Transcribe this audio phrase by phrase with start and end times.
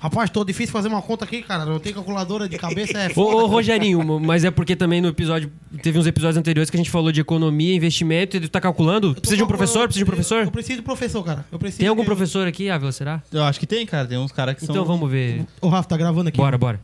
[0.00, 1.66] Rapaz, tô difícil fazer uma conta aqui, cara.
[1.66, 3.36] Não tem calculadora de cabeça, é Ô, foda.
[3.36, 5.52] ô, Rogerinho, mas é porque também no episódio.
[5.82, 9.14] Teve uns episódios anteriores que a gente falou de economia, investimento, e tu tá calculando?
[9.14, 9.84] Precisa de um professor?
[9.86, 10.50] Precisa de um Eu, eu professor?
[10.50, 11.44] preciso de professor, cara.
[11.52, 13.22] Eu preciso Tem algum de- professor aqui, Ávila, será?
[13.30, 14.08] Eu acho que tem, cara.
[14.08, 14.74] Tem uns caras que são.
[14.74, 15.44] Então vamos ver.
[15.60, 16.38] Ô, Rafa, tá gravando aqui.
[16.38, 16.80] Bora, bora.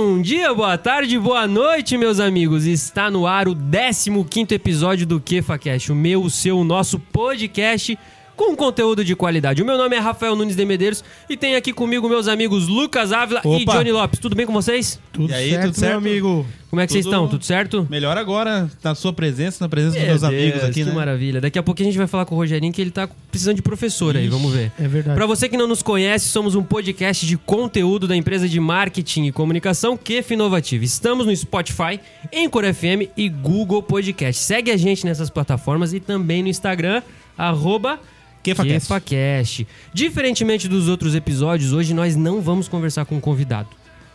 [0.00, 2.66] Bom dia, boa tarde, boa noite, meus amigos.
[2.66, 7.98] Está no ar o 15º episódio do KefaCast, o meu, o seu, o nosso podcast
[8.38, 9.60] com conteúdo de qualidade.
[9.60, 13.10] O meu nome é Rafael Nunes de Medeiros e tem aqui comigo meus amigos Lucas
[13.12, 13.72] Ávila e Opa.
[13.76, 14.20] Johnny Lopes.
[14.20, 14.98] Tudo bem com vocês?
[15.12, 16.00] Tudo E aí, certo, tudo certo?
[16.00, 16.46] meu amigo?
[16.70, 17.28] Como é que vocês Tudo- estão?
[17.28, 17.86] Tudo certo?
[17.90, 20.92] Melhor agora, na sua presença, na presença dos Meu meus amigos Deus, aqui, que né?
[20.92, 21.40] maravilha.
[21.40, 23.62] Daqui a pouco a gente vai falar com o Rogerinho que ele tá precisando de
[23.62, 24.70] professor aí, vamos ver.
[24.78, 25.16] É verdade.
[25.16, 29.24] Pra você que não nos conhece, somos um podcast de conteúdo da empresa de marketing
[29.24, 30.84] e comunicação Kef Inovativa.
[30.84, 31.98] Estamos no Spotify,
[32.32, 34.40] Anchor FM e Google Podcast.
[34.42, 37.02] Segue a gente nessas plataformas e também no Instagram,
[37.36, 37.98] arroba
[38.42, 38.80] KefaCast.
[38.88, 39.66] KefaCast.
[39.92, 43.68] Diferentemente dos outros episódios, hoje nós não vamos conversar com um convidado.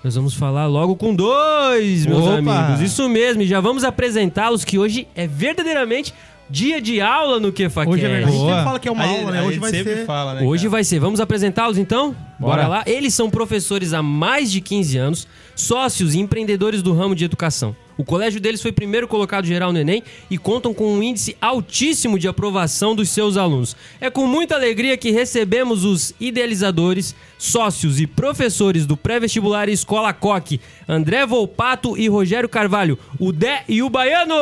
[0.03, 2.37] Nós vamos falar logo com dois, meus Opa!
[2.37, 2.81] amigos.
[2.81, 6.13] Isso mesmo, e já vamos apresentá-los que hoje é verdadeiramente
[6.49, 7.89] dia de aula no KefaCast.
[7.93, 8.35] Hoje é verdade.
[8.35, 9.41] A gente fala que é uma A- aula, né?
[9.43, 10.41] Hoje vai ser- fala, né?
[10.41, 10.71] Hoje cara?
[10.71, 10.99] vai ser.
[10.99, 12.13] Vamos apresentá-los então?
[12.37, 12.63] Bora.
[12.63, 12.67] Bora.
[12.67, 12.83] lá.
[12.85, 17.75] Eles são professores há mais de 15 anos, sócios e empreendedores do ramo de educação.
[17.97, 22.17] O colégio deles foi primeiro colocado geral no Enem e contam com um índice altíssimo
[22.17, 23.75] de aprovação dos seus alunos.
[24.01, 30.59] É com muita alegria que recebemos os idealizadores, sócios e professores do pré-vestibular Escola Coque,
[30.87, 34.33] André Volpato e Rogério Carvalho, o Dé e o Baiano!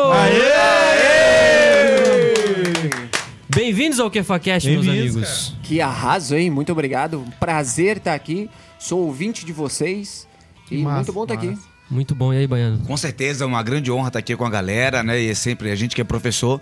[3.54, 5.54] Bem-vindos ao KefaCast, meus Bem-vindos, amigos.
[5.62, 6.50] Que arraso, hein?
[6.50, 7.26] Muito obrigado.
[7.38, 8.50] Prazer estar aqui.
[8.80, 10.26] Sou ouvinte de vocês.
[10.72, 11.48] E massa, muito bom estar aqui.
[11.48, 11.62] massa.
[11.90, 12.34] Muito bom.
[12.34, 12.80] E aí, Baiano?
[12.80, 15.22] Com certeza, é uma grande honra estar aqui com a galera, né?
[15.22, 16.62] E é sempre a gente que é professor,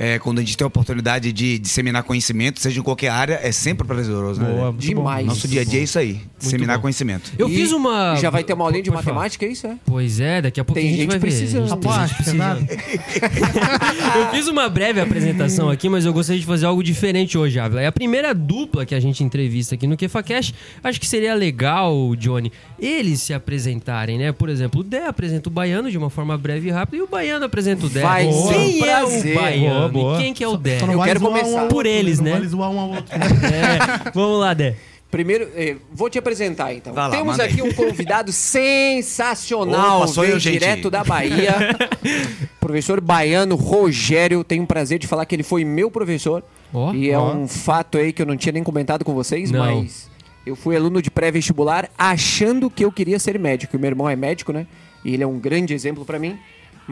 [0.00, 3.52] é, quando a gente tem a oportunidade de disseminar conhecimento, seja em qualquer área, é
[3.52, 4.50] sempre prazeroso, né?
[4.50, 5.26] Boa, muito Demais.
[5.26, 6.82] Nosso dia a dia é isso aí, disseminar bom.
[6.82, 7.30] conhecimento.
[7.38, 8.16] Eu E fiz uma.
[8.16, 9.66] Já vai ter uma aulinha de matemática, é isso?
[9.66, 9.76] É?
[9.84, 11.26] Pois é, daqui a pouco Tem a gente, gente vai ver.
[11.26, 11.78] precisando.
[11.78, 12.66] Tem Rapaz, precisando.
[14.16, 17.82] Eu fiz uma breve apresentação aqui, mas eu gostaria de fazer algo diferente hoje, Ávila.
[17.82, 20.54] É a primeira dupla que a gente entrevista aqui no KefaCast.
[20.82, 24.32] Acho que seria legal, Johnny, eles se apresentarem, né?
[24.32, 27.06] Por exemplo, o Dé apresenta o Baiano de uma forma breve e rápida e o
[27.06, 28.00] Baiano apresenta o Dé.
[28.00, 29.34] Vai Quem é o.
[29.34, 29.89] Baiano?
[29.90, 30.18] Boa, boa.
[30.20, 30.78] E quem que é o Dé?
[30.78, 31.60] Só Eu quero zoar um começar.
[31.62, 32.32] ao Por eles, não né?
[32.32, 33.04] Vale zoar um ao outro.
[33.16, 34.74] É, vamos lá, Dé.
[35.10, 36.94] Primeiro, eh, vou te apresentar então.
[36.94, 37.50] Lá, Temos manda aí.
[37.50, 38.30] aqui um convidado
[39.10, 40.52] sensacional, Opa, eu, gente.
[40.60, 41.76] direto da Bahia.
[42.60, 44.44] professor baiano Rogério.
[44.44, 46.44] Tenho o prazer de falar que ele foi meu professor.
[46.72, 49.58] Ó, e é um fato aí que eu não tinha nem comentado com vocês, Não.
[49.82, 50.08] mas
[50.46, 53.74] eu fui aluno de pré-vestibular achando que eu queria ser médico.
[53.74, 54.64] E meu irmão é médico, né?
[55.04, 56.38] E ele é um grande exemplo pra mim.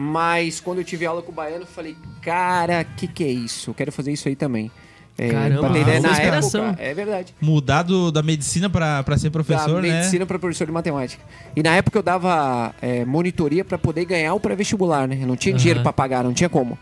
[0.01, 3.69] Mas quando eu tive aula com o baiano, eu falei, cara, que que é isso?
[3.71, 4.71] Eu quero fazer isso aí também.
[5.17, 9.03] É, Caramba, pra ter ideia, uma na época, é verdade Mudar do- da medicina pra,
[9.03, 9.95] pra ser professor, da né?
[9.97, 11.21] medicina para professor de matemática.
[11.53, 15.17] E na época eu dava é, monitoria para poder ganhar o pré-vestibular, né?
[15.21, 15.59] Eu não tinha Aham.
[15.59, 16.79] dinheiro para pagar, não tinha como.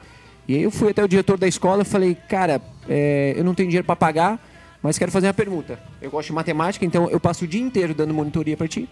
[0.47, 3.55] E aí eu fui até o diretor da escola e falei, cara, é, eu não
[3.55, 4.39] tenho dinheiro para pagar,
[4.83, 5.79] mas quero fazer uma pergunta.
[5.99, 8.87] Eu gosto de matemática, então eu passo o dia inteiro dando monitoria para ti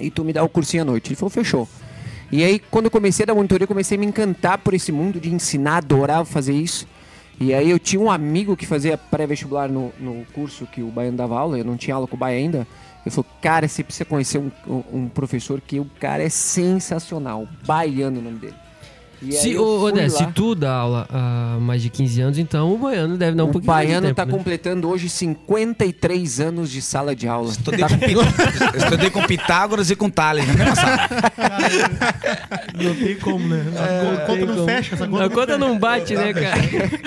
[0.00, 1.08] e tu me dá o cursinho à noite.
[1.10, 1.68] Ele falou, fechou.
[2.34, 5.20] E aí, quando eu comecei a dar monitoria, comecei a me encantar por esse mundo
[5.20, 6.84] de ensinar, adorava fazer isso.
[7.38, 11.16] E aí eu tinha um amigo que fazia pré-vestibular no, no curso que o Baiano
[11.16, 12.66] dava aula, eu não tinha aula com o Baiano ainda.
[13.06, 14.50] Ele falou, cara, você precisa conhecer um,
[14.92, 17.46] um- professor que o cara é sensacional.
[17.64, 18.56] Baiano o nome dele.
[19.22, 20.08] E Se, ô, lá.
[20.10, 23.48] se tu dá aula há mais de 15 anos, então o Baiano deve dar um
[23.48, 24.32] o pouquinho mais de Baiano tempo, tá né?
[24.32, 27.50] completando hoje 53 anos de sala de aula.
[27.50, 28.14] Estudei Tá- com, Pit-
[28.76, 31.08] estudei com Pitágoras e com Tales na mesma sala.
[32.74, 33.64] Não tem como, né?
[33.76, 37.00] A conta não fecha, essa conta A conta não bate, né, cara?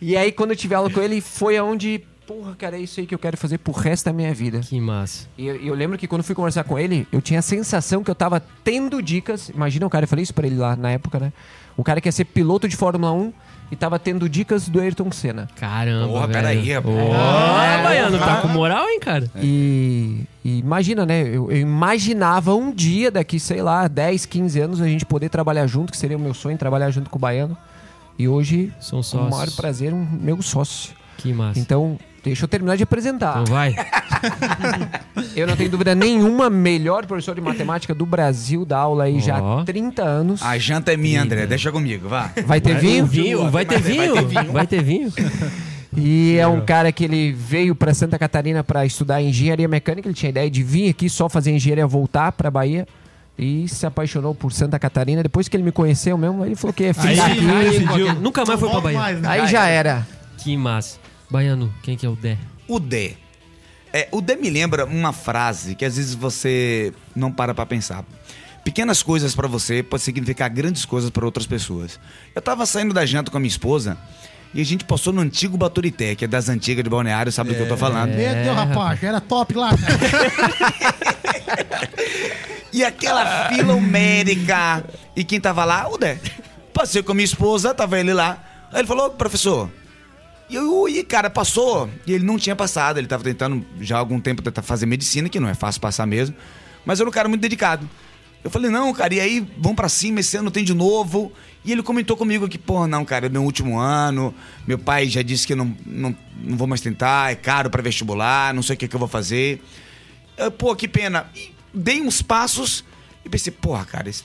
[0.00, 3.06] E aí, quando eu tive aula com ele, foi aonde, porra, cara, é isso aí
[3.06, 4.60] que eu quero fazer pro resto da minha vida.
[4.60, 5.26] Que massa.
[5.38, 8.10] E eu, eu lembro que quando fui conversar com ele, eu tinha a sensação que
[8.10, 9.48] eu tava tendo dicas.
[9.48, 11.32] Imagina o cara, eu falei isso pra ele lá na época, né?
[11.76, 13.32] O cara que ia ser piloto de Fórmula 1
[13.70, 15.48] e tava tendo dicas do Ayrton Senna.
[15.56, 16.32] Caramba, Porra, velho.
[16.32, 16.94] peraí, rapaz.
[16.96, 19.30] Ó, Baiano, tá com moral, hein, cara?
[19.42, 21.22] E, e imagina, né?
[21.22, 25.66] Eu, eu imaginava um dia, daqui, sei lá, 10, 15 anos, a gente poder trabalhar
[25.66, 27.56] junto, que seria o meu sonho, trabalhar junto com o Baiano.
[28.18, 29.30] E hoje, São com o sócios.
[29.30, 30.94] maior prazer, um meu sócio.
[31.18, 31.58] Que massa.
[31.60, 33.40] Então, deixa eu terminar de apresentar.
[33.42, 33.74] Então vai.
[35.34, 39.40] Eu não tenho dúvida nenhuma, melhor professor de matemática do Brasil, da aula aí já
[39.40, 39.60] Ó.
[39.60, 40.42] há 30 anos.
[40.42, 41.46] A janta é minha, André.
[41.46, 42.30] Deixa comigo, vá.
[42.46, 43.06] Vai ter vinho?
[43.06, 44.26] Vinho, vai ter Vai ter vinho?
[44.26, 44.52] vinho.
[44.52, 45.12] Vai ter vinho?
[45.98, 50.06] E é um cara que ele veio para Santa Catarina para estudar engenharia mecânica.
[50.06, 52.86] Ele tinha a ideia de vir aqui só fazer engenharia, voltar para Bahia.
[53.38, 55.22] E se apaixonou por Santa Catarina.
[55.22, 58.12] Depois que ele me conheceu mesmo, ele falou que é Aí aí Aí, decidiu.
[58.16, 58.98] Nunca mais foi pra Volta Bahia.
[58.98, 59.28] mais, né?
[59.28, 60.06] Aí já era.
[60.36, 60.98] Que massa.
[61.30, 62.38] Baiano, quem que é o Dé?
[62.68, 63.14] O Dé.
[63.92, 68.04] É, o Dé me lembra uma frase que às vezes você não para pra pensar.
[68.64, 72.00] Pequenas coisas pra você pode significar grandes coisas pra outras pessoas.
[72.34, 73.96] Eu tava saindo da janta com a minha esposa
[74.52, 77.56] e a gente passou no antigo Baturité, que é das antigas de Balneário, sabe do
[77.56, 78.10] que eu tô falando.
[78.10, 80.96] Meu Deus, rapaz, era top lá, cara.
[82.76, 84.84] E aquela fila homérica.
[85.16, 85.88] E quem tava lá?
[85.88, 86.18] O Dé.
[86.74, 88.38] Passei com a minha esposa, tava ele lá.
[88.70, 89.70] Aí ele falou, professor.
[90.48, 91.88] E eu, e cara, passou.
[92.06, 92.98] E ele não tinha passado.
[92.98, 96.06] Ele tava tentando já há algum tempo tentar fazer medicina, que não é fácil passar
[96.06, 96.36] mesmo.
[96.84, 97.88] Mas era um cara muito dedicado.
[98.44, 101.32] Eu falei, não, cara, e aí, vamos pra cima, esse ano tem de novo.
[101.64, 104.32] E ele comentou comigo que, porra, não, cara, é meu último ano.
[104.64, 108.54] Meu pai já disse que não, não, não vou mais tentar, é caro pra vestibular,
[108.54, 109.60] não sei o que, que eu vou fazer.
[110.36, 111.28] Eu, pô, que pena.
[111.34, 112.84] E dei uns passos
[113.24, 114.22] e pensei, porra, cara, esse-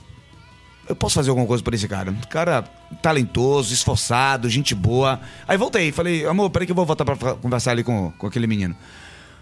[0.91, 2.13] eu posso fazer alguma coisa por esse cara.
[2.29, 2.63] Cara
[3.01, 5.19] talentoso, esforçado, gente boa.
[5.47, 8.45] Aí voltei, falei, amor, peraí que eu vou voltar pra conversar ali com, com aquele
[8.45, 8.75] menino.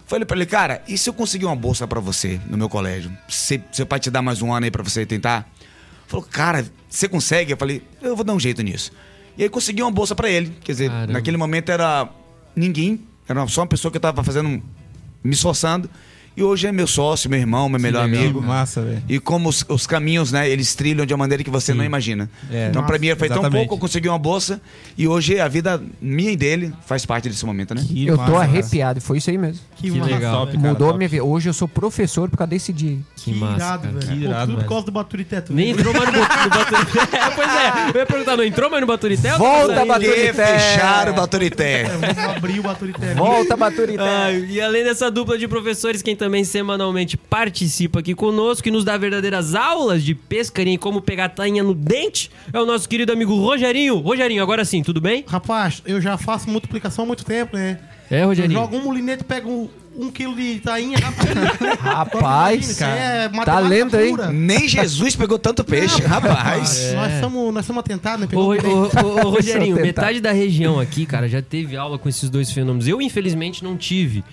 [0.05, 3.11] Falei pra ele, cara, e se eu conseguir uma bolsa pra você no meu colégio?
[3.27, 5.47] Se, seu pai te dá mais um ano aí pra você tentar?
[6.07, 7.53] Falou, cara, você consegue?
[7.53, 8.91] Eu falei, eu vou dar um jeito nisso.
[9.37, 10.55] E aí consegui uma bolsa pra ele.
[10.63, 11.13] Quer dizer, Caramba.
[11.13, 12.09] naquele momento era
[12.55, 14.49] ninguém, era só uma pessoa que eu tava fazendo,
[15.23, 15.89] me esforçando.
[16.37, 18.41] E hoje é meu sócio, meu irmão, meu melhor legal, amigo.
[18.41, 19.03] Massa, velho.
[19.09, 22.29] E como os, os caminhos, né, eles trilham de uma maneira que você não imagina.
[22.51, 22.69] É.
[22.69, 23.59] então, pra Nossa, mim, foi tão exatamente.
[23.67, 24.61] pouco, eu consegui uma bolsa.
[24.97, 27.83] E hoje a vida minha e dele faz parte desse momento, né?
[27.85, 29.01] Que Eu massa, tô arrepiado.
[29.01, 29.61] Foi isso aí mesmo.
[29.75, 30.45] Que, Que massa, legal.
[30.45, 30.97] Top, cara, Mudou a top.
[30.97, 31.23] minha vida.
[31.23, 32.97] Hoje eu sou professor por causa desse dia.
[33.17, 33.93] Que Que massa, irado, cara.
[33.99, 34.07] velho.
[34.07, 34.69] Que Pô, irado, tudo por velho.
[34.69, 35.41] causa do Baturité.
[35.41, 37.17] tu Nem entrou mais no, Bat- no Baturité.
[37.17, 37.89] É, pois é.
[37.93, 39.37] Eu ia perguntar, não entrou mais no Baturité?
[39.37, 39.85] Volta?
[39.85, 40.33] Baturité.
[40.33, 41.81] Fecharam o Baturité.
[41.81, 43.13] É, vamos abrir o Baturité.
[43.15, 44.39] Volta, Baturité.
[44.47, 48.97] E além dessa dupla de professores, quem também semanalmente participa aqui conosco e nos dá
[48.97, 53.33] verdadeiras aulas de pescaria e como pegar tainha no dente é o nosso querido amigo
[53.33, 53.97] Rogerinho.
[53.97, 55.23] Rogerinho, agora sim, tudo bem?
[55.27, 57.79] Rapaz, eu já faço multiplicação há muito tempo, né?
[58.11, 58.59] É, Eu Rogerinho?
[58.59, 59.69] jogo um molinete, pego um,
[60.05, 60.97] um quilo de tainha.
[61.79, 64.09] Rapaz, Isso aí é matemática talento, hein?
[64.09, 64.31] pura.
[64.31, 66.93] Nem Jesus pegou tanto peixe, rapaz.
[66.93, 68.25] Nós somos nós somos atentados, né?
[68.37, 72.09] Ô, Pegou ô, ô, ô, Rogerinho, metade da região aqui, cara, já teve aula com
[72.09, 72.87] esses dois fenômenos.
[72.87, 74.23] Eu, infelizmente, não tive.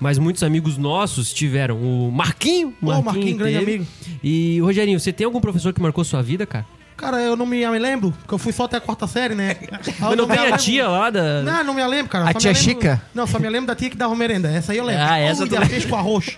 [0.00, 1.76] Mas muitos amigos nossos tiveram.
[1.76, 2.74] O Marquinho.
[2.82, 3.72] Ô, Marquinho, grande teve.
[3.74, 3.86] amigo.
[4.22, 6.66] E, Rogerinho, você tem algum professor que marcou sua vida, cara?
[6.96, 9.56] Cara, eu não me, me lembro, porque eu fui só até a quarta série, né?
[9.98, 11.42] Mas não tem a lembro- tia lá da.
[11.42, 12.28] Não, não me lembro, cara.
[12.30, 13.02] A Só tia lembro- Chica?
[13.12, 14.48] Não, só me lembro da tia que dava merenda.
[14.48, 15.02] Essa aí eu lembro.
[15.02, 16.36] Ah, essa Ui, tu peixe com arroz.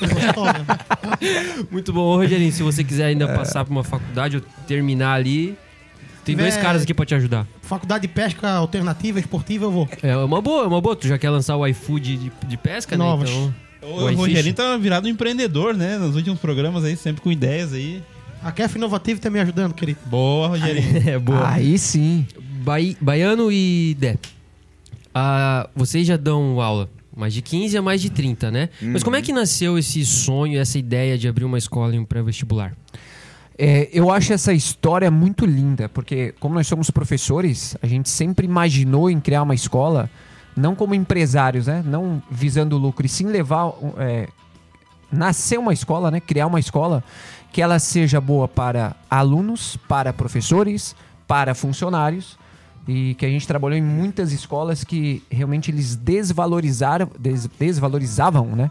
[1.70, 2.00] Muito bom.
[2.02, 5.56] Ô, Rogerinho, se você quiser ainda passar pra uma faculdade ou terminar ali,
[6.24, 7.46] tem dois Tiver- caras aqui pra te ajudar.
[7.62, 9.88] Faculdade de pesca alternativa, esportiva, eu vou.
[10.02, 10.94] É uma boa, é uma boa.
[10.96, 13.28] Tu já quer lançar o iFood de, de pesca, Novas.
[13.30, 13.36] né?
[13.78, 13.94] Então.
[13.94, 14.16] O iFish.
[14.18, 15.98] Rogerinho tá virado um empreendedor, né?
[15.98, 18.00] Nos últimos programas aí, sempre com ideias aí.
[18.42, 19.98] A Kef Inovativa tá me ajudando, querido.
[20.06, 21.02] Boa, Rogerinho.
[21.08, 21.48] É boa.
[21.48, 22.26] Aí sim.
[22.64, 24.16] Bai- Baiano e Dé.
[25.14, 28.68] Ah, vocês já dão aula mais de 15 a mais de 30, né?
[28.80, 32.04] Mas como é que nasceu esse sonho, essa ideia de abrir uma escola em um
[32.04, 32.74] pré-vestibular?
[33.58, 38.46] É, eu acho essa história muito linda, porque como nós somos professores, a gente sempre
[38.46, 40.08] imaginou em criar uma escola,
[40.56, 41.82] não como empresários, né?
[41.84, 44.28] Não visando lucro, e sim levar, é,
[45.10, 46.20] nascer uma escola, né?
[46.20, 47.04] Criar uma escola
[47.52, 50.96] que ela seja boa para alunos, para professores,
[51.28, 52.38] para funcionários,
[52.88, 58.70] e que a gente trabalhou em muitas escolas que realmente eles desvalorizaram, des- desvalorizavam, né?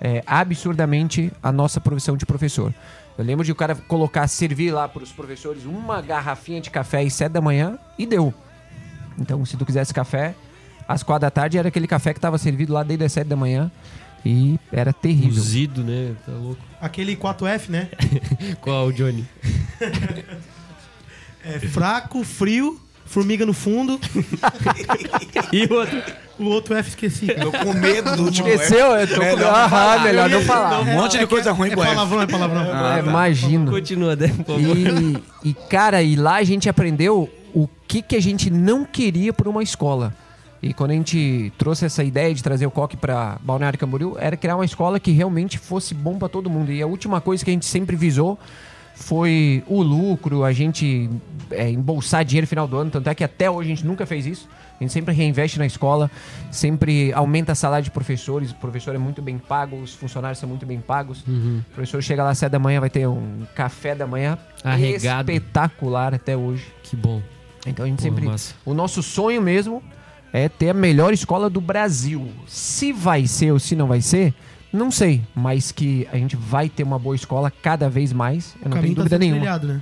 [0.00, 2.72] é, absurdamente a nossa profissão de professor.
[3.20, 7.02] Eu lembro de o cara colocar, servir lá para os professores uma garrafinha de café
[7.02, 8.32] às sete da manhã e deu.
[9.18, 10.34] Então, se tu quisesse café,
[10.88, 13.36] às quatro da tarde era aquele café que estava servido lá desde as sete da
[13.36, 13.70] manhã
[14.24, 15.34] e era terrível.
[15.34, 16.14] Cozido, né?
[16.24, 16.62] Tá louco.
[16.80, 17.90] Aquele 4F, né?
[18.62, 19.28] Qual, Johnny?
[21.42, 22.78] É fraco, frio,
[23.10, 23.98] formiga no fundo.
[25.52, 26.02] E o outro?
[26.38, 27.26] O outro F esqueci.
[27.36, 28.86] Eu com medo do último Esqueceu?
[28.96, 29.20] Eu tô com...
[29.20, 30.04] Melhor não Aham, falar.
[30.04, 30.80] melhor não Eu ia- falar.
[30.80, 31.90] Um monte de coisa ruim É com F.
[31.94, 32.60] palavrão, é palavrão.
[32.72, 33.08] Ah, É, tá.
[33.10, 33.70] imagino.
[33.70, 34.60] Continua, favor.
[34.60, 39.32] E, e, cara, e lá a gente aprendeu o que, que a gente não queria
[39.32, 40.14] por uma escola.
[40.62, 44.36] E quando a gente trouxe essa ideia de trazer o coque para Balneário Camboriú, era
[44.36, 46.70] criar uma escola que realmente fosse bom para todo mundo.
[46.72, 48.38] E a última coisa que a gente sempre visou
[49.00, 51.08] foi o lucro, a gente
[51.50, 52.90] é, embolsar dinheiro no final do ano.
[52.90, 54.48] Tanto é que até hoje a gente nunca fez isso.
[54.78, 56.10] A gente sempre reinveste na escola,
[56.50, 58.50] sempre aumenta a salário de professores.
[58.50, 61.24] O professor é muito bem pago, os funcionários são muito bem pagos.
[61.26, 65.30] O professor chega lá às sete da manhã, vai ter um café da manhã Arregado.
[65.30, 66.66] espetacular até hoje.
[66.82, 67.20] Que bom.
[67.66, 68.24] Então a gente Pô, sempre.
[68.26, 68.54] massa.
[68.64, 69.82] O nosso sonho mesmo
[70.32, 72.28] é ter a melhor escola do Brasil.
[72.46, 74.34] Se vai ser ou se não vai ser,
[74.72, 75.22] não sei.
[75.34, 78.80] Mas que a gente vai ter uma boa escola cada vez mais, eu O não
[78.80, 79.40] tenho tá dúvida sendo nenhuma.
[79.40, 79.80] trilhado, né?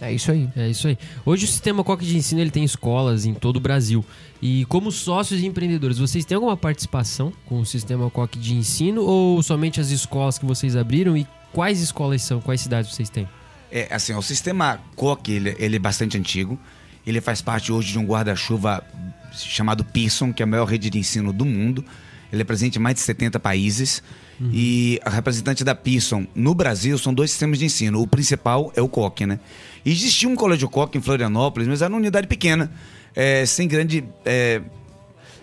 [0.00, 0.48] É isso aí.
[0.56, 0.98] É isso aí.
[1.24, 4.04] Hoje o sistema Coque de ensino ele tem escolas em todo o Brasil.
[4.40, 9.02] E como sócios e empreendedores, vocês têm alguma participação com o sistema Coque de ensino
[9.02, 13.28] ou somente as escolas que vocês abriram e quais escolas são, quais cidades vocês têm?
[13.70, 16.58] É, assim, o sistema COC, ele, ele é bastante antigo.
[17.06, 18.84] Ele faz parte hoje de um guarda-chuva
[19.32, 21.84] chamado Pearson, que é a maior rede de ensino do mundo.
[22.32, 24.02] Ele é presente em mais de 70 países.
[24.50, 28.00] E a representante da Pearson no Brasil são dois sistemas de ensino.
[28.00, 29.38] O principal é o COC, né?
[29.84, 32.72] E existia um colégio COC em Florianópolis, mas era uma unidade pequena,
[33.14, 34.02] é, sem grande...
[34.24, 34.60] é,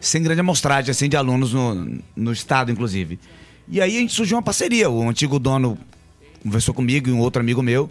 [0.01, 3.19] sem grande amostragem assim, de alunos no, no estado, inclusive.
[3.67, 4.89] E aí a gente surgiu uma parceria.
[4.89, 5.77] O antigo dono
[6.41, 7.89] conversou comigo e um outro amigo meu.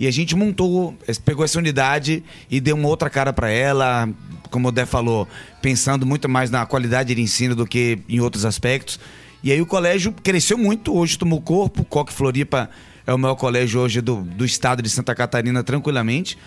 [0.00, 4.08] E a gente montou, eh, pegou essa unidade e deu uma outra cara para ela,
[4.50, 5.28] como o Dé falou,
[5.60, 8.98] pensando muito mais na qualidade de ensino do que em outros aspectos.
[9.44, 12.70] E aí o colégio cresceu muito, hoje tomou corpo, Coque Floripa
[13.06, 16.38] é o maior colégio hoje do, do estado de Santa Catarina, tranquilamente.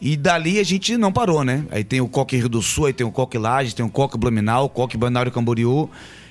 [0.00, 1.64] E dali a gente não parou, né?
[1.72, 4.16] Aí tem o Coque Rio do Sul, aí tem o Coque Lages, tem o Coque
[4.16, 5.90] Blumenau, o Coque Balneário Camboriú.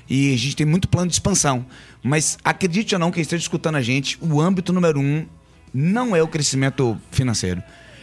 [0.09, 1.65] E a gente tem muito plano de expansão.
[2.01, 5.25] Mas acredite ou não, quem esteja escutando a gente, o âmbito número um
[5.73, 7.61] não é o crescimento financeiro.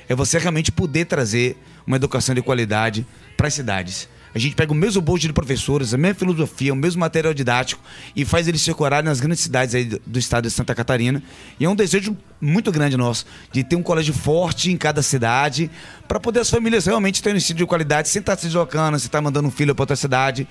[0.09, 1.57] É você realmente poder trazer
[1.87, 3.07] uma educação de qualidade
[3.37, 4.09] para as cidades.
[4.35, 7.83] A gente pega o mesmo bolso de professores, a mesma filosofia, o mesmo material didático
[8.15, 11.23] e faz eles circularem nas grandes cidades do- do estado de Santa Catarina.
[11.59, 15.71] E é um desejo muito grande nosso de ter um colégio forte em cada cidade
[16.07, 19.07] para poder as famílias realmente terem um ensino de qualidade sem estar se deslocando, sem
[19.07, 20.47] estar mandando um filho para outra cidade.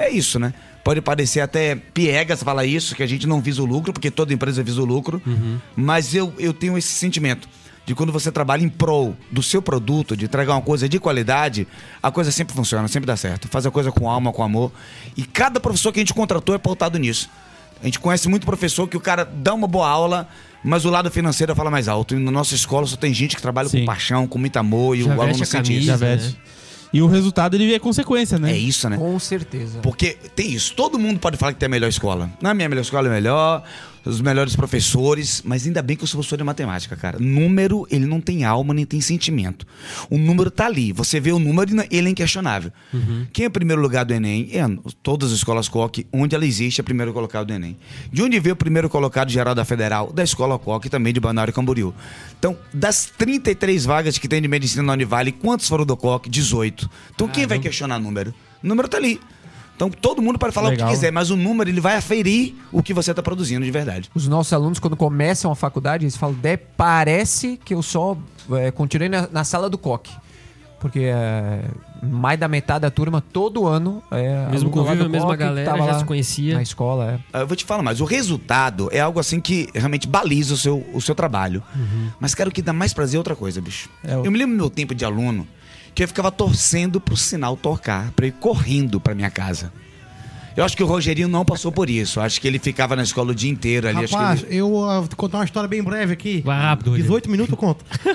[0.00, 0.52] É isso, né?
[0.88, 4.32] Pode parecer até piegas falar isso, que a gente não visa o lucro, porque toda
[4.32, 5.20] empresa visa o lucro.
[5.76, 7.46] Mas eu, eu tenho esse sentimento
[7.84, 11.68] de quando você trabalha em prol do seu produto, de entregar uma coisa de qualidade,
[12.02, 13.48] a coisa sempre funciona, sempre dá certo.
[13.48, 14.72] Faz a coisa com alma, com amor.
[15.14, 17.28] E cada professor que a gente contratou é pautado nisso.
[17.82, 20.26] A gente conhece muito professor que o cara dá uma boa aula,
[20.64, 22.14] mas o lado financeiro fala mais alto.
[22.14, 23.80] E na nossa escola só tem gente que trabalha Sim.
[23.80, 25.86] com paixão, com muito amor e Já o aluno sente isso.
[25.86, 25.86] camisa.
[25.86, 26.38] Já veste.
[26.92, 28.52] E o resultado ele é consequência, né?
[28.52, 28.96] É isso, né?
[28.96, 29.80] Com certeza.
[29.80, 32.30] Porque tem isso, todo mundo pode falar que tem a melhor escola.
[32.40, 33.62] Na minha melhor escola é melhor,
[34.04, 37.18] os melhores professores, mas ainda bem que eu sou professor de matemática, cara.
[37.18, 39.66] Número, ele não tem alma nem tem sentimento.
[40.10, 42.72] O número tá ali, você vê o número e ele é inquestionável.
[43.32, 44.48] Quem é o primeiro lugar do Enem?
[44.52, 44.64] É
[45.02, 47.76] todas as escolas COC, onde ela existe, é o primeiro colocado do Enem.
[48.12, 50.12] De onde veio o primeiro colocado geral da Federal?
[50.12, 51.94] Da escola COC e também de Balneário Camboriú.
[52.38, 56.28] Então, das 33 vagas que tem de medicina na Univale, quantos foram do COC?
[56.28, 56.88] 18.
[57.14, 58.34] Então, quem vai questionar número?
[58.62, 59.20] O número tá ali.
[59.78, 60.88] Então todo mundo pode falar o Legal.
[60.88, 64.10] que quiser, mas o número ele vai aferir o que você está produzindo de verdade.
[64.12, 68.18] Os nossos alunos, quando começam a faculdade, eles falam, Dé, parece que eu só
[68.54, 70.10] é, continuei na, na sala do coque.
[70.80, 71.62] Porque é,
[72.02, 76.04] mais da metade da turma, todo ano, é Mesmo convívio, a mesma galera, já se
[76.04, 76.54] conhecia.
[76.54, 77.18] Na escola, é.
[77.32, 80.56] Ah, Eu vou te falar mais, o resultado é algo assim que realmente baliza o
[80.56, 81.62] seu, o seu trabalho.
[82.20, 83.88] Mas quero que dá mais prazer outra coisa, bicho.
[84.04, 85.46] É o- Eu me lembro do meu tempo de aluno
[85.98, 89.72] que eu ficava torcendo pro sinal tocar, pra ir correndo pra minha casa.
[90.56, 92.20] Eu acho que o Rogerinho não passou por isso.
[92.20, 94.04] Eu acho que ele ficava na escola o dia inteiro ali.
[94.04, 96.40] acho que Rapaz, ele- eu ah, vou contar uma história bem breve aqui.
[96.44, 97.08] Vai rápido, Rodrigo.
[97.08, 97.84] 18 minutos eu conto.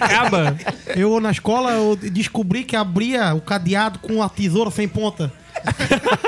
[0.00, 0.56] Acaba?
[0.96, 5.30] Eu, na escola, eu descobri que abria o cadeado com a tesoura sem ponta.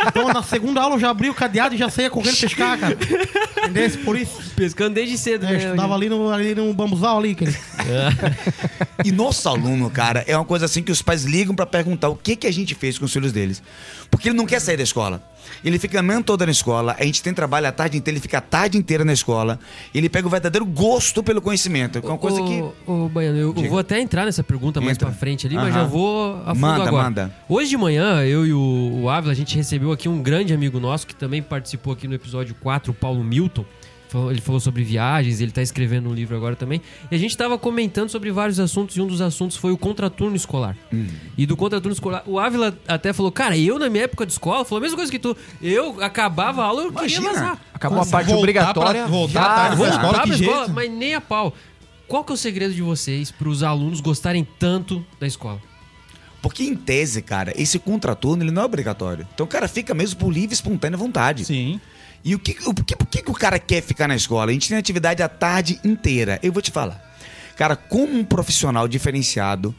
[0.08, 2.99] Então, na segunda aula, eu já abri o cadeado e já saía correndo pescar, cara.
[3.62, 3.90] Entendeu?
[4.04, 5.64] Por isso, Pescando desde cedo, é, eu né?
[5.64, 7.37] estudava ali no, ali no bambuzal ali.
[7.40, 7.57] Ele...
[9.04, 12.14] E nosso aluno, cara, é uma coisa assim que os pais ligam pra perguntar o
[12.14, 13.61] que, que a gente fez com os filhos deles.
[14.09, 15.21] Porque ele não quer sair da escola.
[15.64, 18.23] Ele fica a manhã toda na escola, a gente tem trabalho a tarde inteira, ele
[18.23, 19.59] fica a tarde inteira na escola.
[19.92, 22.00] Ele pega o verdadeiro gosto pelo conhecimento.
[22.00, 22.62] que É uma coisa que.
[22.87, 25.09] Ô, Baiano, eu, eu vou até entrar nessa pergunta mais Entra.
[25.09, 25.83] pra frente ali, mas Aham.
[25.83, 27.02] já vou a fundo Manda, agora.
[27.04, 27.35] manda.
[27.49, 30.78] Hoje de manhã, eu e o, o Ávila, a gente recebeu aqui um grande amigo
[30.78, 33.64] nosso que também participou aqui no episódio 4, o Paulo Milton.
[34.31, 36.81] Ele falou sobre viagens, ele tá escrevendo um livro agora também.
[37.11, 40.37] E a gente tava comentando sobre vários assuntos, e um dos assuntos foi o contraturno
[40.37, 40.76] escolar.
[40.92, 41.07] Hum.
[41.37, 44.64] E do contraturno escolar, o Ávila até falou, cara, eu na minha época de escola,
[44.64, 45.37] falou a mesma coisa que tu.
[45.61, 47.33] Eu acabava a aula, eu queria Imagina.
[47.33, 47.61] vazar.
[47.75, 49.02] Acabou a parte Voltar obrigatória.
[49.02, 51.54] pra- voltar já- tarde pra escola, Voltar que pra escola, mas nem a pau.
[52.07, 55.59] Qual que é o segredo de vocês para os alunos gostarem tanto da escola?
[56.42, 59.26] Porque em tese, cara, esse contraturno ele não é obrigatório.
[59.33, 61.45] Então o cara fica mesmo por livre e espontânea vontade.
[61.45, 61.81] Sim.
[62.25, 64.50] E o que, o, que, que, que o cara quer ficar na escola?
[64.50, 66.38] A gente tem atividade a tarde inteira.
[66.43, 67.00] Eu vou te falar.
[67.57, 69.75] Cara, como um profissional diferenciado,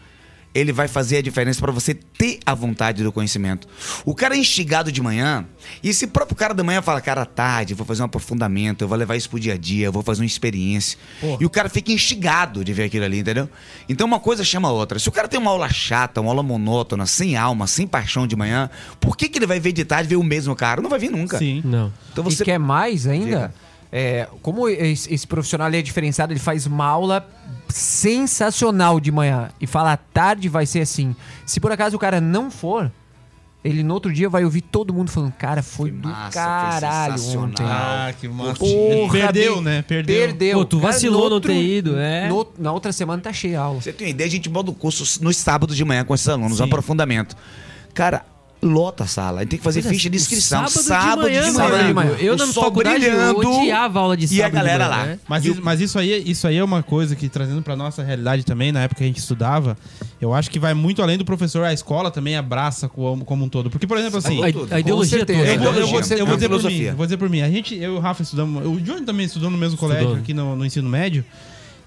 [0.54, 3.68] ele vai fazer a diferença pra você ter a vontade do conhecimento.
[4.06, 5.46] O cara é instigado de manhã,
[5.82, 8.84] e esse próprio cara da manhã fala, cara, à tarde, eu vou fazer um aprofundamento,
[8.84, 10.98] eu vou levar isso pro dia a dia, eu vou fazer uma experiência.
[11.40, 13.50] E o cara fica instigado de ver aquilo ali, entendeu?
[13.90, 15.00] Então uma coisa chama a outra.
[15.00, 18.36] Se o cara tem uma aula chata, uma aula monótona, sem alma, sem paixão de
[18.36, 18.70] manhã,
[19.00, 20.82] por que, que ele vai ver de tarde ver o mesmo cara?
[20.82, 21.38] Não vai vir nunca.
[21.38, 21.62] Sim.
[21.66, 21.92] Não.
[22.12, 23.54] Então você E quer mais ainda?
[23.96, 27.28] É, como esse, esse profissional é diferenciado, ele faz uma aula
[27.74, 31.16] sensacional de manhã e fala à tarde vai ser assim.
[31.46, 32.92] Se por acaso o cara não for,
[33.64, 36.32] ele no outro dia vai ouvir todo mundo falando, cara, foi, Foi do massa, foi
[36.42, 37.48] caralho sensacional.
[37.50, 37.66] ontem.
[37.66, 38.56] Ah, que massa.
[38.60, 39.82] Porra, Perdeu, né?
[39.82, 40.16] Perdeu.
[40.28, 40.58] Perdeu.
[40.60, 42.28] Pô, tu Cara, vacilou no não ter ido, é.
[42.30, 43.82] no- na outra semana tá cheia a aula.
[43.82, 46.28] Você tem uma ideia, a gente molda o curso nos sábados de manhã com esses
[46.28, 46.64] alunos, Sim.
[46.64, 47.36] um aprofundamento.
[47.94, 48.26] Cara,
[48.64, 49.40] lota a sala.
[49.40, 50.68] A gente tem que fazer é, ficha de inscrição.
[50.68, 52.12] sábado de manhã, Sábado de manhã.
[52.20, 54.40] Eu O na sol faculdade eu brilhando odiava a aula de sábado.
[54.40, 55.06] e a galera manhã, lá.
[55.06, 55.20] né?
[55.28, 58.44] Mas, isso, mas isso, aí, isso aí é uma coisa que, trazendo pra nossa realidade
[58.44, 59.78] também, na época que a gente estudava,
[60.22, 63.50] eu acho que vai muito além do professor, a escola também abraça como, como um
[63.50, 63.70] todo.
[63.70, 64.42] Porque, por exemplo, assim.
[64.42, 65.34] A, a ideologia toda.
[65.34, 66.18] Eu vou, eu vou- Ideologia.
[66.18, 67.42] eu vou É dizer por mim, vou dizer por mim.
[67.42, 68.66] A gente, eu e o Rafa estudamos.
[68.66, 70.22] O Johnny também estudou no mesmo colégio Estudou.
[70.24, 71.24] aqui no, no ensino médio.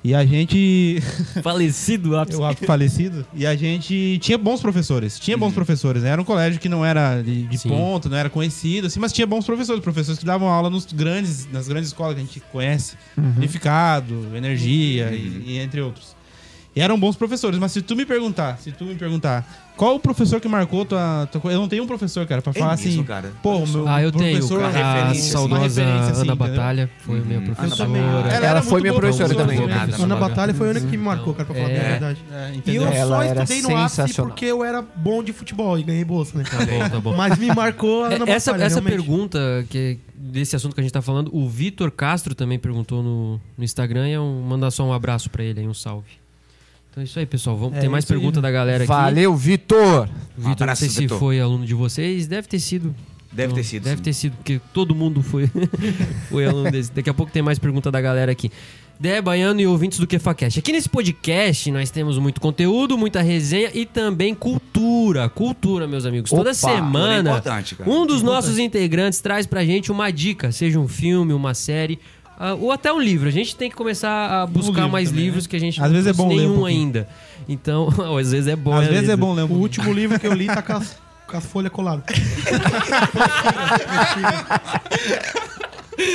[0.02, 1.00] E a gente.
[1.42, 2.38] Falecido ápice.
[2.40, 3.26] o falecido.
[3.34, 5.18] E a gente tinha bons professores.
[5.18, 6.10] Tinha bons professores, né?
[6.10, 7.68] Era um colégio que não era de, de Sim.
[7.70, 9.82] ponta, não era conhecido, assim, mas tinha bons professores.
[9.82, 12.96] Professores que davam aula nos grandes, nas grandes escolas que a gente conhece.
[13.16, 16.15] Unificado, Energia e, e entre outros.
[16.76, 19.46] E eram bons professores, mas se tu me perguntar, se tu me perguntar,
[19.78, 22.58] qual o professor que marcou tua, tua Eu não tenho um professor, cara, pra É
[22.58, 23.02] falar mesmo, assim.
[23.02, 23.32] cara?
[23.42, 24.32] Pô, o meu Ah, eu tenho.
[24.38, 24.62] professor.
[24.62, 26.36] A referência, assim, saudosa uma referência, assim, Ana entendeu?
[26.36, 27.76] Batalha foi minha professora.
[27.86, 28.02] também.
[28.02, 29.58] Ela, Ela era foi muito minha professora também.
[29.58, 30.16] Ana Vaga.
[30.28, 31.78] Batalha foi a única que me marcou, cara, pra falar É.
[31.80, 32.18] a verdade.
[32.30, 35.82] É, E eu Ela só estudei no ápice porque eu era bom de futebol e
[35.82, 36.44] ganhei bolsa, né?
[36.44, 37.16] Tá bom, tá bom.
[37.16, 38.96] Mas me marcou a Ana É, Essa, Batalha, essa realmente.
[39.02, 43.40] pergunta que, desse assunto que a gente tá falando, o Vitor Castro também perguntou no,
[43.56, 44.08] no Instagram.
[44.10, 46.08] E é um, mandar só um abraço pra ele aí, um salve.
[46.96, 47.58] Então é isso aí, pessoal.
[47.58, 48.42] Vamos, É tem mais aí, pergunta né?
[48.42, 48.88] da galera aqui.
[48.88, 50.06] Valeu, Vitor!
[50.34, 51.18] Vitor, não abraço, sei se Vitor.
[51.18, 52.26] foi aluno de vocês.
[52.26, 52.94] Deve ter sido.
[53.30, 54.02] Deve ter sido, Deve sim.
[54.02, 55.46] ter sido, porque todo mundo foi,
[56.30, 56.90] foi aluno desse.
[56.90, 58.50] Daqui a pouco tem mais pergunta da galera aqui.
[58.98, 60.58] Dé, Baiano e ouvintes do KefaCast.
[60.58, 65.28] Aqui nesse podcast nós temos muito conteúdo, muita resenha e também cultura.
[65.28, 66.30] Cultura, meus amigos.
[66.30, 67.42] Toda Opa, semana,
[67.78, 71.98] é um dos nossos integrantes traz pra gente uma dica, seja um filme, uma série.
[72.38, 73.28] Ah, ou até um livro.
[73.28, 75.50] A gente tem que começar a buscar livro mais também, livros né?
[75.50, 76.80] que a gente Às vezes é bom ler um nenhum pouquinho.
[76.80, 77.08] ainda.
[77.48, 78.74] Então, às vezes é bom.
[78.74, 79.62] Às né, vezes é bom ler um O pouquinho.
[79.62, 80.96] último livro que eu li tá com as,
[81.26, 82.04] com as folhas coladas.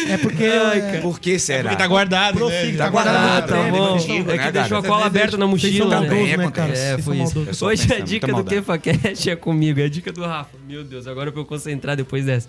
[0.08, 0.44] é porque.
[0.44, 1.64] é, Por que será?
[1.70, 2.72] Porque tá guardado, né?
[2.74, 3.98] tá Tá guardado Ah, tá bom.
[3.98, 4.94] É né, que deixou a cara?
[4.94, 6.10] cola aberta na mochila, são né?
[6.38, 6.44] né, cara?
[6.48, 6.82] acontece.
[6.84, 7.66] É, foi isso.
[7.66, 8.44] Hoje a dica do.
[8.44, 10.58] KefaCast é comigo, é a dica do Rafa.
[10.68, 12.48] Meu Deus, agora pra eu concentrar depois dessa.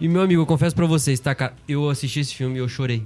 [0.00, 1.52] E meu amigo, eu confesso pra vocês, tá, cara?
[1.68, 3.02] Eu assisti esse filme e eu chorei.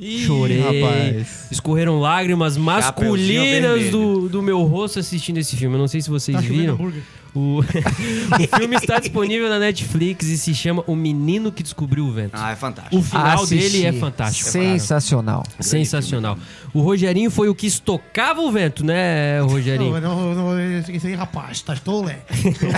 [0.00, 0.58] Ih, Chorei.
[0.60, 1.48] rapaz.
[1.52, 5.76] Escorreram lágrimas masculinas do, do meu rosto assistindo esse filme.
[5.76, 6.74] Eu não sei se vocês Tá viram.
[6.74, 7.02] hambúrguer.
[7.34, 12.12] O, o filme está disponível na Netflix e se chama O Menino que Descobriu o
[12.12, 12.34] Vento.
[12.34, 12.96] Ah, é fantástico.
[12.96, 13.72] O final Assisti.
[13.72, 14.52] dele é fantástico.
[14.52, 14.64] cara.
[14.64, 15.42] Sensacional.
[15.58, 16.38] Sensacional.
[16.72, 20.00] O Rogerinho foi o que estocava o vento, né, Rogerinho?
[20.00, 22.14] Não, não, não, isso aí, rapaz, tá tole.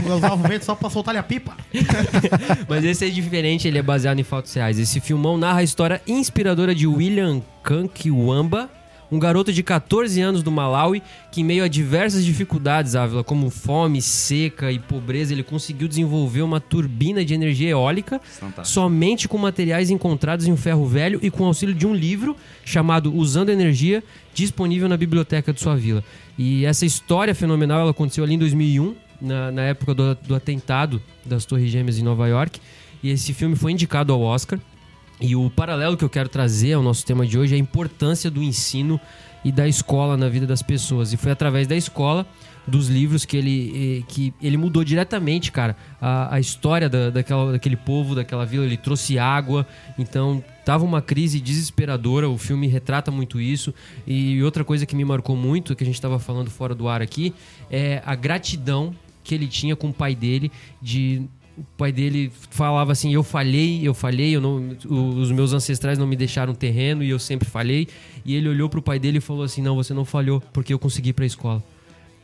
[0.09, 1.57] Eu usava o vento só pra soltar a pipa.
[2.69, 4.79] Mas esse é diferente, ele é baseado em fatos reais.
[4.79, 8.71] Esse filmão narra a história inspiradora de William Kankiwamba,
[9.11, 13.51] um garoto de 14 anos do Malawi que, em meio a diversas dificuldades, Ávila, como
[13.51, 18.66] fome, seca e pobreza, ele conseguiu desenvolver uma turbina de energia eólica Fantástico.
[18.66, 22.37] somente com materiais encontrados em um ferro velho e com o auxílio de um livro
[22.64, 24.03] chamado Usando Energia,
[24.35, 26.03] disponível na biblioteca de sua vila.
[26.38, 31.01] E essa história fenomenal ela aconteceu ali em 2001, na, na época do, do atentado
[31.25, 32.61] das Torres Gêmeas em Nova York.
[33.03, 34.59] E esse filme foi indicado ao Oscar.
[35.20, 38.31] E o paralelo que eu quero trazer ao nosso tema de hoje é a importância
[38.31, 39.00] do ensino
[39.44, 41.12] e da escola na vida das pessoas.
[41.12, 42.26] E foi através da escola,
[42.66, 47.52] dos livros, que ele, eh, que ele mudou diretamente, cara, a, a história da, daquela,
[47.52, 48.64] daquele povo, daquela vila.
[48.64, 52.29] Ele trouxe água, então tava uma crise desesperadora.
[52.29, 53.72] O filme retrata muito isso.
[54.07, 57.00] E outra coisa que me marcou muito, que a gente estava falando fora do ar
[57.00, 57.33] aqui,
[57.70, 61.22] é a gratidão que ele tinha com o pai dele de
[61.59, 66.07] o pai dele falava assim: eu falhei, eu falhei, eu não, os meus ancestrais não
[66.07, 67.88] me deixaram terreno e eu sempre falhei.
[68.25, 70.79] E ele olhou pro pai dele e falou assim: não, você não falhou porque eu
[70.79, 71.62] consegui ir pra escola.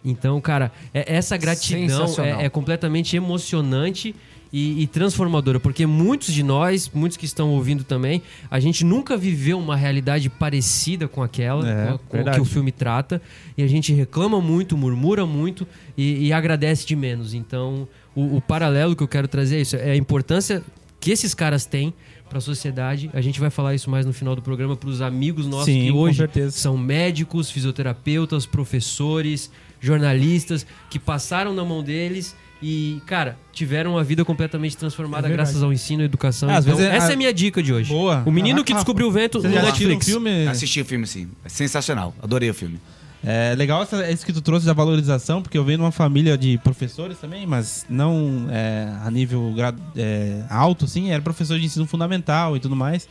[0.05, 4.15] Então, cara, é- essa gratidão é, é completamente emocionante
[4.53, 9.17] e, e transformadora, porque muitos de nós, muitos que estão ouvindo também, a gente nunca
[9.17, 13.23] viveu uma realidade parecida com aquela, É, com, a- com que o filme trata,
[13.57, 15.67] e a gente reclama muito, murmura muito
[15.97, 17.33] e, e agradece de menos.
[17.33, 20.63] Então, o, o paralelo que eu quero trazer é isso, é a importância
[21.01, 21.93] que esses caras têm
[22.29, 23.11] para a sociedade.
[23.13, 25.87] A gente vai falar isso mais no final do programa para os amigos nossos Sim,
[25.87, 33.93] que hoje são médicos, fisioterapeutas, professores, jornalistas que passaram na mão deles e, cara, tiveram
[33.95, 36.49] uma vida completamente transformada É graças ao ensino e educação.
[36.49, 37.91] É, às Então, vezes é- essa é a- minha dica de hoje.
[37.93, 38.23] Boa.
[38.25, 40.07] O menino Ah, que ah, descobriu o vento Você no já assistiu o Netflix.
[40.07, 40.47] filme?
[40.47, 41.29] Assisti o filme, sim.
[41.45, 42.15] É sensacional.
[42.23, 42.81] Adorei o filme.
[43.25, 46.37] É legal essa, isso que tu trouxe da valorização, porque eu venho de uma família
[46.37, 49.55] de professores também, mas não é, a nível
[49.97, 53.09] é, alto, assim, era professor de ensino fundamental e tudo mais.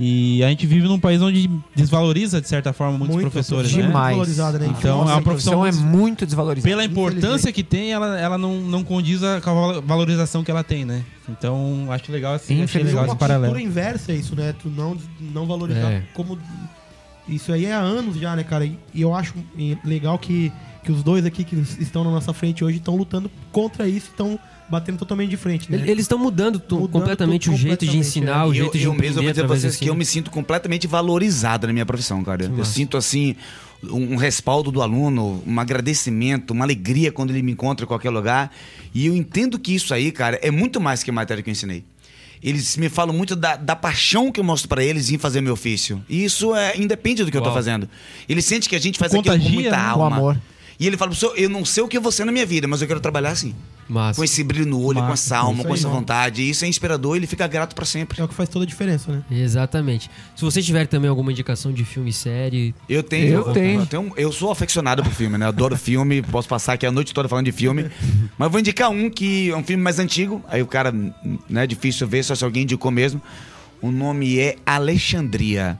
[0.00, 3.82] E a gente vive num país onde desvaloriza, de certa forma, muitos Muito, professores, né?
[3.82, 4.16] Demais.
[4.16, 4.66] valorizada, né?
[4.78, 6.68] Então, Nossa, é uma a profissão é muito desvalorizada.
[6.70, 10.52] Pela importância que tem, ela, ela não, não condiz a- com a val- valorização que
[10.52, 11.02] ela tem, né?
[11.28, 13.52] Então, acho legal assim, achei legal uma esse paralelo.
[13.52, 14.54] cultura inversa é isso, né?
[14.62, 16.02] Tu não, não valorizar É.
[16.14, 16.38] como...
[17.28, 18.64] Isso aí é há anos já, né, cara?
[18.64, 19.34] E e eu acho
[19.84, 23.88] legal que, que os dois aqui que estão na nossa frente hoje estão lutando contra
[23.88, 24.38] isso, estão
[24.68, 25.82] batendo totalmente de frente, né?
[25.86, 28.44] Eles estão mudando, Mudando completamente o jeito de completamente, ensinar, é.
[28.44, 30.04] o E eu, jeito de eu mesmo vou dizer pra vocês do que eu me
[30.04, 32.44] sinto completamente valorizado na minha profissão, cara.
[32.44, 32.72] Eu massa.
[32.72, 33.36] sinto, assim,
[33.84, 38.10] um, um respaldo do aluno, um agradecimento, uma alegria quando ele me encontra em qualquer
[38.10, 38.52] lugar.
[38.94, 41.52] E eu entendo que isso aí, cara, é muito mais que a matéria que eu
[41.52, 41.84] ensinei.
[42.42, 45.54] Eles me falam muito da, da paixão que eu mostro pra eles em fazer meu
[45.54, 46.02] ofício.
[46.08, 47.56] E isso é independe do que eu tô Uau.
[47.56, 47.88] fazendo.
[48.28, 49.76] Ele sente que a gente faz aquilo Contagia, com muita né?
[49.76, 50.08] alma.
[50.08, 50.40] Com amor.
[50.80, 52.86] E ele fala, eu não sei o que vou ser na minha vida, mas eu
[52.86, 53.54] quero trabalhar assim.
[53.88, 54.16] Massa.
[54.18, 56.00] Com esse brilho no olho, com Massa, essa alma, com essa mano.
[56.00, 56.42] vontade.
[56.42, 58.20] E isso é inspirador e ele fica grato pra sempre.
[58.20, 59.22] É o que faz toda a diferença, né?
[59.30, 60.10] Exatamente.
[60.36, 63.28] Se você tiver também alguma indicação de filme e série, Eu tenho.
[63.34, 63.86] Eu tenho.
[63.86, 65.46] tenho- eu sou aficionado por filme, né?
[65.46, 67.90] Adoro filme, posso passar aqui a noite toda falando de filme.
[68.36, 70.42] Mas eu vou indicar um que é um filme mais antigo.
[70.48, 70.92] Aí o cara,
[71.48, 73.20] né, difícil ver, só se alguém indicou mesmo.
[73.80, 75.78] O nome é Alexandria.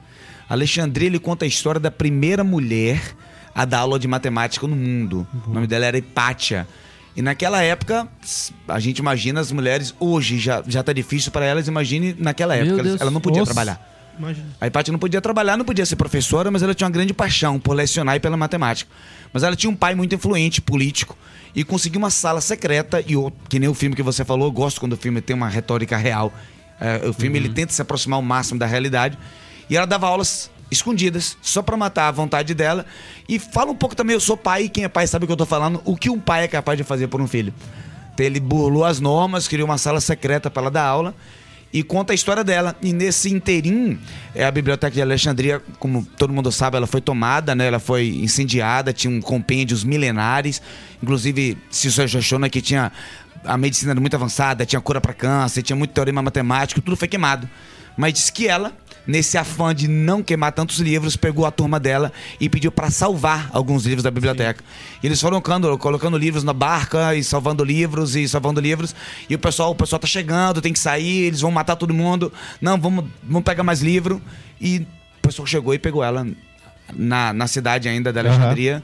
[0.49, 2.99] Alexandria, ele conta a história da primeira mulher
[3.53, 5.27] a dar aula de matemática no mundo.
[5.45, 6.67] O nome dela era Hipátia.
[7.19, 8.07] E naquela época,
[8.65, 12.67] a gente imagina as mulheres, hoje já, já tá difícil para elas, imagine naquela Meu
[12.67, 12.81] época.
[12.81, 13.01] Deus.
[13.01, 13.53] Ela não podia Nossa.
[13.53, 14.13] trabalhar.
[14.17, 14.47] Imagina.
[14.61, 17.59] A Hipátia não podia trabalhar, não podia ser professora, mas ela tinha uma grande paixão
[17.59, 18.89] por lecionar e pela matemática.
[19.33, 21.17] Mas ela tinha um pai muito influente, político,
[21.53, 24.51] e conseguiu uma sala secreta, e eu, que nem o filme que você falou, eu
[24.53, 26.31] gosto quando o filme tem uma retórica real.
[26.79, 29.17] É, o filme ele tenta se aproximar ao máximo da realidade.
[29.69, 32.85] E ela dava aulas escondidas, só pra matar a vontade dela.
[33.27, 35.37] E fala um pouco também, eu sou pai, quem é pai sabe o que eu
[35.37, 37.53] tô falando, o que um pai é capaz de fazer por um filho.
[38.13, 41.15] Então, ele burlou as normas, criou uma sala secreta para ela dar aula
[41.71, 42.75] e conta a história dela.
[42.81, 43.99] E nesse interim,
[44.33, 47.67] é, a Biblioteca de Alexandria, como todo mundo sabe, ela foi tomada, né?
[47.67, 50.61] Ela foi incendiada, tinha um compêndios milenares.
[51.01, 52.91] Inclusive, se achou né, que tinha
[53.45, 57.49] a medicina muito avançada, tinha cura para câncer, tinha muito teorema matemático, tudo foi queimado.
[57.95, 58.73] Mas diz que ela,
[59.09, 63.49] nesse afã de não queimar tantos livros, pegou a turma dela e pediu para salvar
[63.51, 64.63] alguns livros da biblioteca.
[65.01, 68.95] E eles foram colocando, colocando livros na barca e salvando livros e salvando livros.
[69.27, 72.31] E o pessoal, o pessoal tá chegando, tem que sair, eles vão matar todo mundo.
[72.61, 74.21] Não, vamos, vamos pegar mais livro.
[74.61, 74.85] E
[75.17, 76.27] o pessoal chegou e pegou ela
[76.93, 78.83] na, na cidade ainda da Alexandria.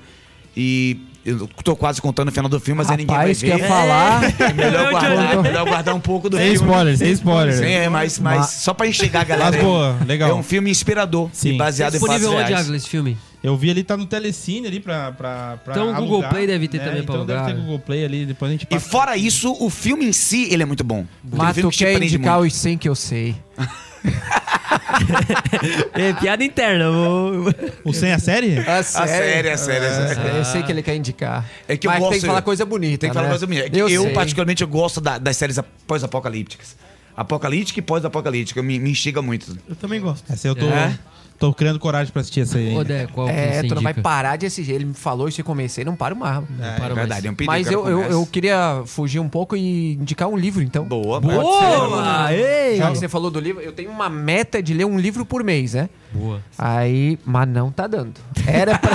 [0.57, 3.57] E eu tô quase contando o final do filme, mas aí ninguém vai Rapaz, ver.
[3.59, 4.23] quer falar?
[4.39, 6.67] É melhor guardar, é melhor guardar um pouco do Sem filme.
[6.67, 7.53] spoiler, sem spoiler.
[7.57, 9.51] Sim, é, mas, mas Ma- só pra enxergar a galera.
[9.51, 10.29] Mas boa, legal.
[10.29, 11.55] É um filme inspirador Sim.
[11.55, 12.61] e baseado em fatos disponível onde, reais.
[12.65, 13.17] Águila, esse filme?
[13.43, 16.47] Eu vi ali, tá no Telecine ali pra, pra, pra Então o Google alugar, Play
[16.47, 17.45] deve ter também pra então alugar.
[17.45, 18.89] deve ter Google Play ali, depois a gente E passa.
[18.89, 21.05] fora isso, o filme em si, ele é muito bom.
[21.23, 22.51] Mas filme tu quer indicar muito.
[22.51, 23.35] os 100 que eu sei.
[25.93, 26.91] É, piada interna.
[26.91, 28.59] vou- O Sem a série?
[28.59, 30.37] A A série, a série, a série.
[30.37, 31.45] Eu sei que ele quer indicar.
[31.67, 33.31] É que eu Mas gosto- tem que falar coisa bonita, Tem que falar né?
[33.31, 33.63] coisa minha.
[33.63, 36.75] É Eu Eu, particularmente, eu gosto da- das séries pós-apocalípticas.
[37.15, 39.57] Apocalíptica e pós-apocalíptica me, me instiga muito.
[39.69, 40.31] Eu também gosto.
[40.31, 40.97] Essa eu tô, É?
[41.39, 42.75] Tô criando coragem pra assistir essa aí.
[42.75, 42.83] Ô.
[42.83, 44.01] Dé, qual que É, você tu não vai indica?
[44.03, 44.71] parar de assistir.
[44.71, 46.43] Ele me falou isso e comecei, não paro mais.
[46.59, 47.51] É, Para É verdade, é um perigo.
[47.51, 48.13] Mas eu, eu, começa.
[48.13, 50.85] eu queria fugir um pouco e indicar um livro, então.
[50.85, 52.33] Boa, Boa!
[52.33, 52.77] Ei!
[52.77, 55.43] Já que você falou do livro, eu tenho uma meta de ler um livro por
[55.43, 55.89] mês, né?
[56.13, 56.41] Boa.
[56.57, 58.13] Aí, mas não tá dando.
[58.47, 58.91] Era pra,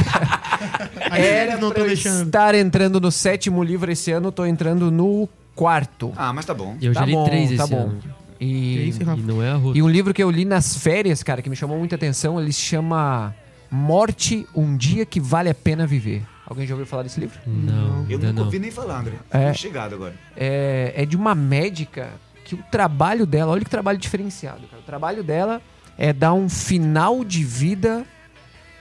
[1.17, 2.27] era não pra eu deixando.
[2.27, 6.13] estar entrando no sétimo livro esse ano, tô entrando no quarto.
[6.17, 6.77] Ah, mas tá bom.
[6.81, 7.81] Eu já Tá li bom, três tá esse bom.
[7.83, 7.99] ano.
[8.41, 9.23] Que E, isso, E Rafa?
[9.23, 9.77] não é a Ruth.
[9.77, 12.53] e um livro que eu li nas férias, cara, que me chamou muita atenção, ele
[12.53, 13.35] se chama
[13.71, 16.23] Morte, um dia que vale a pena viver.
[16.47, 17.39] Alguém já ouviu falar desse livro?
[17.47, 18.45] Não, Eu ainda nunca não.
[18.47, 19.13] ouvi nem falar, André.
[19.31, 19.45] É.
[19.45, 19.55] É.
[19.55, 20.15] chegado agora.
[20.37, 22.09] é, é de uma médica
[22.45, 24.83] que o trabalho dela, olha que trabalho diferenciado, cara.
[24.83, 25.63] O trabalho dela
[25.97, 28.05] é dar um final de vida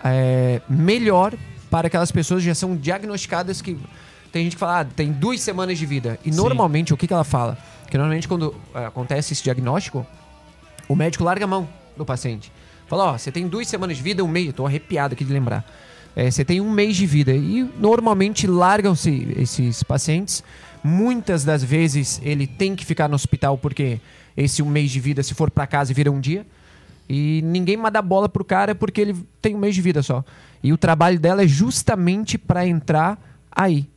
[0.03, 1.33] é, melhor
[1.69, 3.77] para aquelas pessoas que já são diagnosticadas que
[4.31, 6.19] tem gente que fala, ah, tem duas semanas de vida.
[6.23, 7.57] E normalmente, o que, que ela fala?
[7.89, 10.05] Que normalmente quando é, acontece esse diagnóstico,
[10.87, 12.51] o médico larga a mão do paciente.
[12.87, 14.47] Fala, ó, você tem duas semanas de vida, um mês.
[14.47, 15.65] Eu tô arrepiado aqui de lembrar.
[16.15, 17.31] É, você tem um mês de vida.
[17.33, 20.43] E normalmente largam-se esses pacientes.
[20.83, 23.99] Muitas das vezes ele tem que ficar no hospital porque
[24.35, 26.45] esse um mês de vida, se for para casa, vira um dia.
[27.07, 30.23] E ninguém mais dá bola pro cara porque ele tem um mês de vida só.
[30.63, 33.19] E o trabalho dela é justamente para entrar
[33.51, 33.87] aí.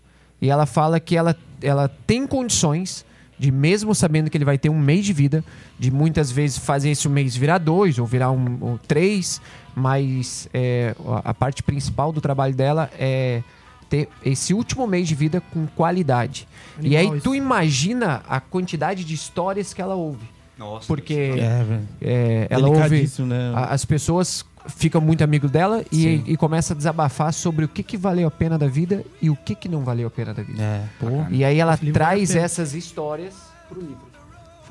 [0.42, 3.06] E ela fala que ela, ela tem condições
[3.38, 5.42] de, mesmo sabendo que ele vai ter um mês de vida,
[5.78, 9.40] de muitas vezes fazer esse mês virar dois ou virar um, ou três,
[9.74, 13.42] mas é, a parte principal do trabalho dela é
[13.88, 16.46] ter esse último mês de vida com qualidade.
[16.80, 20.26] e aí Animal tu imagina a quantidade de histórias que ela ouve.
[20.58, 20.86] Nossa.
[20.86, 21.88] Porque É, velho.
[22.00, 23.08] é, ela ouve.
[23.20, 23.52] Né?
[23.54, 27.82] a- as pessoas ficam muito amigos dela e, e começa a desabafar sobre o que,
[27.82, 30.42] que valeu a pena da vida e o que, que não valeu a pena da
[30.42, 30.62] vida.
[30.62, 30.84] É.
[31.30, 33.34] E aí ela vale traz essas histórias
[33.68, 34.11] pro livro.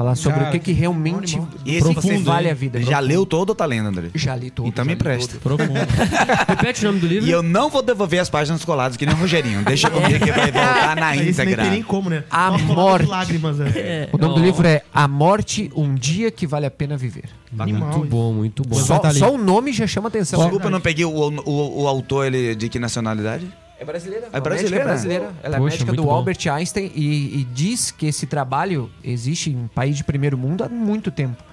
[0.01, 2.51] Falar sobre Cara, o que, que realmente esse profundo, vale hein?
[2.51, 2.81] a vida.
[2.81, 4.07] Já leu todo ou tá lendo, André?
[4.15, 4.67] Já li todo.
[4.67, 4.95] Então me.
[4.95, 5.73] Profundo.
[6.49, 7.29] Repete o nome do livro.
[7.29, 9.63] E eu não vou devolver as páginas coladas, que nem o Rogerinho.
[9.63, 11.61] Deixa comigo que vai voltar na íntegra.
[11.61, 12.23] tem nem como, né?
[12.31, 13.07] A Só morte.
[13.07, 14.09] lágrimas, né?
[14.11, 17.25] O nome do Ó, livro é A Morte, um dia que vale a pena viver.
[17.59, 17.89] Animal.
[17.89, 18.77] Muito bom, muito bom.
[18.77, 20.39] Só, tá só o nome já chama atenção.
[20.39, 23.45] Desculpa, eu não peguei o, o, o autor ele, de que nacionalidade?
[23.81, 24.27] É brasileira.
[24.31, 24.69] É brasileira?
[24.75, 25.31] médica brasileira.
[25.41, 26.13] Ela é Poxa, médica muito do bom.
[26.13, 30.69] Albert Einstein e, e diz que esse trabalho existe em país de primeiro mundo há
[30.69, 31.43] muito tempo.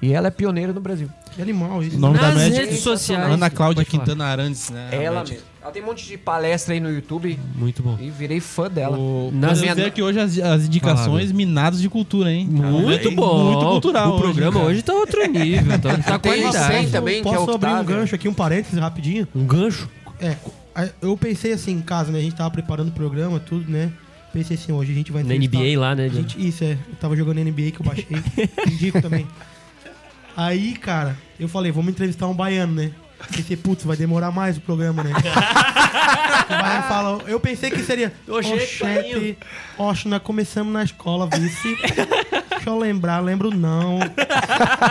[0.00, 1.08] E ela é pioneira no Brasil.
[1.34, 1.96] Que animal isso.
[1.96, 3.30] O nome da Nas médica redes sociais.
[3.32, 3.84] Ana Cláudia.
[3.84, 4.88] Quintana Arantes, né?
[4.92, 5.34] a ela médica.
[5.36, 5.48] mesmo.
[5.62, 7.96] Ela tem um monte de palestra aí no YouTube Muito bom.
[8.00, 8.98] e virei fã dela.
[8.98, 9.30] O...
[9.32, 9.74] Nas- Nas...
[9.76, 12.46] dizer que hoje as, as indicações minadas de cultura, hein?
[12.46, 13.44] Muito bom.
[13.52, 14.16] Muito cultural.
[14.16, 14.66] O programa cara.
[14.72, 16.66] hoje tá outro nível, tá, tá qualidade.
[16.74, 19.26] cem também, que é Posso abrir um gancho aqui, um parênteses rapidinho?
[19.34, 19.88] Um gancho?
[20.20, 20.63] É, a-
[21.00, 22.18] eu pensei assim em casa, né?
[22.18, 23.92] A gente tava preparando o programa, tudo, né?
[24.32, 26.06] Pensei assim, hoje a gente vai Na NBA lá, né?
[26.06, 26.72] A gente, isso, é.
[26.72, 28.06] Eu tava jogando NBA que eu baixei.
[28.66, 29.26] Indico também.
[30.36, 32.90] Aí, cara, eu falei, vamos entrevistar um baiano, né?
[33.34, 35.10] Pensei, putz, vai demorar mais o programa, né?
[35.14, 38.12] o baiano fala, eu pensei que seria.
[38.28, 39.38] Oxê, Oxente,
[39.78, 41.76] oxe, nós começamos na escola, vice.
[42.50, 43.98] Deixa eu lembrar, lembro não.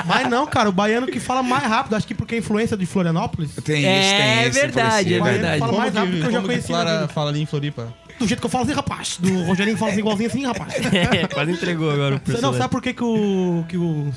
[0.06, 2.86] Mas não, cara, o baiano que fala mais rápido, acho que porque é influência de
[2.86, 3.52] Florianópolis.
[3.64, 4.60] Tem isso, É tem isso.
[4.60, 5.42] verdade, é influencia.
[5.42, 5.60] verdade.
[5.60, 7.94] Fala mais que, rápido que eu já que conheci Clara fala ali em Floripa?
[8.20, 9.18] Do jeito que eu falo assim, rapaz.
[9.20, 10.74] Do Rogerinho fala assim igualzinho assim, rapaz.
[10.94, 13.64] É, quase entregou agora o Você não sabe por que, que o.
[13.68, 14.12] que o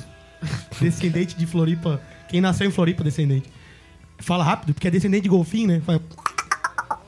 [0.81, 2.01] descendente de Floripa.
[2.29, 3.49] Quem nasceu em Floripa, descendente.
[4.19, 5.83] Fala rápido, porque é descendente de golfinho, né?
[5.85, 6.01] Fala,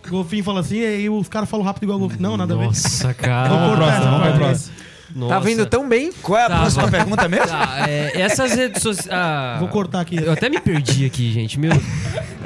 [0.08, 2.22] golfinho fala assim, e aí os caras falam rápido igual golfinho.
[2.22, 2.66] Não, nada a ver.
[2.66, 3.48] Nossa, cara.
[3.48, 4.74] Vamos pro próximo, vamos pro próximo.
[5.16, 5.34] Nossa.
[5.34, 6.12] Tá vindo tão bem.
[6.22, 7.00] Qual é a Tá, próxima vai.
[7.00, 7.46] pergunta mesmo?
[7.46, 9.58] Tá, é, essas redes sociais.
[9.60, 10.16] Vou cortar aqui.
[10.16, 11.58] Eu até me perdi aqui, gente.
[11.58, 11.72] Meu,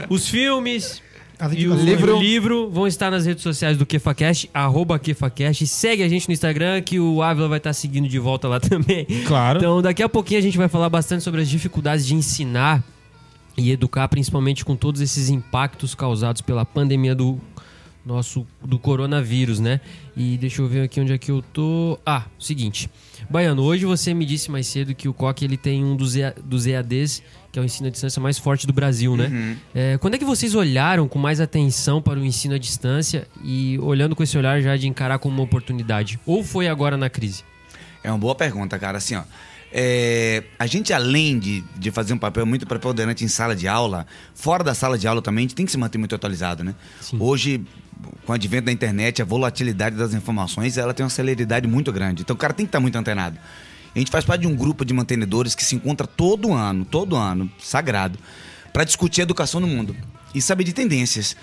[0.09, 1.03] os filmes
[1.57, 2.21] e o livro.
[2.21, 5.67] livro vão estar nas redes sociais do KefaCast, arroba KefaCast.
[5.67, 9.07] Segue a gente no Instagram, que o Ávila vai estar seguindo de volta lá também.
[9.27, 9.59] Claro.
[9.59, 12.81] Então, daqui a pouquinho a gente vai falar bastante sobre as dificuldades de ensinar
[13.57, 17.41] e educar, principalmente com todos esses impactos causados pela pandemia do
[18.05, 19.81] nosso do coronavírus, né?
[20.17, 21.99] E deixa eu ver aqui onde é que eu tô.
[22.05, 22.91] Ah, seguinte.
[23.31, 26.35] Baiano, hoje você me disse mais cedo que o COC ele tem um dos, EA
[26.45, 29.57] dos EADs, que é o ensino à distância mais forte do Brasil, né?
[29.75, 33.79] É, quando é que vocês olharam com mais atenção para o ensino à distância e
[33.79, 36.19] olhando com esse olhar já de encarar como uma oportunidade?
[36.27, 37.45] Ou foi agora na crise?
[38.03, 38.99] É uma boa pergunta, cara.
[38.99, 39.23] Assim, ó.
[39.73, 44.07] É, a gente, além de, de fazer um papel muito preponderante em sala de aula,
[44.35, 46.75] fora da sala de aula também, a gente tem que se manter muito atualizado, né?
[47.19, 47.65] Hoje,
[48.27, 52.23] com o advento da internet, a volatilidade das informações, ela tem uma celeridade muito grande.
[52.23, 53.39] Então, o cara tem que estar muito antenado.
[53.95, 57.17] A gente faz parte de um grupo de mantenedores que se encontra todo ano, todo
[57.17, 58.19] ano, sagrado,
[58.73, 59.97] para discutir a educação no mundo
[60.35, 61.35] e saber de tendências.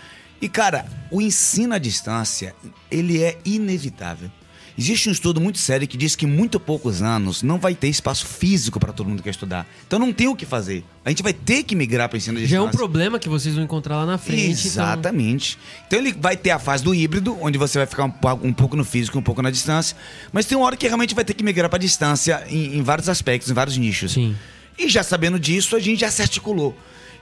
[0.42, 2.56] E, cara, o ensino à distância,
[2.92, 4.32] ele é inevitável.
[4.80, 7.90] Existe um estudo muito sério que diz que em muito poucos anos não vai ter
[7.90, 9.68] espaço físico para todo mundo que quer estudar.
[9.86, 10.86] Então não tem o que fazer.
[11.04, 13.54] A gente vai ter que migrar para ensino à Já é um problema que vocês
[13.56, 14.42] vão encontrar lá na frente.
[14.44, 15.58] então- Exatamente.
[15.86, 18.14] Então ele vai ter a fase do híbrido, onde você vai ficar um,
[18.48, 19.98] um pouco no físico e um pouco na distância.
[20.32, 23.10] Mas tem uma hora que realmente vai ter que migrar para distância em, em vários
[23.10, 24.14] aspectos, em vários nichos.
[24.14, 24.34] Sim.
[24.78, 26.74] E já sabendo disso, a gente já se articulou.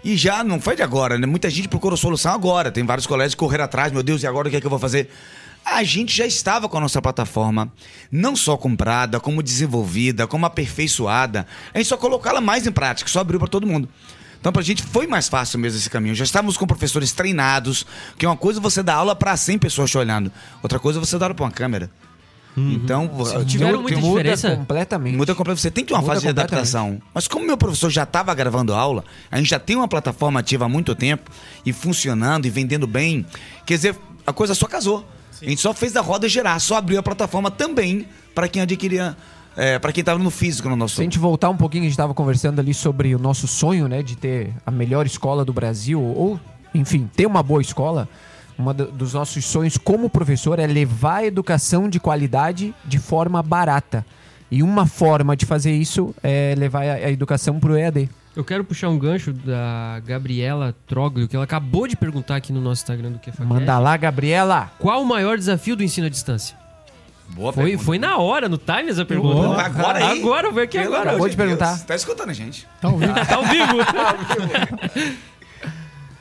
[0.04, 1.26] E já não foi de agora, né?
[1.26, 2.72] Muita gente procurou solução agora.
[2.72, 4.70] Tem vários colégios que correram atrás, meu Deus, e agora o que é que eu
[4.70, 5.10] vou fazer?
[5.70, 7.72] A gente já estava com a nossa plataforma,
[8.12, 11.46] não só comprada, como desenvolvida, como aperfeiçoada.
[11.74, 13.88] A gente só colocou ela mais em prática, só abriu para todo mundo.
[14.40, 16.16] Então, pra gente foi mais fácil mesmo esse caminho.
[16.16, 17.86] Já estávamos com professores treinados,
[18.18, 20.32] que uma coisa é você dar aula para 100 pessoas te olhando,
[20.64, 21.90] outra coisa é você dar aula para uma câmera.
[22.60, 23.08] Então,
[23.46, 24.56] Tiveram tem- muita Muda diferença?
[24.56, 25.16] completamente.
[25.16, 25.62] Muda completamente.
[25.62, 27.00] Você tem que ter uma Muda fase de adaptação.
[27.14, 30.66] Mas como meu professor já estava gravando aula, a gente já tem uma plataforma ativa
[30.66, 31.30] há muito tempo
[31.64, 33.24] e funcionando e vendendo bem.
[33.64, 35.08] Quer dizer, a coisa só casou.
[35.42, 39.16] A gente só fez a roda girar, só abriu a plataforma também para quem adquiria,
[39.56, 40.96] é, para quem estava no físico no nosso.
[40.96, 43.88] Se a gente voltar um pouquinho, a gente estava conversando ali sobre o nosso sonho,
[43.88, 46.40] né, de ter a melhor escola do Brasil, ou,
[46.74, 48.08] enfim, ter uma boa escola.
[48.58, 54.04] Um dos nossos sonhos como professor é levar a educação de qualidade de forma barata.
[54.50, 58.10] E uma forma de fazer isso é levar a, a educação pro EAD.
[58.36, 62.62] Eu quero puxar um gancho da Gabriela Troglio, que ela acabou de perguntar aqui no
[62.62, 63.44] nosso Instagram do QFACast.
[63.46, 64.72] Manda lá, Gabriela!
[64.80, 66.56] Qual o maior desafio do ensino à distância?
[67.30, 67.84] Boa Foi, pergunta.
[67.84, 69.36] foi na hora, no time essa pergunta.
[69.36, 69.62] Boa.
[69.62, 70.20] Agora aí?
[70.20, 71.10] Agora, foi aqui Pelo agora.
[71.10, 71.68] Acabou de perguntar.
[71.72, 71.82] Deus.
[71.82, 72.66] Tá escutando a gente.
[72.80, 73.14] Tá ouvindo?
[73.28, 73.78] Tá ao vivo.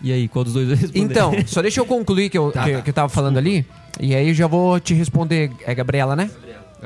[0.03, 0.99] e aí, qual dos dois vai responder?
[1.05, 2.83] Então, só deixa eu concluir que eu, Tá, que, tá.
[2.83, 3.65] que eu tava falando ali.
[4.01, 5.51] E aí eu já vou te responder.
[5.65, 6.31] É Gabriela, né?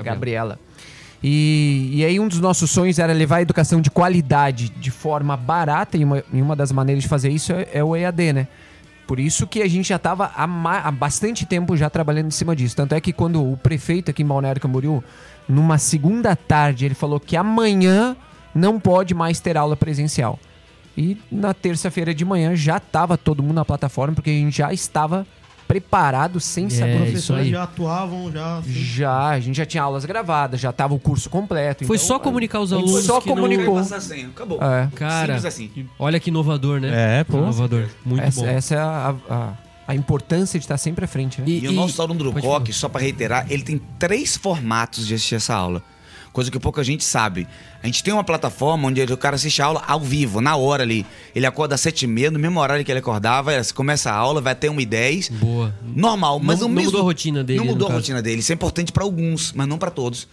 [0.03, 0.59] Gabriela.
[1.23, 5.37] E, e aí um dos nossos sonhos era levar a educação de qualidade de forma
[5.37, 5.97] barata.
[5.97, 8.49] E uma, e uma das maneiras de fazer isso é, é o EAD, né?
[9.07, 12.55] Por isso que a gente já estava há, há bastante tempo já trabalhando em cima
[12.55, 12.77] disso.
[12.77, 15.03] Tanto é que quando o prefeito aqui em Balneário Camboriú,
[15.49, 18.17] numa segunda tarde, ele falou que amanhã
[18.55, 20.39] não pode mais ter aula presencial.
[20.97, 24.73] E na terça-feira de manhã já estava todo mundo na plataforma, porque a gente já
[24.73, 25.27] estava
[25.71, 26.97] preparado sem É, saber.
[26.97, 27.51] Professores aí.
[27.53, 28.59] já atuavam, já.
[28.59, 31.85] assim, Já, a gente já tinha aulas gravadas, já tava o curso completo.
[31.85, 33.77] Foi então, só comunicar os alunos só que não- comunicou.
[33.77, 34.27] Passar a senha.
[34.27, 34.59] Acabou.
[34.61, 34.89] É.
[34.97, 35.71] Cara, Simples assim.
[35.97, 37.21] olha que inovador, né?
[37.21, 37.39] É, pô.
[37.39, 37.87] Inovador.
[38.05, 38.47] Muito essa, bom.
[38.49, 39.53] essa é a, a,
[39.87, 41.47] a importância de estar sempre à frente, né?
[41.49, 45.37] E, o nosso aluno do Coque, só para reiterar, ele tem três formatos de assistir
[45.37, 45.83] essa aula.
[46.33, 47.47] Coisa que pouca gente sabe.
[47.83, 50.83] A gente tem uma plataforma onde o cara assiste a aula ao vivo, na hora
[50.85, 51.05] ali.
[51.35, 54.41] Ele acorda às sete e meia, no mesmo horário que ele acordava, começa a aula,
[54.41, 55.75] vai até 1 e 10 Boa.
[55.83, 56.91] Normal, mas Não- o não mesmo...
[56.91, 58.41] mudou a rotina dele, Não mudou a rotina dele.
[58.41, 60.29] Isso é importante para alguns, mas não para todos.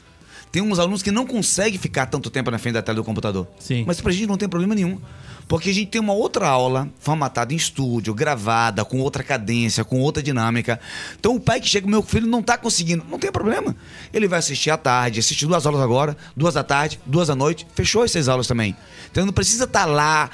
[0.51, 3.47] Tem uns alunos que não conseguem ficar tanto tempo na frente da tela do computador.
[3.59, 3.83] Sim.
[3.85, 4.99] Mas pra gente não tem problema nenhum.
[5.47, 10.01] Porque a gente tem uma outra aula formatada em estúdio, gravada, com outra cadência, com
[10.01, 10.77] outra dinâmica.
[11.17, 13.73] Então o pai que chega, meu filho não tá conseguindo, não tem problema.
[14.13, 17.65] Ele vai assistir à tarde, assiste duas aulas agora, duas da tarde, duas da noite,
[17.73, 18.75] fechou as seis aulas também.
[19.09, 20.29] Então não precisa estar lá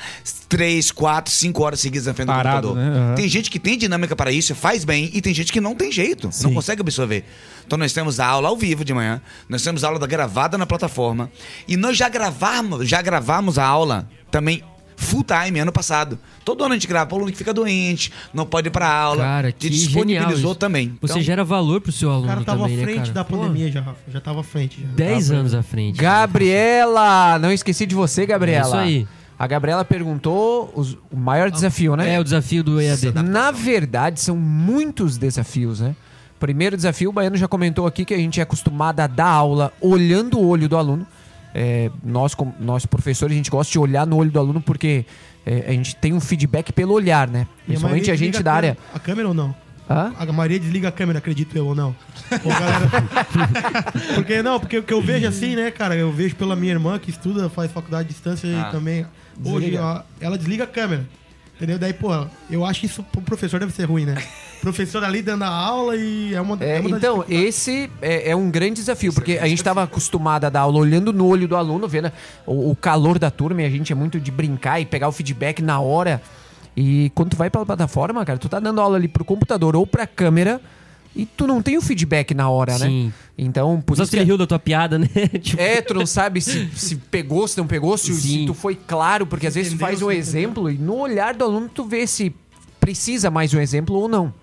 [0.49, 2.93] três, quatro, cinco horas seguidas na frente Parado, do computador.
[2.93, 3.05] né?
[3.07, 3.15] Aham.
[3.15, 5.91] Tem gente que tem dinâmica para isso, faz bem, e tem gente que não tem
[5.91, 7.23] jeito, não consegue absorver.
[7.65, 10.57] Então nós temos a aula ao vivo de manhã, nós temos a aula da gravada
[10.57, 11.31] na plataforma,
[11.67, 14.63] e nós já gravamos, já gravamos a aula também
[14.95, 16.17] full time ano passado.
[16.45, 18.87] Todo ano a gente grava para o aluno que fica doente, não pode ir para
[18.87, 20.97] aula, Cara, que disponibilizou também.
[21.01, 23.13] Você Então, gera valor pro seu O aluno cara tava também, à né, frente cara?
[23.13, 23.99] da Pô, pandemia já, Rafa.
[24.11, 24.79] Já tava à frente.
[24.81, 24.87] Já.
[24.95, 25.97] 10 Tava- anos à frente.
[25.99, 27.39] Gabriela!
[27.39, 28.65] Não esqueci de você, Gabriela.
[28.65, 29.07] É isso aí.
[29.37, 32.13] A Gabriela perguntou os- o maior desafio, né?
[32.13, 33.11] É o desafio do EAD.
[33.23, 35.95] Na verdade, são muitos desafios, né?
[36.43, 39.71] Primeiro desafio, o Baiano já comentou aqui que a gente é acostumado a dar aula
[39.79, 41.07] olhando o olho do aluno.
[41.55, 45.05] É, nós, como- nós, professores, a gente gosta de olhar no olho do aluno porque
[45.45, 47.47] é, a gente tem um feedback pelo olhar, né?
[47.65, 48.75] Principalmente maioria a gente da a área.
[48.75, 49.55] câmera- A câmera ou não?
[49.89, 50.13] Hã?
[50.17, 51.95] A maioria desliga a câmera, acredito eu ou não.
[52.43, 52.89] Ô, galera.
[54.15, 56.99] porque não, porque o que eu vejo assim, né, cara, eu vejo pela minha irmã
[56.99, 58.67] que estuda, faz faculdade de distância Ah.
[58.67, 59.05] e também.
[59.45, 61.05] Hoje ó, ela desliga a câmera.
[61.55, 61.79] Entendeu?
[61.79, 62.09] Daí, pô,
[62.51, 64.15] eu acho que isso pro professor deve ser ruim, né?
[64.63, 68.35] Professor ali dando a aula e é uma, É, é uma então, esse é, é
[68.35, 71.55] um grande desafio, porque a gente estava acostumado a dar aula olhando no olho do
[71.57, 72.09] aluno, vendo
[72.45, 75.11] o, o calor da turma, e a gente é muito de brincar e pegar o
[75.11, 76.21] feedback na hora.
[76.77, 79.85] E quando tu vai pela plataforma, cara, tu tá dando aula ali pro computador ou
[79.85, 80.61] pra câmera
[81.15, 82.87] e tu não tem o feedback na hora, né?
[82.87, 83.13] Sim.
[83.37, 84.23] Então, por Só isso que...
[84.23, 85.07] riu da tua piada, né?
[85.41, 88.75] tipo, É, tu não sabe se, se pegou, se não pegou, se, se tu foi
[88.75, 92.07] claro, porque às vezes tu faz um exemplo e no olhar do aluno tu vê
[92.07, 92.33] se
[92.79, 94.33] precisa mais um exemplo ou não.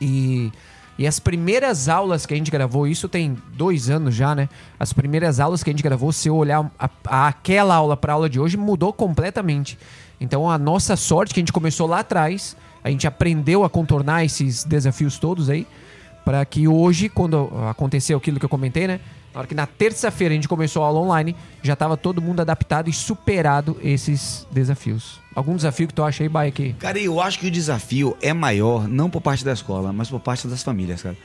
[0.00, 0.52] E,
[0.98, 4.48] e as primeiras aulas que a gente gravou, isso tem dois anos já, né?
[4.78, 8.12] As primeiras aulas que a gente gravou, se eu olhar a, a- aquela aula para
[8.12, 9.78] aula de hoje, mudou completamente.
[10.20, 14.24] Então a nossa sorte que a gente começou lá atrás, a gente aprendeu a contornar
[14.24, 15.66] esses desafios todos aí,
[16.24, 19.00] para que hoje, quando aconteceu aquilo que eu comentei, né?
[19.38, 22.40] Na hora que na terça-feira a gente começou a aula online, já estava todo mundo
[22.40, 25.20] adaptado e superado esses desafios.
[25.32, 28.32] Algum desafio que tu acha aí, Baia, que Cara, eu acho que o desafio é
[28.32, 31.16] maior, não por parte da escola, mas por parte das famílias, cara.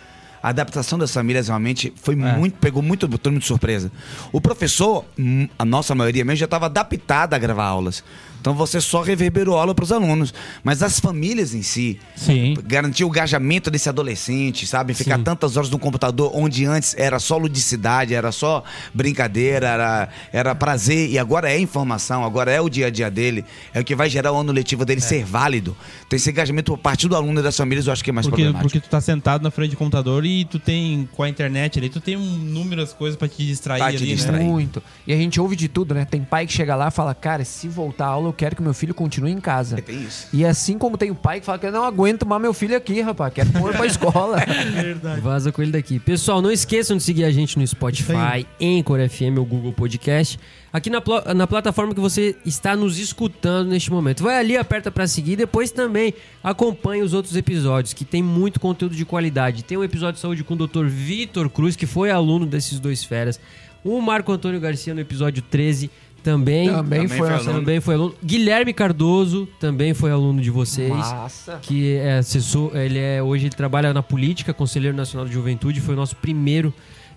[0.43, 3.91] A adaptação das famílias realmente foi muito, pegou muito, todo mundo de surpresa.
[4.32, 8.04] O professor, hum, a nossa maioria mesmo, já estava adaptada a gravar aulas.
[8.44, 10.34] Então você só reverberou aula para os alunos.
[10.66, 12.56] Mas as famílias em si, Sim.
[12.66, 14.94] garantir o engajamento desse adolescente, sabe?
[14.94, 15.24] Ficar Sim.
[15.24, 18.62] tantas horas no computador, onde antes era só ludicidade, era só
[18.94, 23.46] brincadeira, era, era prazer, e agora é informação, agora é o dia a dia dele,
[23.74, 25.74] é o que vai gerar o ano letivo dele ser válido.
[26.06, 28.28] Então esse engajamento por parte do aluno e das famílias eu acho que é mais
[28.28, 28.70] Porque, problemático.
[28.74, 31.88] porque tu tá sentado na frente do computador e tu tem, com a internet ali,
[31.88, 34.40] tu tem número de coisas pra te distrair Pra te ali, distrair.
[34.40, 34.44] né?
[34.44, 34.84] muito.
[35.08, 36.04] E a gente ouve de tudo, né?
[36.04, 38.62] Tem pai que chega lá e fala, cara, se voltar a aula, eu quero que
[38.62, 39.78] meu filho continue em casa.
[39.78, 40.28] É, tem isso.
[40.34, 42.76] E assim como tem o pai que fala que eu não aguento mais meu filho
[42.76, 44.38] aqui, rapaz, quero pôr pra escola.
[44.74, 45.22] Verdade.
[45.22, 46.00] Vaza com ele daqui.
[46.00, 48.48] Pessoal, não esqueçam de seguir a gente no Spotify.
[48.60, 50.39] Anchor FM ou Google Podcast.
[50.72, 51.03] Aqui na,
[51.36, 54.24] na plataforma que você está nos escutando neste momento.
[54.24, 55.36] Vai ali, aperta pra seguir.
[55.36, 59.64] Depois também acompanhe os outros episódios, que tem muito conteúdo de qualidade.
[59.64, 60.88] Tem um episódio de saúde com o Dr.
[60.88, 63.39] Vitor Cruz, que foi aluno desses dois feras.
[63.84, 65.90] O Marco Antônio Garcia no episódio 13
[66.24, 66.70] também.
[66.70, 67.54] Também Também foi foi aluno.
[67.54, 68.16] Também foi aluno.
[68.24, 70.90] Guilherme Cardoso também foi aluno de vocês.
[70.90, 71.60] Massa.
[71.62, 75.94] Que é assessor, ele é hoje ele trabalha na política, conselheiro nacional de juventude, foi
[75.94, 76.74] o nosso primeiro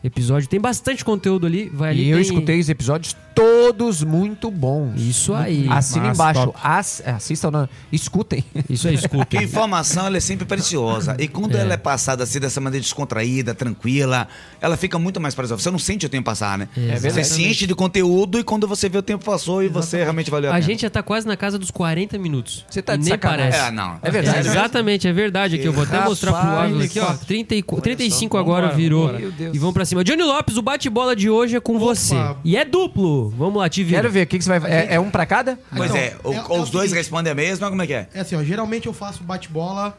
[0.06, 0.48] episódio.
[0.48, 2.04] Tem bastante conteúdo ali, vai ali.
[2.04, 4.98] E eu tem- escutei os episódios todos muito bons.
[5.00, 5.66] Isso aí.
[5.68, 6.54] Assina embaixo.
[6.62, 7.68] Ass- é, assistam, não.
[7.92, 8.42] Escutem.
[8.70, 11.16] Isso aí, a informação ela é sempre preciosa.
[11.18, 11.60] E quando É.
[11.60, 14.26] ela é passada assim, dessa maneira descontraída, tranquila,
[14.60, 15.62] ela fica muito mais preciosa.
[15.62, 16.68] Você não sente o tempo passar, né?
[16.76, 17.26] É Você verdade.
[17.28, 20.50] se enche de conteúdo e quando você vê o tempo passou e você realmente valeu
[20.50, 20.66] a, A pena.
[20.66, 22.64] gente já tá quase na casa dos 40 minutos.
[22.70, 23.50] Você tá de nem sacanagem.
[23.52, 23.68] parece.
[23.68, 23.98] É, não.
[24.02, 24.38] É verdade.
[24.38, 25.64] É, exatamente, é verdade aqui.
[25.66, 27.12] Eu vou até Rapaz, mostrar pro Ávila aqui, ó.
[27.14, 29.02] 30 e, 35 agora virou.
[29.08, 29.18] vambora.
[29.20, 29.54] Meu Deus.
[29.54, 29.95] E vamos pra cima.
[30.04, 32.14] Johnny Lopes, o bate-bola de hoje é com você.
[32.44, 33.30] E é duplo.
[33.30, 34.00] Vamos lá, te vira.
[34.02, 35.58] Quero ver, o que, que você vai é, é um pra cada?
[35.76, 36.94] Pois Então, é, o- é- é o os dois seguinte.
[36.94, 38.08] respondem a mesma, como é que é?
[38.14, 39.96] É assim, ó, geralmente eu faço bate-bola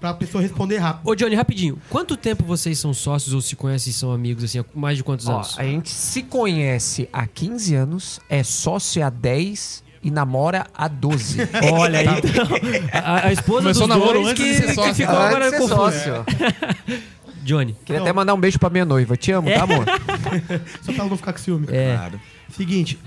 [0.00, 1.08] pra pessoa responder rápido.
[1.08, 1.78] Ô, Johnny, rapidinho.
[1.90, 5.02] Quanto tempo vocês são sócios ou se conhecem e são amigos, assim, há mais de
[5.04, 5.58] quantos Ó, anos?
[5.58, 11.38] a gente se conhece há 15 anos, é sócio há 10 e namora há 12.
[11.72, 12.46] Olha aí, então.
[12.92, 15.74] A, a esposa Começou dos o dois antes que, de ser que ficou agora confuso.
[15.74, 16.24] sócio.
[17.46, 17.76] Johnny.
[17.84, 19.16] Queria até mandar um beijo pra minha noiva.
[19.16, 19.84] Te amo, tá, amor?
[20.82, 21.66] Só pra ela não ficar com ciúme.
[21.70, 21.94] É.
[21.96, 22.20] Claro.
[22.54, 22.98] Seguinte,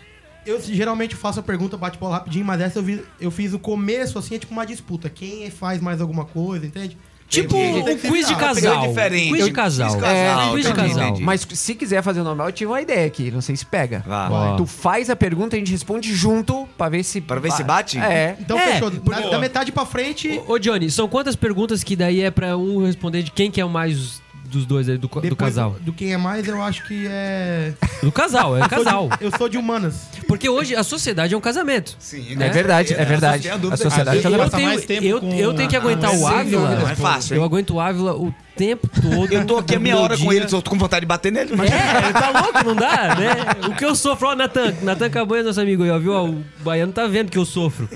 [0.46, 4.18] eu geralmente faço a pergunta bate-bola rapidinho, mas essa eu, vi- eu fiz o começo,
[4.18, 5.10] assim, é tipo uma disputa.
[5.10, 6.98] Quem faz mais alguma coisa, entende?
[7.28, 8.88] Tipo um quiz de casal.
[8.88, 9.30] Diferente.
[9.34, 9.90] Quiz de casal.
[9.92, 11.08] Quiz de É, casal, quiz de entendi, casal.
[11.10, 11.24] entendi.
[11.24, 13.30] Mas se quiser fazer o normal, eu tive uma ideia aqui.
[13.30, 14.04] Não sei se pega.
[14.08, 14.56] Ó.
[14.56, 17.22] Tu faz a pergunta, a gente responde junto pra ver se.
[17.22, 18.00] Pra ver se bate?
[18.00, 18.36] É.
[18.40, 18.90] Então É, fechou.
[18.90, 22.84] Da, da metade pra frente, Ô, Johnny, são quantas perguntas que daí é pra um
[22.84, 24.20] responder de quem que é o mais
[24.50, 25.76] dos dois aí, do, do depois casal?
[25.80, 27.74] do quem é mais, eu acho que é.
[28.04, 29.10] Do casal, é Eu sou de- casal.
[29.22, 30.08] Eu sou de humanas.
[30.28, 31.95] Porque hoje a sociedade é um casamento.
[32.00, 33.50] Sim, É verdade, é verdade.
[33.50, 36.76] A sociedade Ah, tá eu- Eu passa tenho, eu, eu tenho que aguentar o Ávila.
[36.76, 37.36] Não é fácil?
[37.36, 39.32] Eu aguento o Ávila o tempo todo.
[39.34, 40.34] Eu tô aqui a meia hora com dia.
[40.41, 41.55] ele, tô com vontade de bater nele.
[41.55, 41.72] Mas...
[41.72, 43.68] É, tá louco, não dá, né?
[43.70, 46.12] O que eu sofro, ó, Natan, Natan Cabanha, nosso amigo aí, ó, viu?
[46.12, 47.88] Ó, o baiano tá vendo que eu sofro.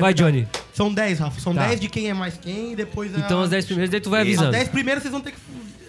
[0.00, 0.46] Vai, Johnny.
[0.74, 1.40] São 10, Rafa.
[1.40, 1.66] São Tá.
[1.68, 3.14] 10 de quem é mais quem e depois.
[3.14, 4.50] a- Então, as 10 primeiras, daí tu vai As avisando.
[4.52, 5.38] 10 primeiras vocês vão ter que.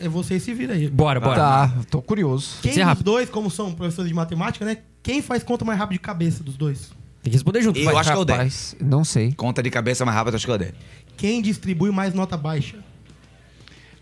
[0.02, 0.88] É vocês se viram aí.
[0.90, 1.36] Bora, bora.
[1.36, 2.58] Tá, tô curioso.
[2.62, 3.04] Quem Ser dos rápido.
[3.06, 4.78] dois, como são professores de matemática, né?
[5.04, 6.92] Quem faz conta mais rápido de cabeça dos dois?
[7.22, 7.78] Tem que responder junto.
[7.80, 7.96] Eu vai.
[7.96, 8.38] acho que é o dez.
[8.38, 9.34] Rapaz, não sei.
[9.34, 10.74] Conta de cabeça mais rápida, acho que é o dele.
[11.18, 12.78] Quem distribui mais nota baixa?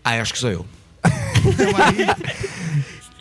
[0.08, 0.64] Ah, eu acho que sou eu.
[1.04, 2.06] Então, aí,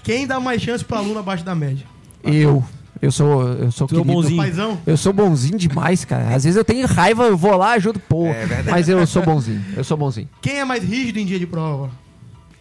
[0.03, 1.85] quem dá mais chance pro aluno abaixo da média?
[2.23, 2.63] Eu.
[3.01, 4.05] Eu sou, eu sou é querido.
[4.05, 4.37] bonzinho.
[4.37, 4.81] Paizão?
[4.87, 6.33] Eu sou bonzinho demais, cara.
[6.33, 8.27] Às vezes eu tenho raiva, eu vou lá, ajudo, pô.
[8.27, 8.69] É verdade.
[8.69, 9.61] Mas eu sou bonzinho.
[9.75, 10.29] Eu sou bonzinho.
[10.41, 11.91] Quem é mais rígido em dia de prova?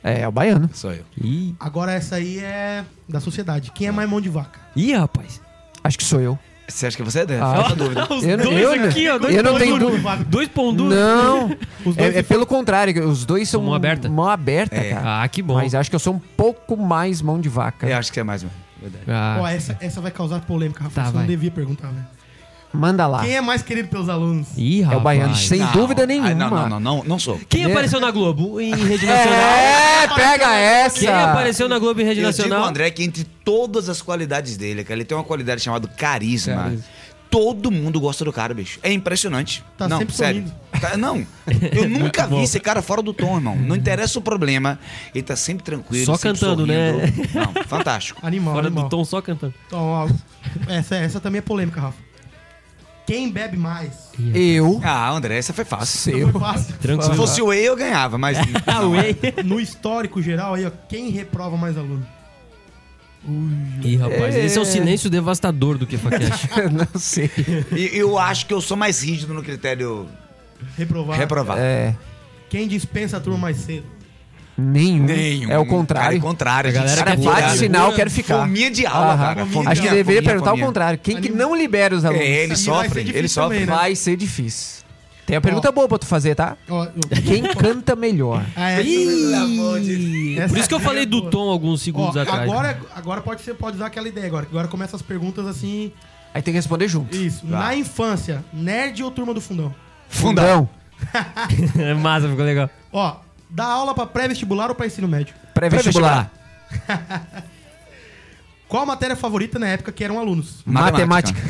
[0.03, 0.68] É, é o baiano.
[0.72, 1.05] Sou eu.
[1.22, 3.70] Ih, Agora essa aí é da sociedade.
[3.70, 4.59] Quem é mais mão de vaca?
[4.74, 5.41] Ih, rapaz.
[5.85, 6.37] Acho que sou eu.
[6.69, 7.41] Você acha que você é dele?
[7.43, 7.73] Ah.
[7.77, 8.07] Dúvida.
[8.12, 9.19] Os Eu dois eu não- aqui, ó.
[9.19, 9.97] Dois eu não tenho duro.
[9.99, 10.25] dúvida.
[10.29, 10.95] Dois pão duros.
[10.99, 11.47] Não.
[11.85, 14.09] Os dois É, é pelo contrário, os dois são Mão aberta?
[14.09, 14.91] Mão aberta, É.
[14.91, 15.23] cara.
[15.23, 15.55] Ah, que bom.
[15.55, 17.87] Mas acho que eu sou um pouco mais mão de vaca.
[17.89, 18.55] Eu acho que é mais, mano.
[18.81, 19.05] Verdade.
[19.09, 20.95] Ah, Ó, essa, essa vai causar polêmica, Rafa.
[20.95, 21.23] Tá, Você vai.
[21.23, 22.05] não devia perguntar, velho.
[22.77, 23.22] Manda lá.
[23.22, 24.49] Quem é mais querido pelos alunos?
[24.57, 25.01] Ih, É rapaz.
[25.01, 25.72] o baiano, sem Não.
[25.72, 26.35] dúvida nenhuma.
[26.35, 27.41] não, não, não, não, não sou.
[27.49, 27.70] Quem É.
[27.70, 29.37] apareceu na Globo em rede nacional?
[30.07, 31.01] É, pega essa.
[31.01, 32.68] Quem apareceu na Globo em rede Eu digo, nacional?
[32.68, 36.55] André, que entre todas as qualidades dele, cara, ele tem uma qualidade chamada carisma.
[36.55, 36.85] Carisma.
[37.29, 38.79] Todo mundo gosta do cara, bicho.
[38.85, 39.64] É impressionante.
[39.77, 40.45] Tá não, sempre sério.
[40.81, 41.27] Tá- não,
[41.72, 43.57] eu nunca vi esse cara fora do tom, irmão.
[43.57, 44.79] Não interessa o problema.
[45.14, 46.07] Ele tá sempre tranquilo.
[46.07, 46.93] Só sempre cantando, né?
[46.93, 47.29] sorrindo.
[47.35, 48.20] Não, fantástico.
[48.24, 48.85] Animal, Fora animal.
[48.85, 49.53] do tom, só cantando.
[49.66, 50.09] Então, ó,
[50.68, 52.06] essa, essa também é polêmica, Rafa.
[53.07, 54.11] Quem bebe mais?
[54.35, 54.81] Eu.
[54.83, 56.13] Ah, André, essa foi fácil.
[56.13, 56.33] Seu.
[56.33, 56.75] Foi fácil.
[57.03, 58.37] Se fosse o Whey, eu ganhava, mas.
[58.67, 59.17] Ah, não, Whey.
[59.45, 62.05] No histórico geral aí, ó, quem reprova mais aluno?
[63.83, 66.49] Ih, rapaz, esse é o silêncio devastador do KefaCast.
[66.73, 67.31] não sei.
[67.73, 70.07] E eu acho que eu sou mais rígido no critério
[70.77, 71.19] Reprovar.
[71.19, 71.59] reprovar.
[71.59, 71.95] É.
[72.49, 73.87] Quem dispensa a turma mais cedo?
[74.59, 75.05] Nenhum.
[75.05, 75.51] Nenhum.
[75.51, 76.17] É o Cara, contrário.
[76.17, 76.71] é contrário.
[76.71, 77.57] A galera Cara, quer bate ficar.
[77.57, 78.41] sinal, quero ficar.
[78.41, 79.19] Fominha de aula, Aham.
[79.35, 79.47] cara.
[79.47, 80.65] Fominha, A gente deveria fominha, perguntar fominha.
[80.65, 80.99] o contrário.
[81.03, 82.25] Quem que não libera os alunos?
[82.25, 83.59] É, ser sofre, ele sofre.
[83.59, 83.75] também, né?
[83.77, 84.77] Vai ser difícil.
[85.27, 86.57] Tem uma pergunta boa pra tu fazer, tá?
[86.69, 86.87] Ó,
[87.27, 88.47] Quem canta melhor?
[88.55, 92.17] Ah, essa- Ih, Essa Por isso que eu é falei do tom alguns Ó, segundos
[92.17, 92.43] atrás.
[92.49, 94.47] agora, agora pode ser, pode usar aquela ideia agora.
[94.47, 95.93] que Agora começa as perguntas assim.
[96.33, 97.15] Aí tem que responder junto.
[97.17, 97.47] Isso.
[97.47, 97.59] Tá.
[97.59, 99.75] Na infância, nerd ou turma do fundão?
[100.09, 100.69] Fundão.
[101.79, 102.71] É massa, ficou legal.
[102.93, 103.17] Ó,
[103.49, 105.34] dá aula pra pré-vestibular ou pra ensino médio?
[105.55, 106.30] Pré-vestibular.
[108.68, 110.62] Qual a matéria favorita na época que eram alunos?
[110.66, 111.40] Matemática.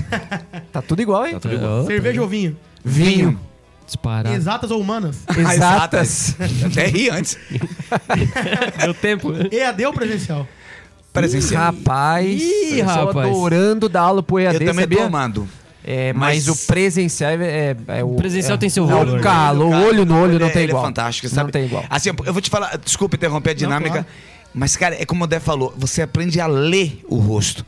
[0.70, 1.38] tá tudo igual, hein?
[1.86, 2.56] Cerveja ou vinho?
[2.84, 3.40] Vinho.
[3.86, 4.34] Disparado.
[4.34, 5.22] Exatas ou humanas?
[5.34, 6.36] Exatas.
[6.66, 7.38] Até ri antes.
[8.82, 9.32] Deu tempo.
[9.50, 10.46] EAD ou presencial?
[11.12, 11.72] Presencial.
[11.72, 12.42] Rapaz.
[12.42, 13.28] Ih, eu tô rapaz.
[13.28, 14.98] adorando dar aula pro EAD, Eu também sabia?
[14.98, 15.48] tô amando.
[15.88, 18.14] É, mas, Mas- o presencial é, é, é o...
[18.14, 19.18] O presencial é, tem seu é valor.
[19.18, 20.82] o calo, o olho no olho não Ele tem é- igual.
[20.82, 21.52] Ele é fantástico, Não sabe?
[21.52, 21.84] tem igual.
[21.88, 24.06] Assim, eu vou te falar, desculpa interromper a dinâmica, claro.
[24.52, 27.64] Mas, cara, é como o Dé falou, você aprende a ler o rosto.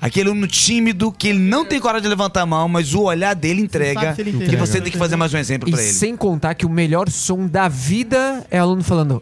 [0.00, 3.34] Aquele aluno tímido que ele não tem coragem de levantar a mão, mas o olhar
[3.34, 5.92] dele entrega ele que você tem que fazer mais um exemplo E pra ele.
[5.92, 9.20] sem contar que o melhor som da vida é o aluno falando.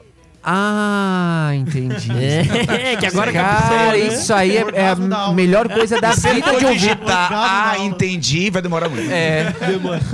[0.48, 2.08] Ah, entendi.
[2.70, 6.98] É, que agora Cara, isso aí é, é a melhor coisa da vida de ouvir.
[7.08, 9.10] ah, entendi, vai demorar muito.
[9.10, 9.52] É.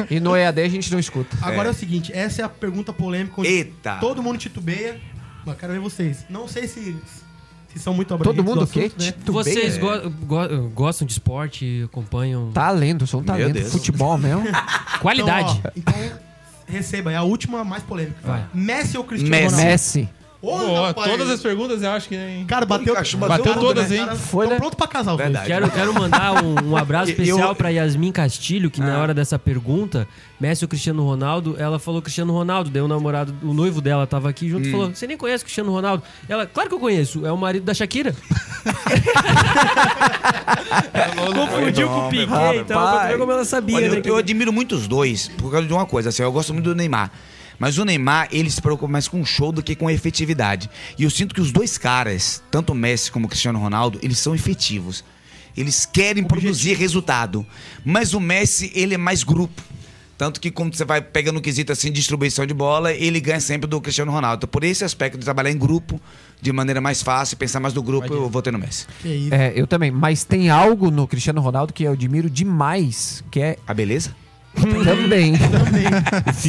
[0.09, 1.37] E no EAD a gente não escuta.
[1.43, 1.71] Agora é.
[1.71, 3.99] o seguinte, essa é a pergunta polêmica onde Eita.
[4.01, 4.99] todo mundo titubeia.
[5.45, 6.25] Mas quero ver vocês.
[6.31, 6.97] Não sei se,
[7.73, 8.91] se são muito abrangentes Todo mundo do o quê?
[8.99, 9.07] né?
[9.13, 9.45] Titubeia?
[9.45, 13.53] Vocês go- go- gostam de esporte, acompanham Talento, sou um Meu talento.
[13.53, 13.71] Deus.
[13.73, 14.45] Futebol mesmo.
[15.03, 15.61] qualidade.
[15.77, 16.19] Então, ó, então,
[16.67, 18.17] receba, é a última mais polêmica.
[18.25, 18.47] Vai.
[18.55, 19.51] Messi ou Cristiano Messi.
[19.51, 19.71] Ronaldo?
[19.71, 20.09] Messi.
[20.43, 21.09] Ô, Pô, rapaz.
[21.09, 22.17] todas as perguntas eu acho que.
[22.17, 22.45] Hein?
[22.49, 23.99] Cara, bateu, bateu todas, né?
[23.99, 24.17] hein?
[24.17, 24.57] Foi, né?
[24.57, 25.15] pronto pra casar.
[25.15, 25.47] Verdade.
[25.47, 29.39] Quero, quero mandar um, um abraço Eu- especial pra Yasmin Castilho, que na hora dessa
[29.39, 30.09] pergunta,
[30.41, 34.29] Messi ou Cristiano Ronaldo, ela falou Cristiano Ronaldo, daí o namorado, o noivo dela tava
[34.29, 36.03] aqui junto e falou: Você nem conhece o Cristiano Ronaldo?
[36.29, 38.13] Ela, claro que eu conheço, é o marido da Shakira.
[41.35, 42.27] Confundiu com o Piquet,
[42.61, 43.97] então, pra tu ver como ela sabia, Olha, né?
[44.05, 46.65] eu, eu admiro muito os dois por causa de uma coisa, assim, eu gosto muito
[46.67, 47.11] do Neymar.
[47.63, 50.69] Mas o Neymar, ele se preocupa mais com o show do que com a efetividade.
[50.99, 54.19] E eu sinto que os dois caras, tanto o Messi como o Cristiano Ronaldo, eles
[54.19, 55.05] são efetivos.
[55.57, 57.47] Eles querem produzir resultado.
[57.85, 59.63] Mas o Messi, ele é mais grupo.
[60.19, 63.71] Tanto que quando você vai pegando o quesito assim, distribuição de bola, ele ganha sempre
[63.71, 64.39] do Cristiano Ronaldo.
[64.39, 66.01] Então, por esse aspecto de trabalhar em grupo,
[66.41, 68.87] de maneira mais fácil, pensar mais no grupo, eu vou ter no Messi.
[69.31, 69.93] É, eu também.
[69.93, 74.17] Mas tem algo no Cristiano Ronaldo que eu admiro demais, que é A beleza?
[74.85, 75.35] Também.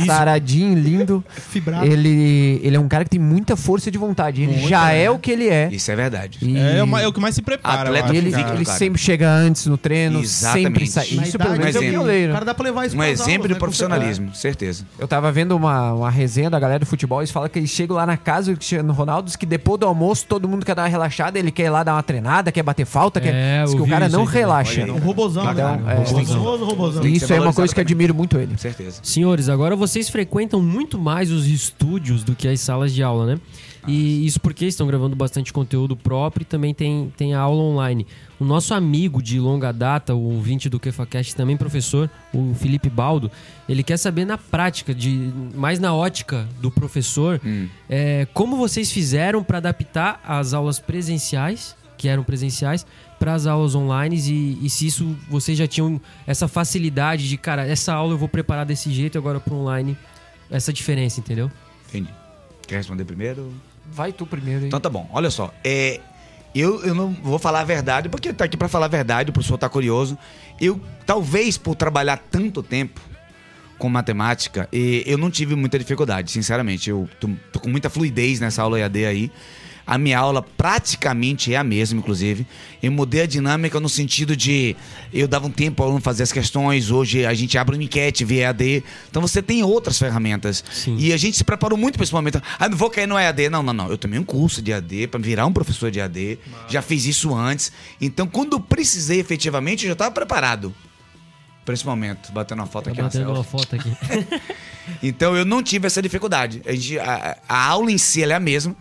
[0.06, 1.24] Saradinho, lindo.
[1.30, 1.86] Fibrado.
[1.86, 4.44] Ele, ele é um cara que tem muita força de vontade.
[4.44, 5.70] Ele já é o que ele é.
[5.72, 6.40] Isso é verdade.
[6.42, 7.82] E- É, o ma- é o que mais se prepara.
[7.90, 8.78] Atleta ele, Cara, ele cara.
[8.78, 10.64] sempre chega antes no treino, Exatamente.
[10.64, 11.06] sempre sai.
[11.26, 12.34] Isso pelo menos é o dele, pioneiro.
[12.34, 13.60] Cara, dá pra levar isso Um exemplo aulas, de né?
[13.60, 14.86] profissionalismo, certeza.
[15.00, 17.96] Eu tava vendo uma, uma resenha da galera do futebol, eles falam que eles chegam
[17.96, 20.84] lá na casa do Cristiano Ronaldo, diz que depois do almoço todo mundo quer dar
[20.84, 23.34] uma relaxada, ele quer ir lá dar uma treinada, quer bater falta, quer...
[23.34, 24.34] É, diz que o cara não também.
[24.42, 24.82] relaxa.
[24.84, 25.94] Um robozão, Então, né?
[25.96, 27.06] é, Um robozão.
[27.06, 27.93] Isso é uma coisa que também.
[27.94, 28.58] Admiro muito ele.
[28.58, 29.00] Certeza.
[29.04, 33.40] Senhores, agora vocês frequentam muito mais os estúdios do que as salas de aula, né?
[33.88, 38.08] E isso porque estão gravando bastante conteúdo próprio e também tem, tem a aula online.
[38.40, 43.30] O nosso amigo de longa data, o ouvinte do KefaCast, também professor, o Felipe Baldo,
[43.68, 47.42] ele quer saber na prática, de mais na ótica do professor,
[47.90, 52.86] é, como vocês fizeram para adaptar as aulas presenciais, que eram presenciais,
[53.18, 57.66] para as aulas online e, e se isso vocês já tinham essa facilidade de, cara,
[57.66, 59.98] essa aula eu vou preparar desse jeito e agora para online,
[60.52, 61.50] essa diferença, entendeu?
[61.88, 62.10] Entendi.
[62.68, 63.54] Quer responder primeiro?
[63.90, 64.68] Vai tu primeiro aí.
[64.68, 65.10] Então tá bom.
[65.14, 65.54] Olha só.
[65.64, 66.02] É,
[66.54, 69.34] eu, eu não vou falar a verdade, porque tá aqui pra falar a verdade, o
[69.34, 70.18] professor tá curioso.
[70.60, 73.00] Eu, talvez por trabalhar tanto tempo
[73.78, 76.90] com matemática, e eu não tive muita dificuldade, sinceramente.
[76.90, 79.32] Eu tô, tô com muita fluidez nessa aula EAD aí.
[79.86, 82.48] A minha aula praticamente é a mesma, inclusive.
[82.82, 84.76] Eu mudei a dinâmica no sentido de
[85.14, 88.24] eu dava um tempo ao aluno fazer as questões, hoje a gente abre uma enquete
[88.24, 88.84] via EAD.
[89.10, 90.64] Então você tem outras ferramentas.
[90.72, 90.96] Sim.
[90.98, 92.42] E a gente se preparou muito para esse momento.
[92.58, 93.50] Ah, não vou cair no EAD.
[93.50, 93.90] Não, não, não.
[93.90, 96.40] Eu tomei um curso de EAD para virar um professor de EAD.
[96.70, 97.72] Já fiz isso antes.
[98.00, 100.74] Então, quando precisei efetivamente, eu já estava preparado
[101.66, 102.32] para esse momento.
[102.32, 103.02] Batendo uma foto Tá aqui.
[103.02, 103.92] batendo uma foto aqui.
[105.02, 106.62] Então eu não tive essa dificuldade.
[106.66, 108.76] A, gente- a- a aula em si é a mesma.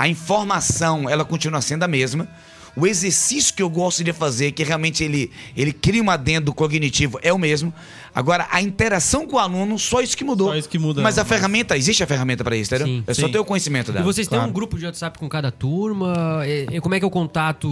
[0.00, 2.26] A informação ela continua sendo a mesma.
[2.74, 7.20] O exercício que eu gosto de fazer, que realmente ele, ele cria um adendo cognitivo,
[7.20, 7.70] é o mesmo.
[8.14, 10.48] Agora, a interação com o aluno, só isso que mudou.
[10.48, 11.00] Só isso que muda.
[11.02, 12.86] Mas a ferramenta, existe a ferramenta para isso, entendeu?
[12.94, 13.04] Sim.
[13.06, 13.32] é só Sim.
[13.32, 14.04] ter o conhecimento E dela.
[14.04, 14.50] vocês têm claro.
[14.50, 16.42] um grupo de WhatsApp com cada turma?
[16.46, 17.68] E, e como é que é o contato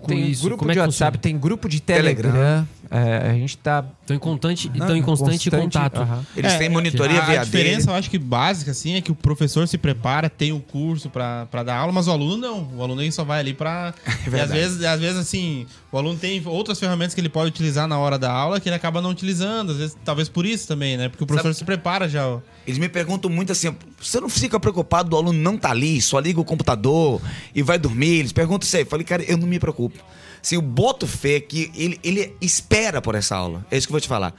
[0.00, 0.42] com Tem isso?
[0.44, 1.22] grupo como é de que WhatsApp, funciona?
[1.22, 2.66] tem grupo de Telegram.
[2.90, 6.00] É, a gente tá Estão em, constante, estão em constante, constante, contato.
[6.02, 6.24] aham.
[6.36, 9.10] Eles É, têm monitoria a, via a diferença, eu acho que básica, assim, é que
[9.10, 12.68] o professor se prepara, tem um curso pra, pra dar aula, mas o aluno não.
[12.76, 13.94] O aluno ele só vai ali pra.
[14.06, 14.52] e às verdade.
[14.52, 18.18] vezes, às vezes, assim, o aluno tem outras ferramentas que ele pode utilizar na hora
[18.18, 19.70] da aula que ele acaba não utilizando.
[19.70, 21.08] Às vezes, talvez por isso também, né?
[21.08, 22.40] Porque o professor Sabe- se prepara já.
[22.66, 26.18] Eles me perguntam muito assim: você não fica preocupado do aluno não tá ali, só
[26.18, 27.22] liga o computador
[27.54, 28.18] e vai dormir?
[28.18, 28.82] Eles perguntam isso aí.
[28.82, 29.96] Eu falei, cara, eu não me preocupo.
[30.42, 33.64] Assim, eu boto fé que ele, ele espera por essa aula.
[33.70, 34.34] É isso que eu vou te falar.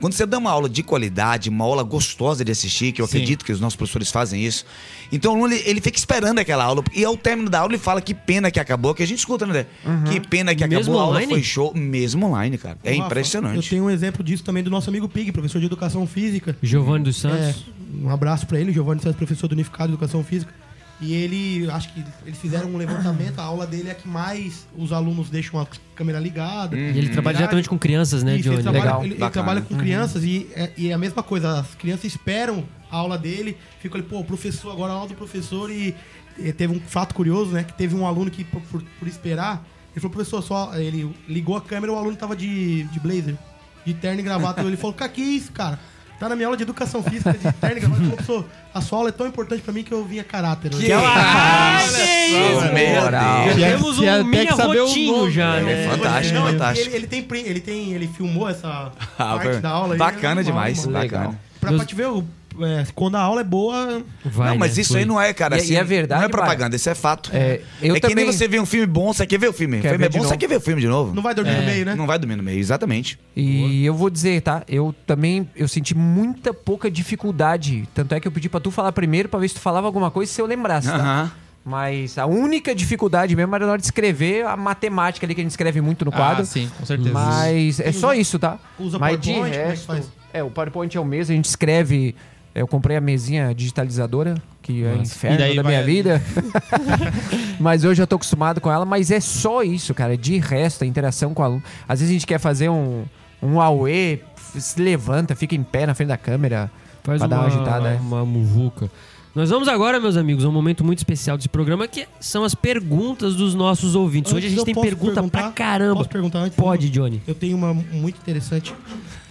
[0.00, 3.16] Quando você dá uma aula de qualidade, uma aula gostosa de assistir, que eu Sim.
[3.16, 4.64] acredito que os nossos professores fazem isso,
[5.10, 6.84] então o aluno ele, ele fica esperando aquela aula.
[6.94, 9.44] E ao término da aula ele fala que pena que acabou, que a gente escuta,
[9.46, 9.66] né?
[10.10, 11.32] Que pena que Mesmo acabou, a aula online?
[11.32, 11.72] foi show.
[11.74, 12.78] Mesmo online, cara.
[12.84, 13.56] É Rafa, impressionante.
[13.56, 16.56] Eu tenho um exemplo disso também do nosso amigo Pig, professor de educação física.
[16.62, 17.38] Giovanni dos Santos.
[17.38, 17.54] É,
[18.02, 20.52] um abraço pra ele, Giovanni Santos, professor do Unificado de Educação Física.
[21.00, 24.66] E ele, acho que eles fizeram um levantamento, a aula dele é a que mais
[24.76, 26.76] os alunos deixam a câmera ligada.
[26.76, 28.62] E ele trabalha diretamente com crianças, né, Isso, ele Johnny?
[28.64, 29.04] trabalha, Legal.
[29.04, 32.64] ele, ele trabalha com crianças e é, e é a mesma coisa, as crianças esperam
[32.90, 35.94] a aula dele, fico ali, pô, professor, agora a aula do professor e,
[36.36, 37.62] e teve um fato curioso, né?
[37.62, 40.74] Que teve um aluno que, por, por- por esperar, ele falou, professor, só.
[40.76, 43.36] Ele ligou a câmera o aluno tava de, de blazer,
[43.84, 44.62] de terno e gravata.
[44.66, 45.78] ele falou, cara, que isso, cara?
[46.18, 47.46] Tá na minha aula de educação física, de.
[47.70, 48.44] Ele falou, professor,
[48.74, 50.74] a sua aula é tão importante pra mim que eu vim a caráter.
[50.74, 53.44] hoje." Ah, que isso, Meu moral.
[53.44, 53.54] Deus.
[53.56, 55.88] Tinha- Temos um que minha rotinho já, É né?
[55.88, 56.88] fantástico, Não, fantástico.
[56.88, 59.94] Ele, ele tem ele tem, ele filmou essa Ah, parte da aula.
[59.94, 61.10] aí, Bacana é demais, animal, mano.
[61.12, 61.40] bacana.
[61.60, 62.24] Pra, pra te ver, o-
[62.60, 64.82] é, quando a aula é boa, Vai, não, mas né?
[64.82, 65.00] isso Foi.
[65.00, 65.56] aí não é, cara.
[65.56, 67.30] E- assim, e é verdade, Não é propaganda, isso é fato.
[67.32, 69.52] É, eu é que nem também- você vê um filme bom, você quer ver o
[69.52, 69.78] filme.
[69.78, 71.14] O filme é de bom, você quer ver o filme de novo.
[71.14, 71.94] não vai dormir no meio, né?
[71.94, 73.18] Não vai dormir no meio, exatamente.
[73.36, 74.62] E eu vou dizer, tá?
[74.68, 77.88] Eu também eu senti muita pouca dificuldade.
[77.94, 80.10] Tanto é que eu pedi pra tu falar primeiro pra ver se tu falava alguma
[80.10, 80.96] coisa se eu lembrasse, tá?
[80.96, 81.32] Aham.
[81.64, 85.44] Mas a única dificuldade mesmo era na hora de escrever a matemática ali que a
[85.44, 86.42] gente escreve muito no quadro.
[86.42, 87.10] Ah, sim, com certeza.
[87.12, 88.58] Mas é só isso, tá?
[88.78, 90.10] Usa Mas de PowerPoint, como é que resto, faz?
[90.32, 92.14] é, o PowerPoint é o mesmo, a gente escreve.
[92.58, 95.02] Eu comprei a mesinha digitalizadora, que é Nossa.
[95.02, 96.22] inferno E daí da minha vida.
[97.58, 100.16] mas hoje eu tô acostumado com ela, mas é só isso, cara.
[100.16, 101.62] De resto, a interação com o aluno.
[101.88, 103.04] Às vezes a gente quer fazer um,
[103.42, 104.22] um AUE,
[104.58, 106.70] se levanta, fica em pé na frente da câmera.
[107.02, 107.96] Faz Pra uma, dar uma agitada, é.
[107.96, 108.90] uma muvuca.
[109.38, 112.56] Nós vamos agora, meus amigos, a um momento muito especial desse programa, que são as
[112.56, 114.32] perguntas dos nossos ouvintes.
[114.32, 115.94] Hoje a gente tem pergunta pra caramba.
[115.94, 116.56] Posso perguntar antes?
[116.56, 117.22] Pode, Johnny.
[117.24, 118.74] Eu tenho uma muito interessante.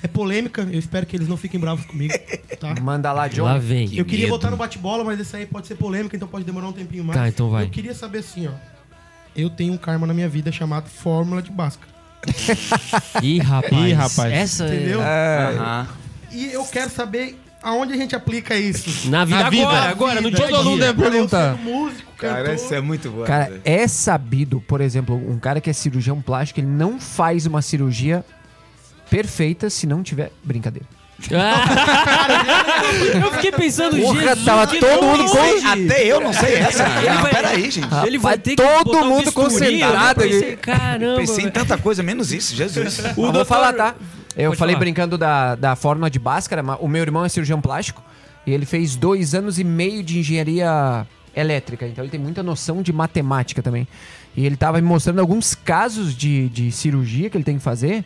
[0.02, 2.14] É polêmica, eu espero que eles não fiquem bravos comigo,
[2.58, 2.74] tá?
[2.82, 3.44] Manda lá, John.
[3.44, 3.94] Lá vem.
[3.98, 4.38] Eu queria medo.
[4.38, 7.20] botar no bate-bola, mas esse aí pode ser polêmica, então pode demorar um tempinho mais.
[7.20, 7.66] Tá, então vai.
[7.66, 8.52] Eu queria saber assim, ó.
[9.36, 11.92] Eu tenho um karma na minha vida chamado Fórmula de Bhaskara.
[13.22, 13.74] Ih, rapaz.
[13.74, 14.34] Ih, rapaz.
[14.34, 15.02] Essa Entendeu?
[15.02, 15.86] é...
[16.32, 19.10] E eu quero saber aonde a gente aplica isso.
[19.10, 19.68] Na vida, Na vida.
[19.68, 21.56] agora, agora, no dia Todo mundo deve perguntar.
[21.58, 22.56] Músico, Cara, cantor.
[22.56, 23.24] isso é muito bom.
[23.24, 27.62] Cara, é sabido, por exemplo, um cara que é cirurgião plástico, ele não faz uma
[27.62, 28.24] cirurgia
[29.10, 30.88] perfeita se não tiver brincadeira.
[33.24, 36.84] eu fiquei pensando, Porra, Jesus, tava todo mundo com- Até eu não sei essa.
[37.00, 37.88] Ele Não, vai- peraí, gente.
[38.06, 40.56] Ele vai ter que todo um mundo bisturi, concentrado eu pensei.
[40.58, 41.16] Caramba.
[41.20, 43.00] Pensei em tanta coisa, menos isso, Jesus.
[43.18, 43.96] Eu vou falar, tá?
[44.38, 44.80] Eu Pode falei falar.
[44.86, 48.04] brincando da, da fórmula de Bhaskara, mas o meu irmão é cirurgião plástico
[48.46, 52.82] e ele fez dois anos e meio de engenharia elétrica, então ele tem muita noção
[52.82, 53.88] de matemática também.
[54.36, 58.06] E ele tava me mostrando alguns casos de, de cirurgia que ele tem que fazer.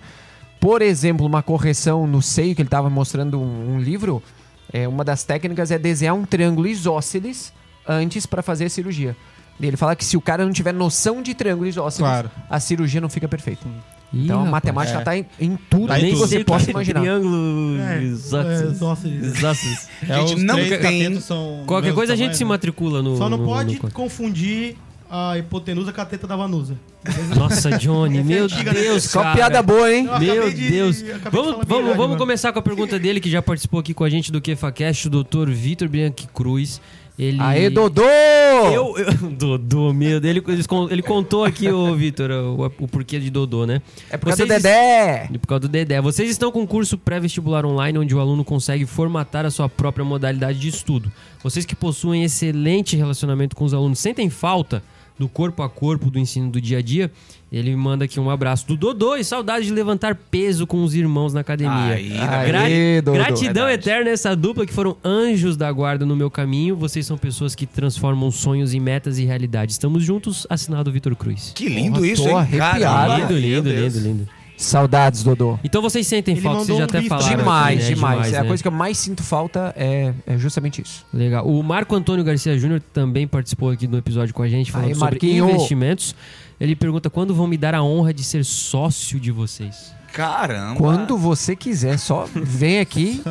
[0.60, 4.24] Por exemplo, uma correção no seio, que ele tava mostrando um, um livro.
[4.72, 7.52] É, uma das técnicas é desenhar um triângulo isósceles
[7.86, 9.16] antes para fazer a cirurgia.
[9.60, 12.32] E ele fala que se o cara não tiver noção de triângulo isósceles, Claro.
[12.50, 13.66] a cirurgia não fica perfeita.
[14.14, 14.52] Ih, Então a rapaz.
[14.52, 15.04] matemática É.
[15.04, 16.20] tá em, em tudo Tá em que tudo.
[16.28, 17.00] você possa é imaginar.
[17.02, 18.62] Triângulo É, isósceles.
[18.64, 19.38] é.
[19.38, 19.88] Isósceles.
[20.08, 21.18] É, Gente, não tem-
[21.66, 22.50] Qualquer coisa a gente se né?
[22.50, 23.18] matricula no.
[23.18, 24.76] Só não no- pode no- confundir
[25.10, 26.76] a hipotenusa com a teta da Vanusa.
[27.36, 28.82] Nossa, Johnny, meu antiga, né?
[28.82, 29.36] Deus, Só cara.
[29.36, 30.08] piada boa, hein?
[30.20, 31.02] Meu de- Deus.
[31.04, 34.04] acabei de Vamos, vamos, vamos começar com a pergunta dele, que já participou aqui com
[34.04, 36.80] a gente do QFAcast, o doutor Vitor Bianchi Cruz.
[37.20, 37.38] Ele...
[37.40, 38.02] Aê, Dodô!
[38.04, 40.36] Eu, eu- Dodô, meu Deus.
[40.36, 40.44] Ele,
[40.90, 43.82] ele contou aqui, ô Vitor, o, o porquê de Dodô, né?
[44.10, 45.30] É por causa do Vocês- Dedé!
[45.32, 46.02] E Por causa do Dedé.
[46.02, 50.04] Vocês estão com um curso pré-vestibular online onde o aluno consegue formatar a sua própria
[50.06, 51.12] modalidade de estudo.
[51.44, 54.82] Vocês que possuem excelente relacionamento com os alunos, sentem falta
[55.20, 57.12] do corpo a corpo do ensino do dia a dia?
[57.52, 60.96] Ele me manda aqui um abraço do Dodô e saudade de levantar peso com os
[60.96, 61.96] irmãos na academia.
[61.96, 63.18] Aí, Aê, Gra- Dodô.
[63.18, 63.74] Gratidão Verdade.
[63.90, 66.78] eterna a essa dupla que foram anjos da guarda no meu caminho.
[66.78, 69.74] Vocês são pessoas que transformam sonhos em metas e realidade.
[69.74, 71.52] Estamos juntos, assinado Vitor Cruz.
[71.54, 72.36] Que lindo Porra, isso, hein?
[72.36, 72.80] arrepiado.
[72.80, 73.18] Caramba.
[73.18, 74.28] Lindo, lindo, lindo, lindo.
[74.64, 75.58] Saudades, Dodô.
[75.64, 77.38] Então vocês sentem Ele falta, vocês já um até falaram.
[77.38, 77.96] demais, aqui, né?
[77.96, 78.34] demais.
[78.34, 78.48] É a né?
[78.48, 81.06] coisa que eu mais sinto falta é, é justamente isso.
[81.14, 81.48] Legal.
[81.48, 84.96] O Marco Antônio Garcia Júnior também participou aqui do episódio com a gente, falando Aí,
[84.96, 85.50] sobre Marquinho.
[85.50, 86.16] investimentos.
[86.60, 89.94] Ele pergunta quando vão me dar a honra de ser sócio de vocês.
[90.14, 90.76] Caramba.
[90.76, 93.22] Quando você quiser, só vem aqui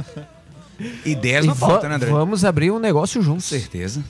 [1.05, 2.11] Ideias e não faltam, né, André?
[2.11, 3.45] vamos abrir um negócio Com juntos.
[3.45, 4.03] certeza.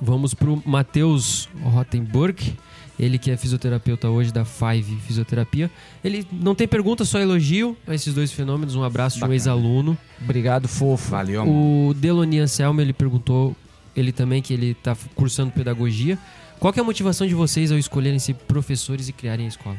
[0.00, 2.56] Vamos pro Matheus Rottenburg.
[2.98, 5.70] Ele que é fisioterapeuta hoje da Five Fisioterapia.
[6.02, 8.74] Ele não tem pergunta, só elogio a esses dois fenômenos.
[8.74, 9.34] Um abraço de um Bacana.
[9.36, 9.96] ex-aluno.
[10.20, 11.10] Obrigado, fofo.
[11.10, 11.90] Valeu, amor.
[11.90, 13.54] O Deloni Anselmo, ele perguntou,
[13.94, 16.18] ele também, que ele tá cursando pedagogia.
[16.58, 19.76] Qual que é a motivação de vocês ao escolherem ser professores e criarem a escola?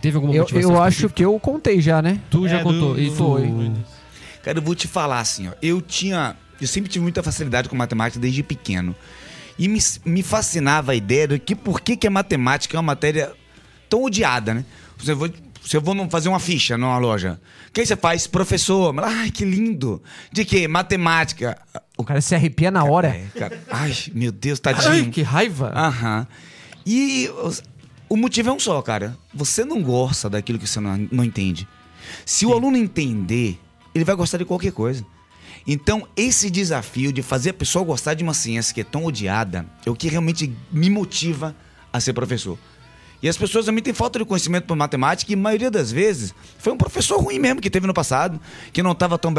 [0.00, 1.14] Teve alguma Eu, motivação eu acho específica?
[1.16, 2.20] que eu contei já, né?
[2.30, 2.94] Tu já É, contou.
[2.94, 3.14] do- e tu?
[3.16, 3.72] Foi.
[4.42, 5.52] Cara, eu vou te falar assim, ó.
[5.60, 6.36] Eu tinha.
[6.60, 8.94] Eu sempre tive muita facilidade com matemática desde pequeno.
[9.60, 12.82] E me, me fascinava a ideia de que por que, que a matemática é uma
[12.82, 13.30] matéria
[13.90, 14.64] tão odiada, né?
[14.96, 15.28] Você vou,
[15.62, 17.38] se eu vou fazer uma ficha numa loja.
[17.68, 18.26] O que aí você faz?
[18.26, 18.98] Professor.
[19.04, 20.02] Ai, que lindo.
[20.32, 20.66] De quê?
[20.66, 21.58] Matemática.
[21.94, 23.08] O cara se arrepia na hora.
[23.08, 23.62] É, cara.
[23.70, 25.10] Ai, meu Deus, Ai, tadinho.
[25.10, 25.70] que raiva.
[25.76, 26.26] Aham.
[26.86, 27.30] E
[28.08, 29.14] o motivo é um só, cara.
[29.34, 31.68] Você não gosta daquilo que você não, não entende.
[32.24, 33.60] Se o aluno entender,
[33.94, 35.04] ele vai gostar de qualquer coisa.
[35.66, 39.66] Então, esse desafio de fazer a pessoa gostar de uma ciência que é tão odiada
[39.84, 41.54] é o que realmente me motiva
[41.92, 42.58] a ser professor.
[43.22, 46.34] E as pessoas também têm falta de conhecimento por matemática e a maioria das vezes
[46.58, 48.40] foi um professor ruim mesmo que teve no passado,
[48.72, 49.30] que não estava tão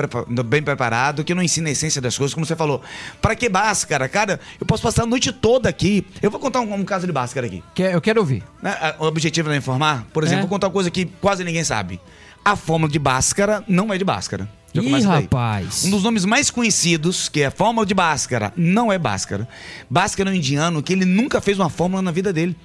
[0.45, 2.79] bem preparado, que não ensina a essência das coisas, como você falou.
[3.19, 4.07] Para que Bhaskara?
[4.07, 6.05] Cara, eu posso passar a noite toda aqui.
[6.21, 7.63] Eu vou contar um, um caso de Bhaskara aqui.
[7.73, 8.43] Quer- Eu quero ouvir.
[8.61, 8.71] Né?
[8.99, 10.41] O objetivo é informar, por exemplo, É.
[10.43, 11.99] vou contar uma coisa que quase ninguém sabe.
[12.43, 14.49] A fórmula de Bhaskara não é de Bhaskara.
[14.73, 15.83] Já Ih, rapaz.
[15.85, 19.47] Um dos nomes mais conhecidos, que é a fórmula de Bhaskara, não é Bhaskara.
[19.89, 22.55] Bhaskara é um indiano que ele nunca fez uma fórmula na vida dele.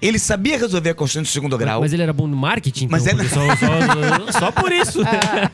[0.00, 1.80] Ele sabia resolver a constante do segundo grau.
[1.80, 3.40] Mas ele era bom no marketing, então, Mas ele- só,
[4.32, 5.00] só- só por isso.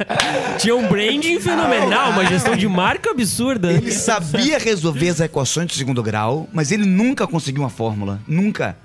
[0.59, 3.71] Tinha um branding fenomenal, uma gestão de marca absurda.
[3.71, 8.19] Ele sabia resolver as equações do segundo grau, mas ele nunca conseguiu uma fórmula.
[8.27, 8.77] Nunca.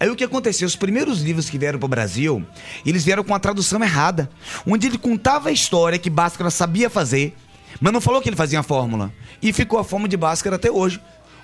[0.00, 0.66] Aí o que aconteceu?
[0.66, 2.44] Os primeiros livros que vieram para o Brasil,
[2.86, 4.30] eles vieram com a tradução errada.
[4.66, 7.34] Onde ele contava a história que Bhaskara sabia fazer,
[7.80, 9.12] mas não falou que ele fazia a fórmula.
[9.42, 11.00] E ficou a fórmula de Bhaskara até hoje.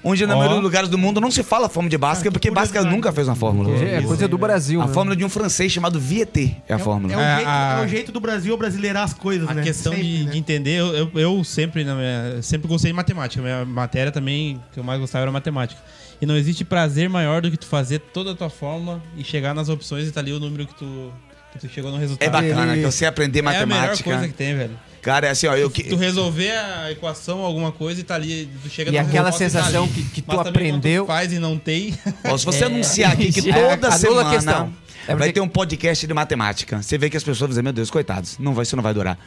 [0.07, 0.37] Onde na Ó.
[0.37, 3.11] maioria dos lugares do mundo não se fala a fórmula de Bhaskara, porque Bhaskara nunca
[3.11, 3.75] fez uma fórmula.
[3.75, 4.83] É coisa do Brasil.
[4.83, 4.93] A né?
[4.93, 7.17] fórmula de um francês chamado Vieté é a É, fórmula.
[7.17, 9.63] o É, jeito, a- é o jeito do Brasil brasileirar as coisas, A né?
[9.63, 10.31] questão Sempre, de, né?
[10.33, 13.43] de entender, eu, eu, eu sempre, na minha- sempre gostei de matemática.
[13.43, 15.81] Minha matéria também, que eu mais gostava era matemática.
[16.21, 19.55] E não existe prazer maior do que tu fazer toda a tua fórmula e chegar
[19.55, 21.13] nas opções e tá ali o número que tu,
[21.53, 22.27] que tu chegou no resultado.
[22.27, 24.05] É bacana, que você aprender É a melhor matemática.
[24.11, 24.79] coisa que tem, velho.
[25.03, 25.95] Cara, é assim, ó, eu Tu que.
[25.97, 29.37] resolver a equação, alguma coisa e tá ali, tu chega E na aquela e tá
[29.39, 29.93] sensação ali.
[29.93, 31.95] que- que tu aprendeu- faz e não tem.
[32.25, 34.73] Ó, se você anunciar aqui que É, toda a semana questão.
[35.07, 37.61] É vai porque- ter um podcast de matemática, você vê que as pessoas vão dizer,
[37.63, 39.19] meu Deus, coitados, não vai, isso não vai durar.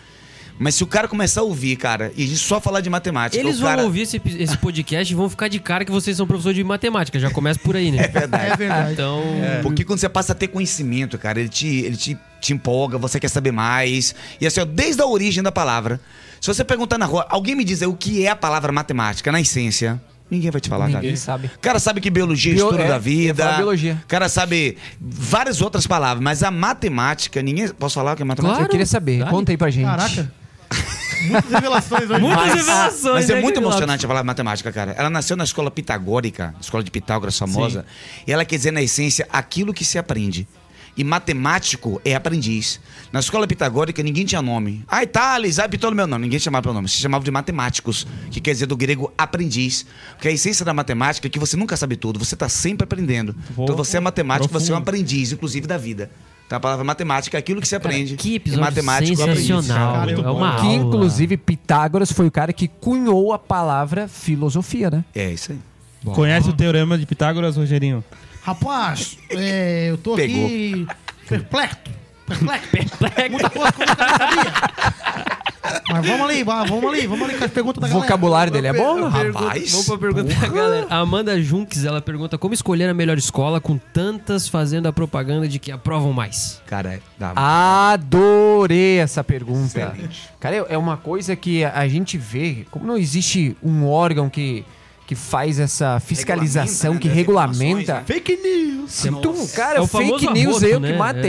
[0.60, 3.62] Mas se o cara começar a ouvir, cara, e só falar de matemática, Eles o
[3.62, 3.84] vão cara...
[3.84, 7.20] ouvir esse, esse podcast e vão ficar de cara que vocês são professor de matemática.
[7.20, 8.06] Já começa por aí, né?
[8.06, 8.52] É verdade.
[8.54, 8.94] É verdade.
[8.94, 9.24] Então,
[9.62, 13.20] Porque quando você passa a ter conhecimento, cara, ele te, ele te, te empolga, você
[13.20, 14.16] quer saber mais.
[14.42, 16.00] E assim, ó, desde a origem da palavra.
[16.42, 19.42] Se você perguntar na rua, alguém me dizer o que é a palavra matemática na
[19.42, 20.00] essência,
[20.30, 21.18] ninguém vai te falar, Ninguém cara.
[21.18, 21.52] sabe.
[21.56, 23.54] O cara sabe que biologia é Bio- estudo é, da vida.
[23.58, 24.00] biologia.
[24.04, 27.68] O cara sabe várias outras palavras, mas a matemática, ninguém.
[27.70, 28.64] Posso falar o que é matemática?
[28.64, 29.26] Eu queria saber.
[29.30, 29.86] Conta aí pra gente.
[29.86, 30.32] Caraca.
[31.28, 32.22] Muitas revelações hoje.
[32.22, 34.92] Muitas revelações, mas é né, muito emocionante a palavra matemática, cara.
[34.98, 37.86] Ela nasceu na escola pitagórica, escola de Pitágoras famosa,
[38.26, 40.48] e ela quer dizer, na essência, aquilo que se aprende.
[40.96, 42.80] E matemático é aprendiz.
[43.12, 44.84] Na escola pitagórica ninguém tinha nome.
[44.88, 46.08] Ah, Thales, ah, Ptolomeu.
[46.08, 46.90] Não, ninguém chamava pelo nome.
[46.90, 49.86] Se chamava de matemáticos, que quer dizer do grego aprendiz.
[50.14, 53.36] Porque a essência da matemática é que você nunca sabe tudo, você está sempre aprendendo.
[53.52, 54.90] Vou- então você é matemático, você é um profundo.
[54.90, 56.10] aprendiz, inclusive, da vida.
[56.48, 58.16] Então a palavra matemática é aquilo que se aprende.
[58.16, 59.94] que e episódio matemático é sensacional.
[59.96, 60.38] Cara, muito é bom.
[60.38, 60.74] uma Que aula.
[60.76, 65.04] inclusive Pitágoras foi o cara que cunhou a palavra filosofia, né?
[65.14, 65.60] É isso aí.
[66.14, 68.02] Conhece o teorema de Pitágoras, Rogerinho?
[68.42, 70.88] Rapaz, é, eu tô aqui
[71.28, 71.78] perplexo.
[72.26, 72.68] Perplexo.
[73.32, 74.54] Muita coisa que eu nunca sabia.
[75.90, 78.06] Mas vamos ali, va- vamos ali, vamos ali com as perguntas da O galera.
[78.08, 78.98] vocabulário dele é bom?
[79.00, 79.72] Eu Rapaz.
[79.72, 80.88] Vamos pra pergunta da galera.
[80.90, 85.48] A Amanda Junques, ela pergunta como escolher a melhor escola com tantas fazendo a propaganda
[85.48, 86.62] de que aprovam mais.
[86.66, 89.80] Cara, é, dá, Adorei essa pergunta.
[89.96, 90.30] Excelente.
[90.40, 94.64] Cara, é uma coisa que a gente vê, como não existe um órgão que,
[95.06, 97.82] que faz essa fiscalização, Regulamenta, né, que regulamenta.
[97.82, 99.08] informações, Fake news.
[99.22, 100.92] Tu, cara, É o fake news arroto, é o né?
[100.92, 101.22] que mais É.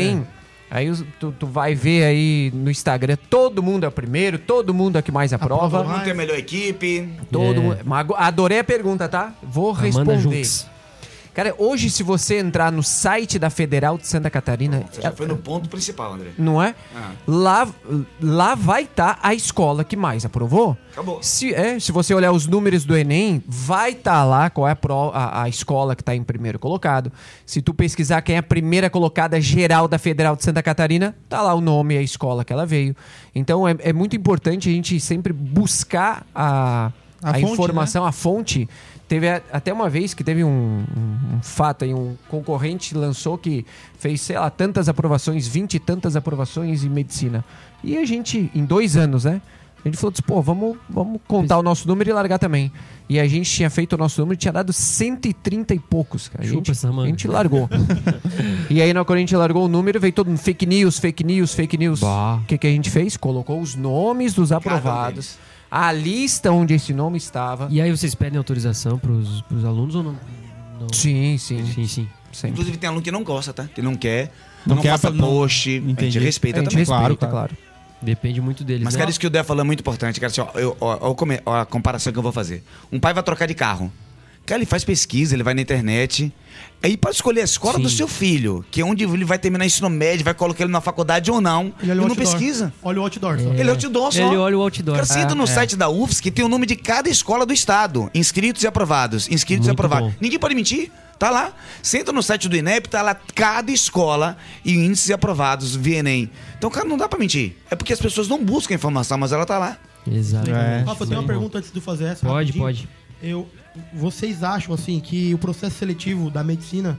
[0.71, 4.97] Aí tu, tu vai ver aí no Instagram, todo mundo é o primeiro, todo mundo
[4.97, 5.67] é o que mais aprova.
[5.79, 7.09] Aprova Não tem a melhor equipe.
[7.33, 7.83] Todo É.
[7.83, 8.15] mundo.
[8.17, 9.33] Adorei a pergunta, tá?
[9.43, 10.43] Vou Amanda responder.
[11.39, 15.25] Cara, hoje, se você entrar no site da Federal de Santa Catarina, Você já foi
[15.29, 16.31] no ponto principal, André.
[16.37, 16.75] não é?
[16.97, 17.13] Ah.
[17.29, 17.69] Lá,
[18.21, 20.77] lá vai estar a escola que mais aprovou.
[20.91, 21.23] Acabou.
[21.23, 24.75] Se, é, se você olhar os números do Enem, vai estar lá qual é a,
[24.75, 27.13] pro- a- a escola que está em primeiro colocado.
[27.47, 31.41] Se tu pesquisar quem é a primeira colocada geral da Federal de Santa Catarina, tá
[31.41, 32.97] lá o nome e a escola que ela veio.
[33.33, 36.91] Então é, é muito importante a gente sempre buscar a,
[37.23, 38.69] A a, fonte, informação, a fonte.
[39.09, 43.39] Teve a- até uma vez que teve um, um- um fato aí, um concorrente lançou
[43.39, 43.65] que
[43.99, 47.43] fez, sei lá, tantas aprovações, 20 e tantas aprovações em medicina.
[47.83, 49.41] E a gente, em dois anos, né?
[49.85, 52.71] A gente falou, disse, pô, vamos, vamos contar o nosso número e largar também.
[53.09, 56.43] E a gente tinha feito o nosso número e tinha dado 130 e poucos, cara.
[56.45, 57.69] A Chupa gente, a gente largou.
[58.69, 61.23] e aí, na- quando a gente largou o número, veio todo mundo fake news, fake
[61.25, 62.03] news, fake news.
[62.43, 63.17] O que, que a gente fez?
[63.17, 65.39] Colocou os nomes dos aprovados.
[65.71, 67.69] A lista onde esse nome estava.
[67.71, 70.17] E aí vocês pedem autorização pros, pros alunos ou não?
[70.81, 70.89] não?
[70.93, 71.65] Sim, sim.
[71.73, 72.09] Sim, sim.
[72.33, 72.53] sempre.
[72.53, 73.65] Inclusive tem aluno que não gosta, tá?
[73.75, 74.33] Que não quer.
[74.67, 75.69] Não Não, quer faça não- post.
[75.71, 76.19] A gente Entendi.
[76.19, 76.81] respeita a gente também.
[76.81, 77.33] respeita, Claro, claro.
[77.33, 77.57] claro.
[78.01, 78.85] Depende muito deles.
[78.85, 78.99] Mas, né?
[79.01, 80.21] cara, isso que o Dé falou é muito importante.
[80.21, 81.15] Cara, assim, ó, eu- ó,
[81.47, 82.63] ó, a comparação que eu vou fazer.
[82.93, 83.91] Um pai vai trocar de carro.
[84.49, 86.33] Cara, ele faz pesquisa, ele vai na internet.
[86.83, 87.83] Aí pode escolher a escola Sim.
[87.83, 90.81] do seu filho, que é onde ele vai terminar ensino médio, vai colocar ele na
[90.81, 91.67] faculdade ou não.
[91.83, 92.33] Ele Ele, olha o não outdoor.
[92.33, 92.73] pesquisa.
[92.83, 93.51] Olha o outdoor só.
[93.53, 94.27] Ele é outdoor só.
[94.27, 94.95] Ele olha o outdoor.
[94.97, 98.11] Cara, você entra no site da UFSC, tem o nome de cada escola do estado.
[98.15, 99.29] Inscritos e aprovados.
[99.31, 100.09] Inscritos e Muito aprovados.
[100.13, 100.15] bom.
[100.19, 100.91] Ninguém pode mentir.
[101.19, 101.53] Tá lá.
[101.83, 106.31] Você entra no site do INEP, tá lá cada escola e índices aprovados via Enem.
[106.57, 107.55] Então, cara, não dá pra mentir.
[107.71, 109.77] É porque as pessoas não buscam informação, mas ela tá lá.
[110.11, 110.51] Exato.
[110.51, 110.85] É.
[110.87, 112.25] Rafa, eu tenho uma pergunta antes de fazer essa.
[112.25, 112.65] Pode, rapidinho.
[112.65, 112.89] pode.
[113.21, 113.49] Eu,
[113.93, 116.99] vocês acham assim que o processo seletivo da medicina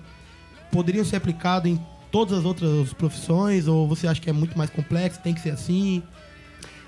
[0.72, 1.80] poderia ser aplicado em
[2.12, 5.52] todas as outras profissões ou você acha que é muito mais complexo, tem que ser
[5.52, 6.04] assim?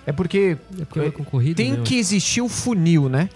[0.06, 3.30] É porque, É porque concorrido, tem né, que existir o funil, né?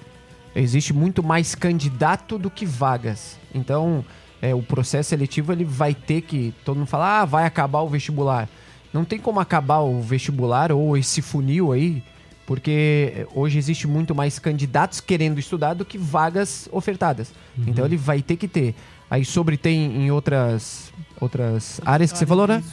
[0.55, 3.37] Existe muito mais candidato do que vagas.
[3.53, 4.03] Então,
[4.41, 6.53] é, o processo seletivo ele vai ter que.
[6.63, 8.47] Todo mundo fala, ah, vai acabar o vestibular.
[8.93, 12.01] Não tem como acabar o vestibular ou esse funil aí,
[12.45, 17.31] porque hoje existe muito mais candidatos querendo estudar do que vagas ofertadas.
[17.57, 18.75] Então ele vai ter que ter.
[19.09, 22.63] Aí sobre tem em outras outras áreas que você falou, né?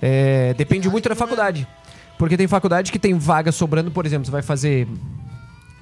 [0.00, 1.66] É, depende muito da faculdade.
[2.18, 4.86] Porque tem faculdade que tem vaga sobrando, por exemplo, você vai fazer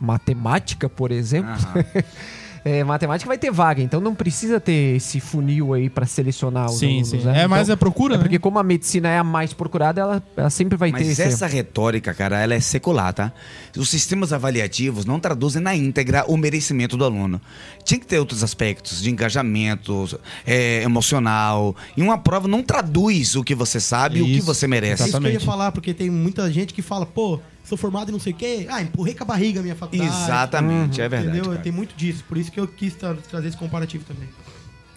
[0.00, 1.52] matemática, por exemplo.
[2.64, 6.78] É, matemática vai ter vaga, então não precisa ter esse funil aí pra selecionar os
[6.78, 7.18] Sim, alunos, sim.
[7.18, 7.42] né?
[7.42, 8.22] É mais Então, a procura, é né?
[8.22, 11.22] porque como a medicina é a mais procurada, ela, ela sempre vai ter Mas esse...
[11.22, 13.32] essa retórica, cara, ela é secular, tá?
[13.76, 17.40] Os sistemas avaliativos não traduzem na íntegra o merecimento do aluno.
[17.84, 21.74] Tinha que ter outros aspectos de engajamento é, emocional.
[21.96, 25.02] E uma prova não traduz o que você sabe e o que você merece.
[25.02, 25.46] É isso que eu ia Exatamente.
[25.46, 28.66] falar, porque tem muita gente que fala, pô, sou formado em não sei o quê,
[28.70, 30.10] ah, empurrei com a barriga a minha faculdade.
[30.10, 31.36] Exatamente, é verdade.
[31.36, 31.50] Entendeu?
[31.52, 31.62] cara.
[31.62, 34.28] Tem muito disso, por isso que eu quis tra- trazer esse comparativo também.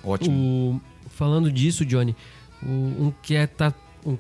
[0.04, 0.36] Ótimo.
[0.36, 2.16] O, falando disso, Johnny,
[2.64, 3.74] o, um que é tá,
[4.06, 4.18] um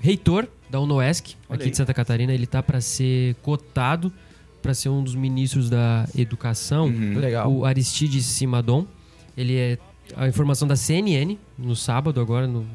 [0.00, 4.12] reitor da UNOESC, aqui de Santa Catarina, ele tá para ser cotado
[4.62, 6.86] para ser um dos ministros da educação.
[6.86, 7.50] Legal.
[7.50, 8.86] O Aristides Simadon.
[9.36, 9.78] Ele é
[10.16, 12.66] a informação da CNN no sábado agora, no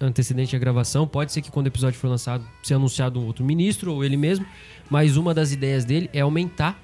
[0.00, 1.06] antecedente à gravação.
[1.06, 4.16] Pode ser que quando o episódio for lançado, seja anunciado um outro ministro ou ele
[4.16, 4.44] mesmo.
[4.90, 6.78] Mas uma das ideias dele é aumentar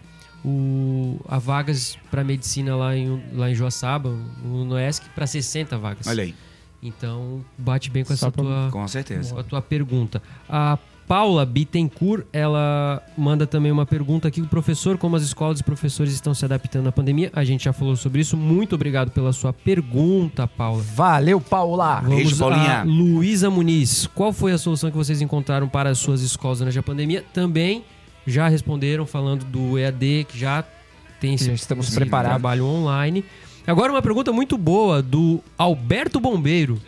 [0.44, 4.10] o, a vagas para medicina lá em, lá em Joaçaba,
[4.44, 6.06] no Noesc, para 60 vagas.
[6.06, 6.34] Olha aí.
[6.82, 9.38] Então, bate bem com essa Só pra- tua, Com certeza.
[9.38, 10.22] a tua pergunta.
[10.48, 10.78] A
[11.08, 14.42] Paula Bittencourt, ela manda também uma pergunta aqui.
[14.42, 17.30] Professor, como as escolas e professores estão se adaptando à pandemia?
[17.32, 18.36] A gente já falou sobre isso.
[18.36, 20.82] Muito obrigado pela sua pergunta, Paula.
[20.94, 22.02] Valeu, Paula!
[22.02, 22.80] Beijo, Vamos Paulinha.
[22.80, 24.06] a Luísa Muniz.
[24.14, 27.24] Qual foi a solução que vocês encontraram para as suas escolas durante a pandemia?
[27.32, 27.82] Também
[28.26, 30.62] já responderam falando do EAD, que já
[31.18, 32.32] tem esse Já estamos preparados.
[32.32, 33.24] trabalho online.
[33.66, 36.78] Agora uma pergunta muito boa do Alberto Bombeiro.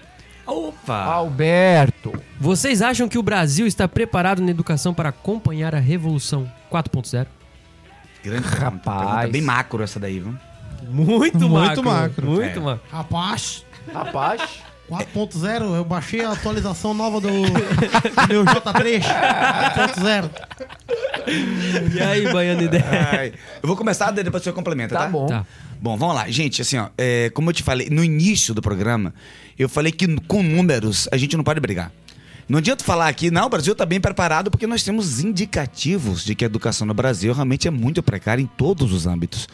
[0.50, 1.04] Opa!
[1.04, 2.12] Alberto!
[2.38, 7.26] Vocês acham que o Brasil está preparado na educação para acompanhar a Revolução 4.0?
[8.22, 8.46] Grande.
[8.48, 8.98] Rapaz.
[9.00, 10.34] Pergunta bem macro essa daí, viu?
[10.88, 12.26] Muito, Muito macro.
[12.26, 12.62] Muito É.
[12.62, 12.80] macro.
[12.90, 14.42] Rapaz, Rapaz,
[14.90, 17.42] 4.0, eu baixei a atualização nova do, do
[18.28, 19.02] meu J3.
[19.02, 20.30] 4.0.
[21.94, 22.84] E aí, Baiano Ideia?
[23.12, 23.32] Ai,
[23.62, 25.02] eu vou começar, depois você complementa, tá?
[25.02, 25.26] tá bom.
[25.26, 25.46] Tá.
[25.82, 26.28] Bom, vamos lá.
[26.28, 29.14] Gente, assim, ó, é, como eu te falei, no início do programa,
[29.58, 31.90] eu falei que com números a gente não pode brigar.
[32.46, 36.34] Não adianta falar aqui, não, o Brasil está bem preparado, porque nós temos indicativos de
[36.34, 39.48] que a educação no Brasil realmente é muito precária em todos os âmbitos.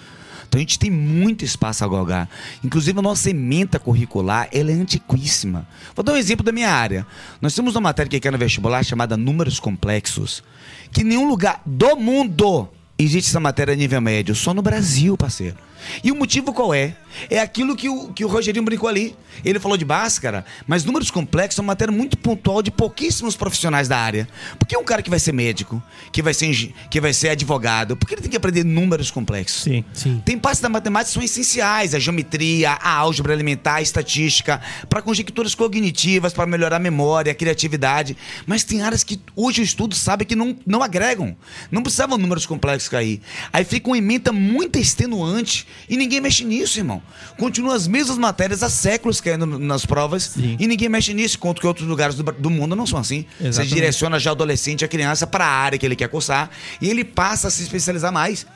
[0.49, 2.29] Então a gente tem muito espaço a galgar.
[2.64, 5.68] Inclusive a nossa ementa curricular, ela é antiquíssima.
[5.95, 7.07] Vou dar um exemplo da minha área.
[7.41, 10.43] Nós temos uma matéria que quer no vestibular chamada Números Complexos,
[10.91, 12.68] que em nenhum lugar do mundo
[12.99, 15.66] existe essa matéria a nível médio, só no Brasil, parceiro.
[16.03, 16.95] E o motivo qual é?
[17.31, 19.14] É aquilo que o, que o Rogerinho brincou ali.
[19.45, 23.89] Ele falou de Bhaskara, mas números complexos é uma matéria muito pontual de pouquíssimos profissionais
[23.89, 24.29] da área.
[24.59, 27.97] Por que um cara que vai ser médico, que vai ser, que vai ser advogado,
[27.97, 29.62] por que ele tem que aprender números complexos?
[29.62, 29.85] Sim.
[29.93, 30.23] Sim.
[30.25, 35.03] Tem partes da matemática que são essenciais, a geometria, a álgebra alimentar, a estatística, para
[35.03, 38.17] conjecturas cognitivas, para melhorar a memória, a criatividade.
[38.47, 41.37] Mas tem áreas que hoje o estudo sabe que não, não agregam.
[41.71, 43.21] Não precisavam números complexos cair.
[43.53, 47.03] Aí fica uma ementa muito extenuante e ninguém mexe nisso, irmão.
[47.39, 50.57] Continuam as mesmas matérias há séculos caindo nas provas Sim.
[50.59, 53.27] e ninguém mexe nisso, enquanto que outros lugares do, do mundo não são assim.
[53.39, 53.75] Você Exatamente.
[53.75, 56.51] direciona já o adolescente, a criança, para a área que ele quer cursar
[56.81, 58.47] e ele passa a se especializar mais.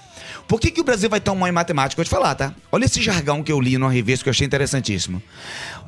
[0.47, 1.97] Por que, que o Brasil vai tão mal em matemática?
[1.97, 2.55] Vou te falar, tá?
[2.73, 5.23] Olha esse jargão que eu li numa revista que eu achei interessantíssimo.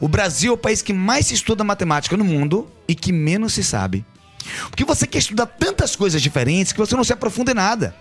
[0.00, 3.54] O Brasil é o país que mais se estuda matemática no mundo e que menos
[3.54, 4.04] se sabe.
[4.70, 7.94] Porque você quer estudar tantas coisas diferentes que você não se aprofunda em nada.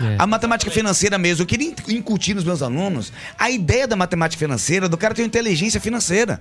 [0.00, 0.16] É.
[0.18, 4.88] A matemática financeira mesmo, eu queria incutir nos meus alunos a ideia da matemática financeira,
[4.88, 6.40] do cara ter inteligência financeira.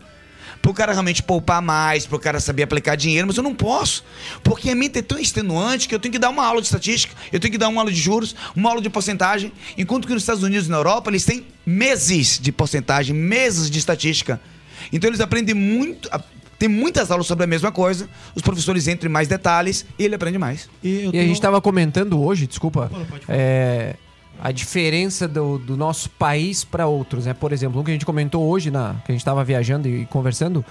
[0.62, 4.04] pro cara realmente poupar mais, pro cara saber aplicar dinheiro, mas eu não posso.
[4.44, 7.14] Porque a mente é tão extenuante que eu tenho que dar uma aula de estatística,
[7.32, 10.24] eu tenho que dar uma aula de juros, uma aula de porcentagem, enquanto que nos
[10.24, 14.40] Estados Unidos e na Europa eles têm meses de porcentagem, meses de estatística.
[14.92, 16.10] Então eles aprendem muito,
[16.60, 20.16] tem muitas aulas sobre a mesma coisa, os professores entram em mais detalhes e ele
[20.16, 20.70] aprende mais.
[20.84, 22.90] E, eu E a tenho- gente tava comentando hoje, desculpa,
[23.28, 23.96] é,
[24.42, 27.34] a diferença do, do nosso país para outros, né?
[27.34, 30.06] Por exemplo, um que a gente comentou hoje, na, que a gente tava viajando e
[30.08, 30.64] conversando,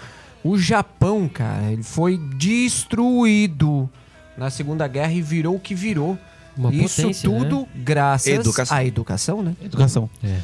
[0.45, 2.19] o Japão, cara, ele foi
[2.97, 3.89] destruído
[4.37, 6.19] na Segunda Guerra e virou o que virou.
[6.57, 7.67] Uma Isso potência, tudo né?
[7.77, 8.77] graças Educação.
[8.77, 9.55] à educação, né?
[9.63, 10.09] Educação.
[10.25, 10.39] É.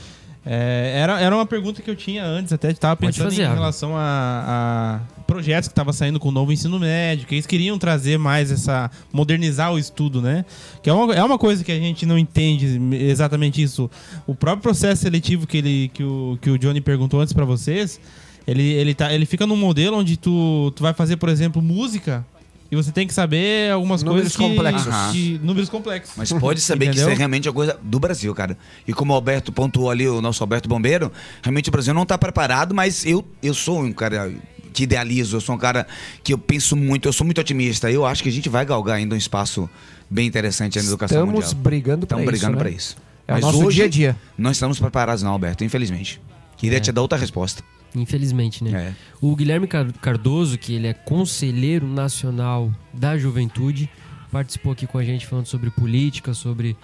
[0.45, 3.97] É, era, era uma pergunta que eu tinha antes, até estava pensando fazer, em relação
[3.97, 8.19] a, a projetos que estavam saindo com o novo ensino médio, que eles queriam trazer
[8.19, 8.91] mais essa.
[9.13, 10.45] modernizar o estudo, né?
[10.83, 13.89] Que é uma, é uma coisa que a gente não entende exatamente isso.
[14.27, 18.01] O próprio processo seletivo que, ele, que, o, que o Johnny perguntou antes para vocês,
[18.47, 22.27] ele, ele, tá, ele fica num modelo onde tu, tu vai fazer, por exemplo, música.
[22.73, 24.95] E você tem que saber algumas Números coisas que, complexos.
[25.13, 26.15] que- números complexos.
[26.17, 28.57] Mas pode saber que isso é realmente uma coisa do Brasil, cara.
[28.89, 31.13] E como o Alberto pontuou ali, o nosso Alberto Bombeiro,
[31.43, 34.33] realmente o Brasil não está preparado, mas eu, eu sou um cara
[34.73, 35.87] que idealizo, eu sou um cara
[36.25, 37.91] que eu penso muito, eu sou muito otimista.
[37.91, 39.69] Eu acho que a gente vai galgar ainda um espaço
[40.09, 41.63] bem interessante na educação Estamos mundial.
[41.63, 42.59] brigando para Estamos isso, brigando né?
[42.59, 42.97] para isso.
[43.29, 44.17] É o nosso dia a dia.
[44.39, 46.19] Não estamos preparados, não, Alberto, infelizmente.
[46.57, 46.81] Queria É.
[46.81, 47.63] te dar outra resposta.
[47.95, 48.89] Infelizmente, né?
[48.89, 48.93] É.
[49.21, 53.89] O Guilherme Car- Cardoso, que ele é conselheiro nacional da juventude,
[54.31, 56.77] participou aqui com a gente falando sobre política, sobre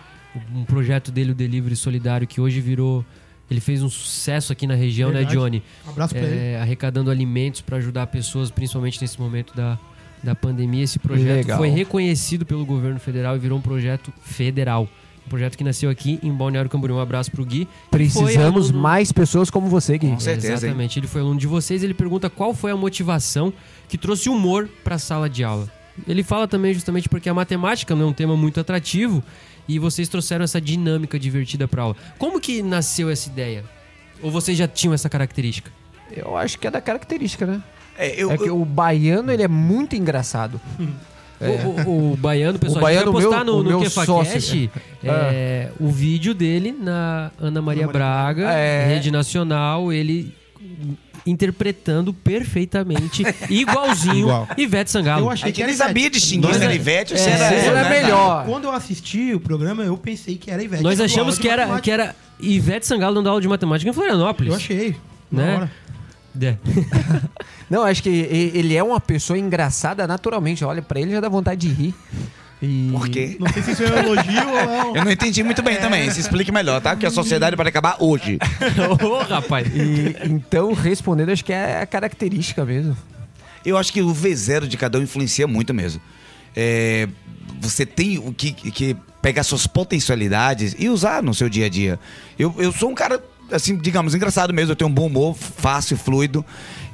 [0.55, 3.05] um projeto dele, o Delivery Solidário, que hoje virou.
[3.51, 5.35] Ele fez um sucesso aqui na região, Verdade.
[5.35, 5.63] né, Johnny?
[5.87, 6.37] Um abraço pra ele.
[6.39, 9.79] É, arrecadando alimentos para ajudar pessoas, principalmente nesse momento da,
[10.23, 10.85] da pandemia.
[10.85, 11.57] Esse projeto Legal.
[11.57, 14.87] foi reconhecido pelo governo federal e virou um projeto federal.
[15.29, 16.97] Um projeto que nasceu aqui em Balneário Camboriú.
[16.97, 17.69] Um abraço pro Gui.
[17.91, 20.09] Precisamos aluno- mais pessoas como você, Gui.
[20.09, 20.55] Com certeza, hein?
[20.55, 20.99] Exatamente.
[20.99, 21.83] Ele foi aluno de vocês.
[21.83, 23.53] Ele pergunta qual foi a motivação
[23.89, 25.69] que trouxe humor para a sala de aula.
[26.07, 29.23] Ele fala também justamente porque a matemática não é um tema muito atrativo
[29.69, 31.97] e vocês trouxeram essa dinâmica divertida para aula.
[32.19, 33.65] Como que nasceu essa ideia?
[34.23, 35.71] Ou vocês já tinham essa característica?
[36.11, 37.63] Eu acho que é da característica, né?
[37.99, 40.59] É, eu, é que eu- o baiano, ele é muito engraçado.
[41.41, 44.71] O, o- o baiano, pessoal, O a gente baiano, vai postar meu- no, no KefaCast
[45.05, 48.87] é, o vídeo dele na Ana Maria Ana Maria Braga, É.
[48.89, 50.35] Rede Nacional, ele
[51.27, 54.49] interpretando perfeitamente, igualzinho Igual.
[54.57, 55.27] Ivete Sangalo.
[55.27, 56.15] Eu achei que nem sabia Ivete.
[56.19, 58.01] distinguir se era é- Ivete ou se é, era ela, era né?
[58.03, 58.45] melhor.
[58.47, 60.83] Quando eu assisti o programa, eu pensei que era Ivete.
[60.83, 64.51] Nós dando achamos que era, que era Ivete Sangalo dando aula de matemática em Florianópolis.
[64.53, 64.97] Eu achei.
[65.31, 65.57] Né?
[65.57, 65.71] Hora.
[66.41, 66.57] É.
[67.69, 70.65] Não, acho que ele é uma pessoa engraçada naturalmente.
[70.65, 71.95] Olha, pra ele já dá vontade de rir.
[72.61, 72.89] E...
[72.93, 73.37] Por quê?
[73.39, 74.97] Não sei se isso é um elogio ou não.
[74.97, 76.11] Eu não entendi muito bem também.
[76.11, 76.91] Se explique melhor, tá?
[76.91, 78.39] Porque a sociedade pode acabar hoje.
[79.01, 79.69] Ô, rapaz.
[79.69, 82.97] E, então, respondendo, acho que é a característica mesmo.
[83.65, 86.01] Eu acho que o V0 de cada um influencia muito mesmo.
[86.57, 87.09] É,
[87.61, 91.99] você tem o que, que pegar suas potencialidades e usar no seu dia a dia.
[92.39, 94.73] Eu, eu sou um cara, assim, digamos, engraçado mesmo.
[94.73, 96.45] Eu tenho um bom humor, fácil, fluido.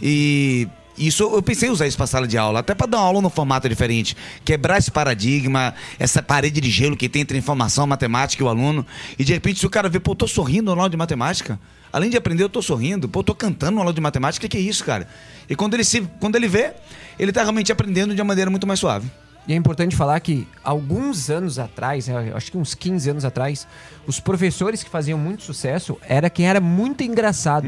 [0.00, 3.06] E isso eu pensei em usar isso pra sala de aula, até pra dar uma
[3.06, 4.16] aula num formato diferente.
[4.44, 8.86] Quebrar esse paradigma, essa parede de gelo que tem entre informação, matemática e o aluno.
[9.18, 11.58] E de repente, se o cara vê, pô, eu tô sorrindo na aula de matemática.
[11.92, 13.08] Além de aprender, eu tô sorrindo.
[13.08, 14.48] Pô, eu tô cantando na aula de matemática.
[14.48, 15.08] Que, que é isso, cara?
[15.48, 16.72] E quando ele, se, quando ele vê,
[17.18, 19.10] ele tá realmente aprendendo de uma maneira muito mais suave.
[19.46, 23.24] E é importante falar que alguns anos atrás, né, eu acho que uns 15 anos
[23.26, 23.66] atrás,
[24.06, 27.66] os professores que faziam muito sucesso era quem era muito engraçado.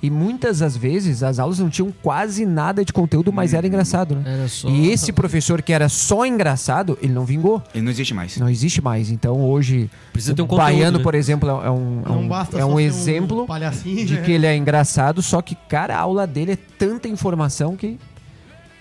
[0.00, 4.14] E muitas das vezes as aulas não tinham quase nada de conteúdo, mas era engraçado,
[4.14, 4.22] né?
[4.24, 7.60] Era só- E esse professor que era só engraçado, ele não vingou.
[7.74, 8.36] Ele não existe mais.
[8.36, 9.10] Não existe mais.
[9.10, 11.02] Então hoje, Precisa o ter um conteúdo, baiano, né?
[11.02, 14.22] por exemplo, é um, é um, é um exemplo palhacinho, de né?
[14.22, 17.98] que ele é engraçado, só que, cara, a aula dele é tanta informação que,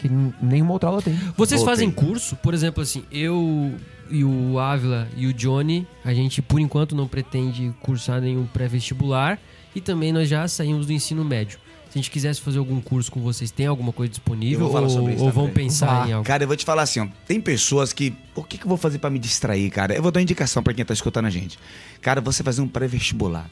[0.07, 1.13] que nenhuma outra aula tem.
[1.35, 1.65] Vocês Voltei.
[1.65, 2.35] fazem curso?
[2.37, 3.73] Por exemplo, assim, eu
[4.09, 9.39] e o Ávila e o Johnny, a gente por enquanto não pretende cursar nenhum pré-vestibular
[9.75, 11.59] e também nós já saímos do ensino médio.
[11.89, 14.59] Se a gente quisesse fazer algum curso com vocês, tem alguma coisa disponível?
[14.59, 16.09] Eu vou falar ou, sobre isso ou vão pensar Vá.
[16.09, 16.27] em algo?
[16.27, 17.07] Cara, eu vou te falar assim, ó.
[17.25, 18.13] Tem pessoas que.
[18.35, 19.95] O que, que eu vou fazer pra me distrair, cara?
[19.95, 21.57] Eu vou dar uma indicação pra quem tá escutando a gente.
[22.01, 23.49] Cara, você fazer um pré-vestibular.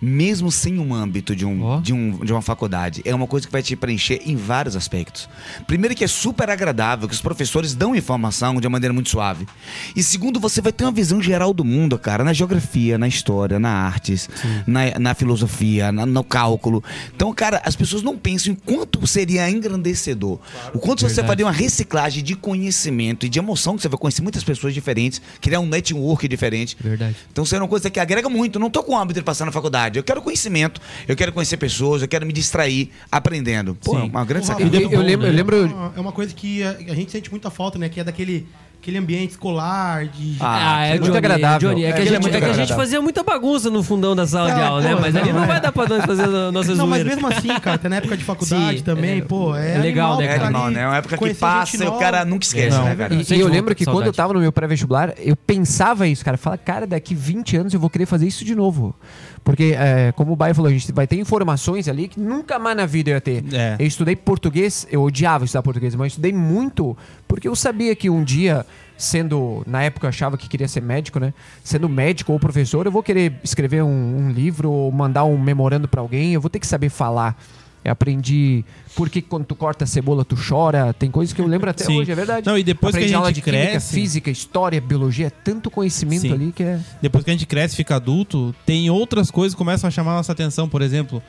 [0.00, 1.80] Mesmo sem um âmbito de, um, Ó.
[1.80, 5.28] de, um, de uma faculdade, é uma coisa que vai te preencher em vários aspectos.
[5.66, 9.46] Primeiro, que é super agradável, que os professores dão informação de uma maneira muito suave.
[9.94, 13.58] E segundo, você vai ter uma visão geral do mundo, cara, na geografia, na história,
[13.58, 14.28] na artes,
[14.66, 16.82] na, na filosofia, na- no cálculo.
[17.14, 20.38] Então, cara, as pessoas não pensam em quanto seria engrandecedor.
[20.74, 21.26] o quanto você Verdade.
[21.28, 25.20] faria uma reciclagem de conhecimento e de emoção, que você vai conhecer muitas pessoas diferentes,
[25.40, 26.76] criar um network diferente.
[26.80, 27.16] Verdade.
[27.32, 28.58] Então, isso é uma coisa que agrega muito.
[28.58, 29.98] Não tô com o hábito de passar na faculdade faculdade.
[29.98, 33.74] Eu quero conhecimento, eu quero conhecer pessoas, eu quero me distrair aprendendo.
[33.74, 34.08] Pô, Sim.
[34.08, 34.76] uma grande sacada.
[34.76, 37.30] Eu, eu lembro, eu lembro É uma- É uma coisa que a, a gente sente
[37.30, 37.88] muita falta, né?
[37.88, 38.46] Que é daquele
[38.86, 40.36] aquele ambiente escolar, de.
[40.38, 41.70] Ah, é muito Johnny, agradável.
[41.70, 43.24] Johnny, é, que, É, a ele é gente, muito é que a gente fazia muita
[43.24, 44.94] bagunça no fundão da sala de Ah, aula, né?
[44.94, 45.46] pô, Mas ali não, não é.
[45.48, 48.16] vai dar pra nós fazer a nossa não, mas mesmo assim, cara, até na época
[48.16, 50.74] de faculdade Sim, também, é- pô, é, é legal, animal né, É ficar animal, ali,
[50.76, 50.80] né?
[50.82, 52.84] É uma época que passa e o cara nunca esquece, Não.
[52.84, 53.14] né, cara?
[53.14, 54.16] E, e eu lembro que quando eu saudade.
[54.16, 56.36] tava no meu pré-vestibular, eu pensava isso, cara.
[56.36, 58.94] Fala, cara, daqui 20 anos eu vou querer fazer isso de novo.
[59.42, 62.76] Porque, é, como o Baio falou, a gente vai ter informações ali que nunca mais
[62.76, 63.44] na vida eu ia ter.
[63.52, 63.76] É.
[63.78, 66.96] Eu estudei português, eu odiava estudar português, mas eu estudei muito
[67.28, 68.66] porque eu sabia que um dia,
[68.96, 71.34] sendo, na época eu achava que queria ser médico, né?
[71.62, 73.88] Sendo médico ou professor, eu vou querer escrever um,
[74.26, 77.36] um livro ou mandar um memorando pra alguém, eu vou ter que saber falar.
[77.84, 78.64] Eu aprendi
[78.96, 80.92] por que quando tu corta a cebola tu chora.
[80.92, 82.00] Tem coisas que eu lembro até Sim.
[82.00, 82.44] hoje, é verdade.
[82.44, 85.30] Não, e depois que a Aprendi gente aula de química, cresce- física, história, biologia, é
[85.30, 86.32] tanto conhecimento Sim.
[86.32, 86.80] ali que é.
[87.00, 90.16] Depois que a gente cresce fica adulto, tem outras coisas que começam a chamar a
[90.16, 90.68] nossa atenção.
[90.68, 91.22] Por exemplo,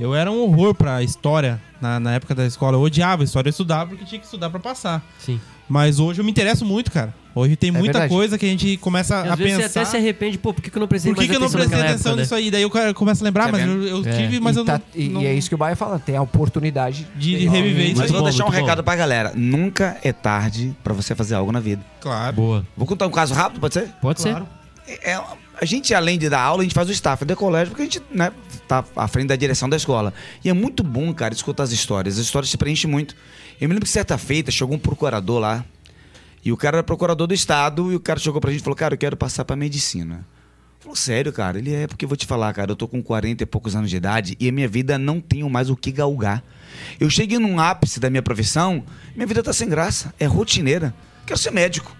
[0.00, 2.76] eu era um horror pra história na, na época da escola.
[2.76, 5.02] Eu odiava história, eu estudava porque tinha que estudar pra passar.
[5.18, 5.40] Sim.
[5.68, 7.14] Mas hoje eu me interesso muito, cara.
[7.32, 8.12] Hoje tem muita verdade.
[8.12, 9.68] coisa que a gente começa E a às vezes pensar.
[9.68, 11.36] você até se arrepende, pô, por que, que eu não prestei Por que, mais que
[11.36, 12.40] eu não atenção prestei atenção época, nisso né?
[12.40, 12.50] aí?
[12.50, 14.12] Daí eu ca- começo a lembrar, Tá mas eu, eu É.
[14.16, 16.00] tive, mas e, eu tá- não, e- não- e é isso que o Baia fala,
[16.00, 18.52] tem a oportunidade de Tem- reviver isso Mas vou bom, deixar um bom.
[18.56, 19.32] recado pra galera.
[19.36, 21.82] Nunca é tarde pra você fazer algo na vida.
[22.00, 22.34] Claro.
[22.34, 22.66] Boa.
[22.76, 23.88] Vou contar um caso rápido, pode ser?
[24.02, 24.48] Pode Claro.
[24.88, 25.20] É,
[25.60, 27.84] a gente, além de dar aula, a gente faz o staff do colégio, porque a
[27.84, 28.32] gente né,
[28.66, 30.14] tá à frente da direção da escola.
[30.42, 32.18] E é muito bom, cara, escutar as histórias.
[32.18, 33.14] As histórias se preenchem muito.
[33.60, 35.64] Eu me lembro que certa feita chegou um procurador lá,
[36.42, 38.74] e o cara era procurador do estado, e o cara chegou pra gente e falou,
[38.74, 40.26] cara, eu quero passar pra medicina.
[40.78, 41.58] Falou, sério, cara?
[41.58, 43.90] Ele é, porque eu vou te falar, cara, eu tô com 40 e poucos anos
[43.90, 46.42] de idade e a minha vida não tenho mais o que galgar.
[46.98, 48.82] Eu cheguei num ápice da minha profissão,
[49.14, 50.94] minha vida tá sem graça, é rotineira.
[51.26, 51.99] Quero ser médico.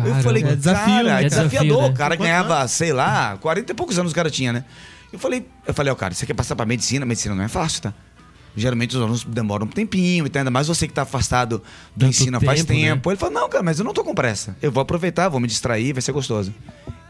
[0.00, 0.22] Eu Caramba.
[0.22, 1.28] falei, É desafio, cara, né, é cara?
[1.28, 1.82] desafiador.
[1.82, 1.88] Né?
[1.88, 4.64] O cara ganhava, sei lá, 40 e poucos anos o cara tinha, né?
[5.12, 7.06] Eu falei, eu falei, ó, cara, você quer passar pra medicina?
[7.06, 7.94] Medicina não é fácil, tá?
[8.56, 11.64] Geralmente os alunos demoram um tempinho, então ainda mais você que tá afastado do
[12.06, 12.88] Tanto ensino faz tempo, né?
[12.88, 13.10] tempo.
[13.10, 14.56] Ele falou, não, cara, mas eu não tô com pressa.
[14.62, 16.54] Eu vou aproveitar, vou me distrair, vai ser gostoso.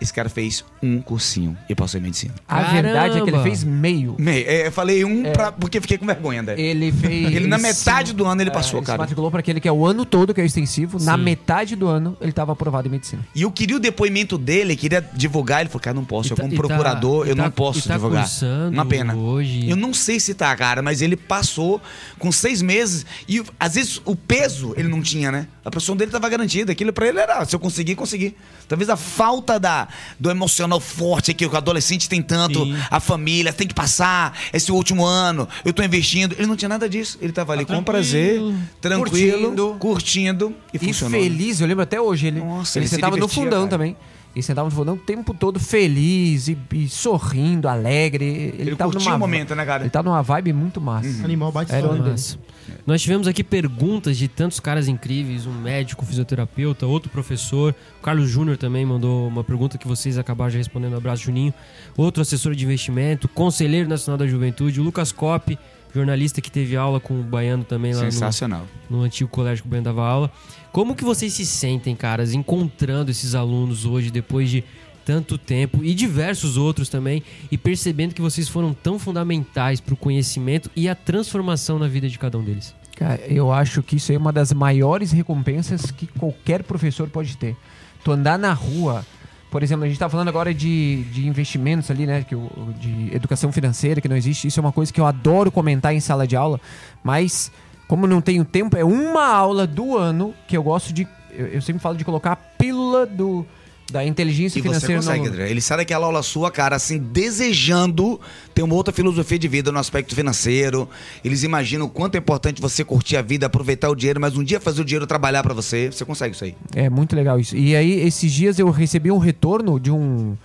[0.00, 2.34] Esse cara fez um cursinho e passou em medicina.
[2.48, 3.42] A verdade é que ele Caramba.
[3.42, 4.16] fez meio.
[4.18, 6.60] Meio, é, eu falei um pra, porque fiquei com vergonha daí.
[6.60, 7.34] Ele fez.
[7.34, 8.98] Ele na metade do ano ele é, passou, ele se cara.
[8.98, 10.98] matriculou para aquele que é o ano todo, que é o extensivo.
[11.02, 11.22] Na Sim.
[11.22, 13.24] metade do ano, ele estava aprovado em medicina.
[13.34, 15.60] E eu queria o depoimento dele, queria divulgar.
[15.60, 16.28] Ele falou, cara, não posso.
[16.28, 18.28] E Eu, tá- como tá- procurador, e eu tá- não posso e tá divulgar.
[18.72, 19.14] Uma pena.
[19.14, 19.68] hoje.
[19.70, 21.80] Eu não sei se tá, cara, mas ele passou
[22.18, 25.46] com seis meses e às vezes o peso ele não tinha, né?
[25.64, 26.72] A profissão dele tava garantida.
[26.72, 28.36] Aquilo pra ele era, se eu conseguir, consegui.
[28.68, 29.83] Talvez a falta da,
[30.18, 32.76] do emocional forte que o adolescente tem tanto, Sim.
[32.90, 36.34] a família tem que passar esse último ano, eu tô investindo.
[36.38, 37.18] Ele não tinha nada disso.
[37.20, 38.40] Ele tava ali Tá com prazer,
[38.80, 39.76] tranquilo, Curtindo.
[39.78, 41.20] curtindo, e, E, funcionou.
[41.20, 42.26] feliz, eu lembro até hoje.
[42.26, 43.70] Ele, Nossa, ele ele se sentava no fundão cara.
[43.70, 43.96] também.
[44.34, 48.24] Ele sentava no fundão o tempo todo feliz e, e sorrindo, alegre.
[48.24, 49.84] Ele, Ele tava curtia numa, o momento, né, cara?
[49.84, 51.24] Ele tava numa vibe muito massa.
[51.24, 52.10] Animal bate Era onde- né?
[52.10, 52.38] Massa.
[52.86, 57.74] Nós tivemos aqui perguntas de tantos caras incríveis, um médico, um fisioterapeuta, outro professor.
[58.00, 60.96] O Carlos Júnior também mandou uma pergunta que vocês acabaram já respondendo.
[60.96, 61.52] Abraço, Juninho.
[61.96, 65.56] Outro assessor de investimento, conselheiro nacional da juventude, o Lucas Cop,
[65.94, 68.66] jornalista que teve aula com o Baiano também lá no, Sensacional.
[68.90, 70.30] no antigo colégio que o Baiano dava aula.
[70.74, 74.64] Como que vocês se sentem, caras, encontrando esses alunos hoje, depois de
[75.04, 79.96] tanto tempo, e diversos outros também, e percebendo que vocês foram tão fundamentais para o
[79.96, 82.74] conhecimento e a transformação na vida de cada um deles?
[82.96, 87.56] Cara, eu acho que isso é uma das maiores recompensas que qualquer professor pode ter.
[88.02, 89.06] Tu andar na rua,
[89.52, 92.24] por exemplo, a gente tá falando agora de, de investimentos ali, né?
[92.24, 92.34] Que,
[92.80, 94.48] de educação financeira, que não existe.
[94.48, 96.60] Isso é uma coisa que eu adoro comentar em sala de aula,
[97.04, 97.52] mas
[97.86, 101.06] como não tenho tempo, é uma aula do ano que eu gosto de.
[101.30, 103.44] Eu, eu sempre falo de colocar a pílula do,
[103.90, 105.28] da inteligência E você financeira no consegue.
[105.28, 105.50] André.
[105.50, 108.20] Ele sai daquela aula sua, cara, assim, desejando
[108.54, 110.88] ter uma outra filosofia de vida no aspecto financeiro.
[111.24, 114.44] Eles imaginam o quanto é importante você curtir a vida, aproveitar o dinheiro, mas um
[114.44, 115.90] dia fazer o dinheiro trabalhar pra você.
[115.90, 116.54] Você consegue isso aí.
[116.74, 117.56] É muito legal isso.
[117.56, 120.36] E aí, esses dias eu recebi um retorno de um,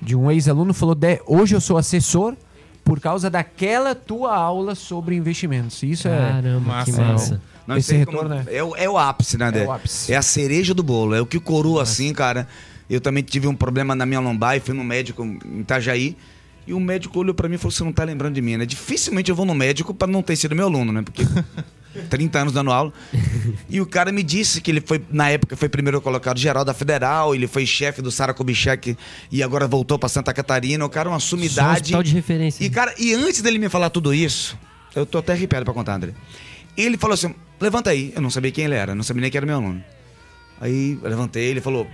[0.00, 2.34] de um ex-aluno falou: "Dé, hoje eu sou assessor
[2.84, 5.82] por causa daquela tua aula sobre investimentos.
[5.82, 6.16] Isso é.
[6.18, 7.02] Caramba, que massa.
[7.02, 7.42] massa.
[7.66, 9.50] Não, Esse isso aí como- retorno é- é, o, é o ápice, né?
[9.54, 10.12] É o ápice.
[10.12, 11.14] É a cereja do bolo.
[11.14, 12.46] É o que coroa, assim, cara.
[12.90, 16.14] Eu também tive um problema na minha lombar e fui no médico em Itajaí.
[16.66, 18.66] E o médico olhou pra mim e falou: Você não tá lembrando de mim, né?
[18.66, 21.00] Dificilmente eu vou no médico pra não ter sido meu aluno, né?
[21.02, 21.22] Porque
[22.10, 22.92] 30 anos dando aula.
[23.68, 26.74] E o cara me disse que ele foi, na época, foi primeiro colocado geral da
[26.74, 28.96] Federal, ele foi chefe do Sara Kubitschek
[29.30, 30.84] e agora voltou pra Santa Catarina.
[30.84, 31.80] O cara é uma Só um sumidade.
[31.82, 32.64] hospital de referência.
[32.64, 34.58] E, cara, e antes dele me falar tudo isso,
[34.94, 36.12] eu tô até arrepiado pra contar, André.
[36.76, 38.12] Ele falou assim: levanta aí.
[38.14, 39.82] Eu não sabia quem ele era, não sabia nem que era meu aluno.
[40.60, 41.84] Aí eu levantei, ele falou: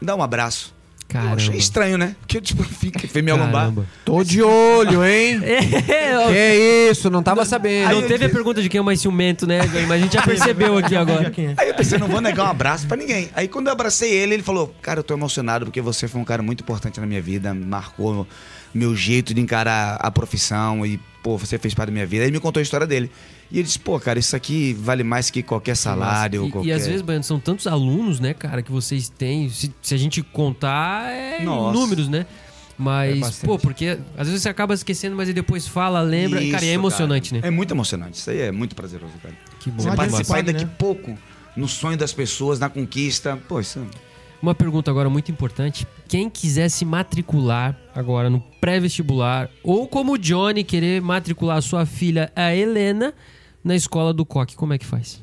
[0.00, 0.74] me dá um abraço.
[1.08, 1.30] Caramba.
[1.30, 2.14] Eu achei estranho, né?
[2.20, 3.72] Porque, tipo, fica, minha lombar.
[4.04, 5.40] Tô de olho, hein?
[5.88, 7.94] É, que isso, não tava sabendo.
[7.94, 10.22] não teve a pergunta de quem é o mais ciumento, né, mas a gente já
[10.22, 11.32] percebeu aqui agora.
[11.36, 11.54] é.
[11.56, 13.30] Aí eu pensei, não vou negar um abraço pra ninguém.
[13.34, 16.24] Aí quando eu abracei ele, ele falou: Cara, eu tô emocionado porque você foi um
[16.24, 18.26] cara muito importante na minha vida, marcou
[18.74, 22.22] meu jeito de encarar a profissão e, pô, você fez parte da minha vida.
[22.22, 23.10] Aí ele me contou a história dele.
[23.50, 26.46] E ele disse: Pô, cara, isso aqui vale mais que qualquer salário.
[26.46, 26.68] E, qualquer...
[26.70, 29.50] e às vezes, Baiano, são tantos alunos, né, cara, que vocês têm.
[29.50, 31.78] Se, se a gente contar, é Nossa.
[31.78, 32.20] números, né?
[32.20, 32.26] É
[32.78, 33.46] Mas, bastante.
[33.46, 36.42] pô, porque às vezes você acaba esquecendo, mas aí depois fala, lembra.
[36.42, 37.42] e, cara, e é Isso, emocionante, cara.
[37.42, 37.48] né?
[37.48, 38.18] É muito emocionante.
[38.18, 39.34] Isso aí é muito prazeroso, cara.
[39.60, 39.82] Que bom.
[39.82, 40.70] Você participar daqui né?
[40.78, 41.18] pouco
[41.54, 43.38] no sonho das pessoas, na conquista.
[43.48, 43.86] Pô, isso
[44.40, 45.86] Uma pergunta agora muito importante.
[46.08, 51.84] Quem quiser se matricular agora no pré-vestibular, ou como o Johnny querer matricular a sua
[51.84, 53.12] filha, a Helena,
[53.64, 55.20] na escola do Coque, como é que faz?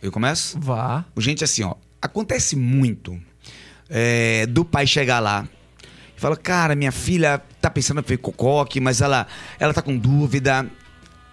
[0.00, 0.58] Eu começo?
[0.60, 1.04] Vá.
[1.18, 3.20] Gente, assim, ó, acontece muito
[3.88, 5.48] é, do pai chegar lá
[6.16, 9.26] e falar, cara, minha filha tá pensando em fazer cocoque, mas ela,
[9.58, 10.70] ela tá com dúvida.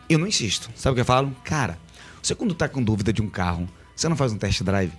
[0.09, 0.69] Eu não insisto.
[0.75, 1.33] Sabe o que eu falo?
[1.43, 1.77] Cara,
[2.23, 4.91] você quando tá com dúvida de um carro, você não faz um test drive?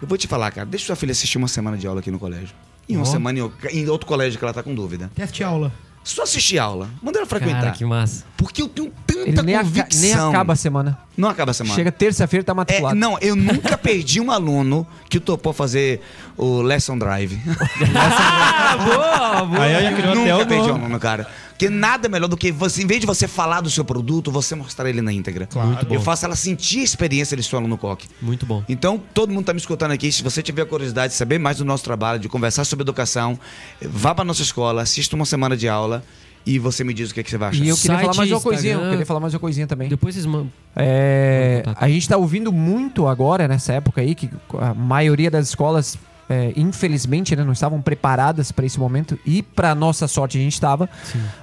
[0.00, 2.18] Eu vou te falar, cara, deixa sua filha assistir uma semana de aula aqui no
[2.18, 2.54] colégio.
[2.88, 3.06] E uma Ó.
[3.06, 3.38] semana
[3.72, 5.10] em outro colégio que ela tá com dúvida.
[5.14, 5.72] Teste aula.
[6.02, 6.90] Só assistir aula.
[7.02, 7.62] Manda ela frequentar.
[7.62, 8.24] Cara, que massa.
[8.36, 10.02] Porque eu tenho tanta Ele nem, aca- convicção.
[10.02, 10.98] nem acaba a semana.
[11.16, 11.74] Não acaba a semana.
[11.74, 12.94] Chega terça-feira, tá É, matriculado.
[12.94, 16.02] não, eu nunca perdi um aluno que topou fazer
[16.36, 17.40] o Lesson Drive.
[17.96, 19.62] Ah, boa, boa.
[19.64, 21.26] Aí até nunca o perdi um aluno, cara.
[21.54, 24.56] Porque nada melhor do que você, em vez de você falar do seu produto, você
[24.56, 25.46] mostrar ele na íntegra.
[25.46, 25.86] Claro.
[25.88, 28.08] Eu faço ela sentir a experiência de seu aluno coque.
[28.20, 28.64] Muito bom.
[28.68, 30.10] Então, todo mundo tá me escutando aqui.
[30.10, 33.38] Se você tiver curiosidade de saber mais do nosso trabalho, de conversar sobre educação,
[33.80, 36.02] vá pra nossa escola, assista uma semana de aula
[36.46, 37.64] e você me diz o que, é que você vai achar.
[37.64, 38.74] E eu queria Site, falar mais uma coisinha.
[38.74, 39.88] Eu queria falar mais uma coisinha também.
[39.88, 40.52] Depois vocês mandam.
[40.76, 44.28] É, a gente tá ouvindo muito agora, nessa época aí, que
[44.58, 45.96] a maioria das escolas,
[46.28, 49.18] é, infelizmente, né, não estavam preparadas para esse momento.
[49.26, 50.88] E, para nossa sorte, a gente estava.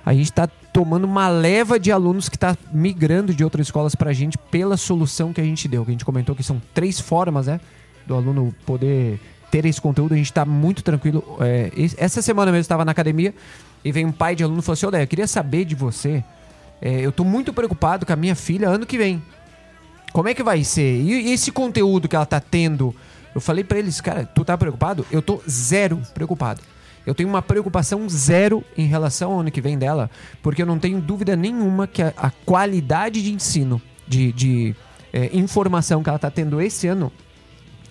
[0.05, 4.13] A gente tá tomando uma leva de alunos que tá migrando de outras escolas pra
[4.13, 5.83] gente pela solução que a gente deu.
[5.83, 7.59] Que a gente comentou que são três formas, né?
[8.07, 9.19] Do aluno poder
[9.51, 10.13] ter esse conteúdo.
[10.13, 11.23] A gente tá muito tranquilo.
[11.41, 13.33] É, essa semana mesmo eu estava na academia
[13.83, 16.23] e veio um pai de aluno e falou assim: Olha, eu queria saber de você.
[16.81, 19.21] é, eu tô muito preocupado com a minha filha ano que vem.
[20.11, 21.01] Como é que vai ser?
[21.01, 22.95] E esse conteúdo que ela tá tendo?
[23.33, 25.05] Eu falei pra eles, cara, tu tá preocupado?
[25.11, 26.61] Eu tô zero preocupado.
[27.05, 30.09] Eu tenho uma preocupação zero em relação ao ano que vem dela,
[30.41, 34.75] porque eu não tenho dúvida nenhuma que a, a qualidade de ensino, de, de
[35.11, 37.11] é, informação que ela tá tendo esse ano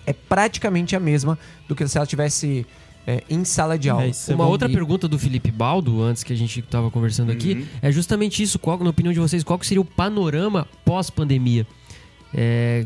[0.05, 1.37] é praticamente a mesma
[1.67, 2.65] do que se ela tivesse
[3.05, 4.03] é, em sala de aula.
[4.05, 6.89] É, isso é Uma outra E- pergunta do Felipe Baldo, antes que a gente tava
[6.89, 8.57] conversando aqui, é justamente isso.
[8.59, 11.67] Qual, na opinião de vocês, qual que seria o panorama pós-pandemia?
[12.33, 12.85] É,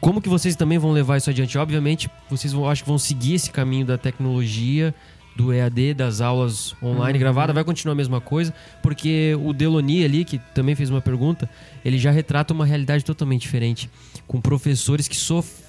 [0.00, 1.56] como que vocês também vão levar isso adiante?
[1.56, 4.94] Obviamente, vocês vão, acho que vão seguir esse caminho da tecnologia,
[5.38, 10.24] do EAD, das aulas online gravadas, vai continuar a mesma coisa, porque o Deloni ali,
[10.24, 11.48] que também fez uma pergunta,
[11.84, 13.88] ele já retrata uma realidade totalmente diferente,
[14.26, 15.16] com professores que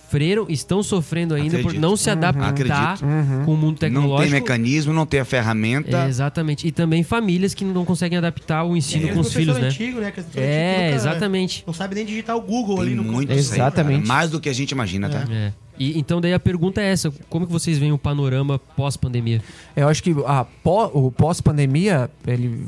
[0.09, 1.81] sofreram, estão sofrendo ainda por Acredito.
[1.81, 3.45] não se adaptar Acredito.
[3.45, 4.33] com o mundo Não tem tecnológico.
[4.33, 6.05] mecanismo, não tem a ferramenta.
[6.05, 6.67] É, exatamente.
[6.67, 9.67] E também famílias que não conseguem adaptar o ensino Aquele com os filhos, né?
[9.67, 10.07] Antigo, né?
[10.11, 11.63] Que professor É, nunca- exatamente.
[11.67, 13.37] Não sabe nem digitar o Google Tem ali no muito aí.
[13.37, 14.07] Exatamente.
[14.07, 15.25] Mais do que a gente imagina, tá?
[15.31, 15.53] É.
[15.77, 19.41] E, então daí a pergunta é essa, como que vocês veem o panorama pós-pandemia?
[19.75, 22.67] Eu acho que a pó- o pós-pandemia, ele.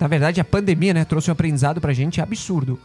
[0.00, 2.78] Na verdade, a pandemia, né, trouxe um aprendizado pra gente absurdo.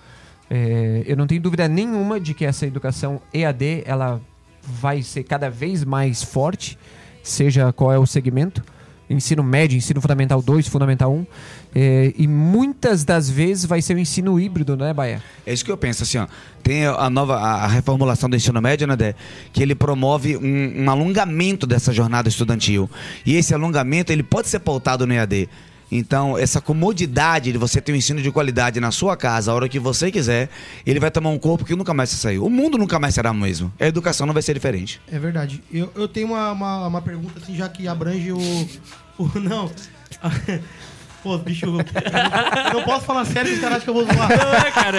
[0.49, 4.19] É, eu não tenho dúvida nenhuma de que essa educação EAD ela
[4.63, 6.77] vai ser cada vez mais forte,
[7.23, 8.63] seja qual é o segmento.
[9.09, 11.26] Ensino médio, ensino fundamental 2, fundamental 1.
[11.73, 15.23] É, e muitas das vezes vai ser o ensino híbrido, né, Baia?
[15.47, 16.27] É isso que eu penso, assim, ó.
[16.61, 19.15] Tem a nova a reformulação do ensino médio, né, Dé?
[19.51, 22.88] Que ele promove um, um alongamento dessa jornada estudantil.
[23.26, 25.49] E esse alongamento, ele pode ser pautado no EAD.
[25.91, 29.68] Então, essa comodidade de você ter um ensino de qualidade na sua casa, a hora
[29.68, 30.49] que você quiser,
[30.86, 32.40] ele vai tomar um corpo que nunca mais sair.
[32.40, 33.72] O mundo nunca mais será o mesmo.
[33.80, 35.02] A educação não vai ser diferente.
[35.11, 35.64] É verdade.
[35.72, 38.40] Eu, eu tenho uma, uma, uma pergunta, assim, já que abrange o.
[39.18, 39.72] o não.
[41.21, 41.71] Pô, bicho, eu
[42.73, 44.29] não, posso falar sério os caras acham que eu vou zoar.
[44.29, 44.97] Não é, cara,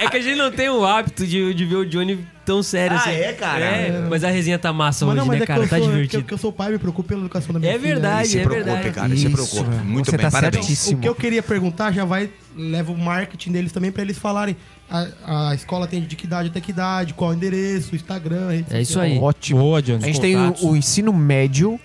[0.00, 2.96] é que a gente não tem o hábito de, de ver o Johnny tão sério
[2.96, 3.10] Ah, assim.
[3.10, 3.64] é, cara?
[3.64, 5.68] É, mas a resenha tá massa Mas hoje, não, mas né, é cara?
[5.68, 6.22] Tá sou, divertido.
[6.22, 7.92] Que, que eu sou pai, me preocupo pela educação da minha É filha.
[7.94, 8.90] verdade, se é preocupe, verdade.
[8.94, 9.08] cara.
[9.10, 9.70] se Isso, preocupe.
[9.70, 9.84] velho.
[9.84, 10.64] Muito Você bem, tá parabéns.
[10.66, 10.98] certíssimo.
[10.98, 14.56] O que eu queria perguntar já vai, leva o marketing deles também pra eles falarem.
[14.90, 18.64] A, a escola tem de que idade até que idade, qual o endereço, o Instagram,
[18.68, 19.16] É isso aí.
[19.18, 19.60] Ótimo.
[19.60, 20.02] Boa, Johnny.
[20.02, 21.78] A gente tem o, o ensino médio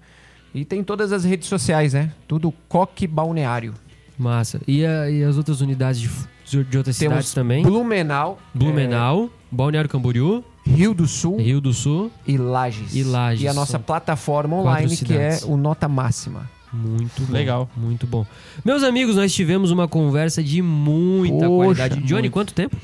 [0.54, 2.12] e tem todas as redes sociais, né?
[2.28, 3.74] Tudo Coque Balneário.
[4.20, 4.60] Massa.
[4.68, 6.00] E, a- e as outras unidades
[6.46, 7.64] de, de outras cidades também?
[7.64, 12.12] Blumenau, Blumenau, Balneário Camboriú, é, Rio do Sul Rio do Sul.
[12.28, 12.94] e Lages.
[12.96, 16.50] E Lages, E a nossa plataforma online, que é o Nota Máxima.
[16.72, 17.34] Muito bom.
[17.34, 17.68] Legal.
[17.76, 18.26] Muito bom.
[18.64, 22.02] Meus amigos, nós tivemos uma conversa de muita Poxa, qualidade.
[22.04, 22.34] Johnny, muito.
[22.34, 22.78] quanto tempo?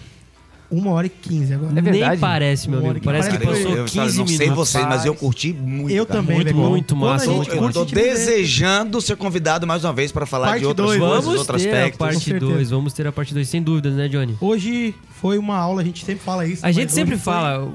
[0.78, 1.72] Uma hora e quinze agora.
[1.78, 2.10] É verdade?
[2.12, 3.06] Nem parece, meu amigo.
[3.06, 4.36] Parece que passou eu, 15 eu não minutos.
[4.38, 5.20] sei vocês, mas eu rapaz.
[5.20, 5.92] curti muito.
[5.92, 6.20] Eu cara.
[6.20, 6.70] também, Muito, velho.
[6.70, 7.26] muito massa.
[7.26, 11.00] Eu curte, tô desejando ser convidado mais uma vez para falar Parte de outras dois.
[11.00, 11.96] coisas, Vamos outros ter aspectos.
[12.02, 12.52] a parte Com certeza.
[12.54, 14.36] 2, vamos ter a parte 2, sem dúvidas, né, Johnny?
[14.42, 16.66] Hoje foi uma aula, a gente sempre fala isso.
[16.66, 17.68] A gente sempre foi- fala,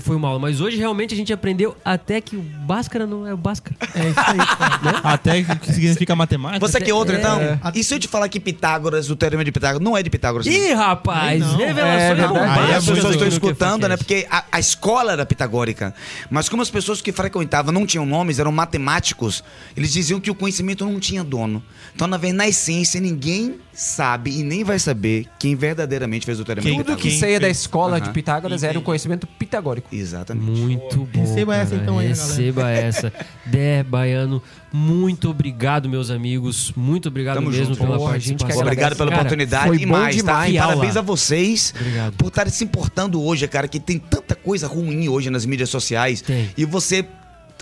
[0.00, 3.32] foi uma aula, mas hoje realmente a gente aprendeu até que o Bhaskara não é
[3.34, 3.76] o Bhaskara.
[3.94, 5.00] É isso aí, cara.
[5.02, 6.60] Até que significa matemática.
[6.66, 7.40] Você quer outra, então?
[7.40, 7.58] É.
[7.74, 10.46] E se eu te falar que Pitágoras, o teorema de Pitágoras, não é de Pitágoras?
[10.46, 10.52] não?
[10.52, 11.56] Ih, rapaz, Não.
[11.56, 13.96] revelações É Aí As pessoas estão escutando, né?
[13.96, 14.04] QFCast.
[14.04, 15.94] Porque a, a escola era pitagórica.
[16.30, 19.42] Mas como as pessoas que frequentavam não tinham nomes, eram matemáticos,
[19.76, 21.62] eles diziam que o conhecimento não tinha dono.
[21.94, 26.44] Então, na verdade, na essência, ninguém sabe e nem vai saber quem verdadeiramente fez o
[26.44, 28.12] teorema Quem- de Tudo que saía da escola de Aham.
[28.12, 29.88] Pitágoras era o conhecimento pitagórico.
[29.94, 30.60] Exatamente.
[30.60, 31.20] Muito bom.
[31.20, 31.82] Receba essa, cara.
[31.82, 32.26] então, aí, galera.
[32.28, 33.12] Receba essa.
[33.46, 34.42] Dé Baiano,
[34.72, 36.72] muito obrigado, meus amigos.
[36.76, 37.78] Muito obrigado Tamo mesmo junto.
[37.78, 38.60] pela Porra, participação.
[38.62, 40.22] Obrigado pela Cara, oportunidade foi e bom mais, tá?
[40.22, 40.48] demais.
[40.50, 42.14] E Que parabéns a vocês Obrigado.
[42.22, 46.22] Por estarem se importando hoje, cara, que tem tanta coisa ruim hoje nas mídias sociais.
[46.22, 46.48] Tem.
[46.56, 47.04] E você,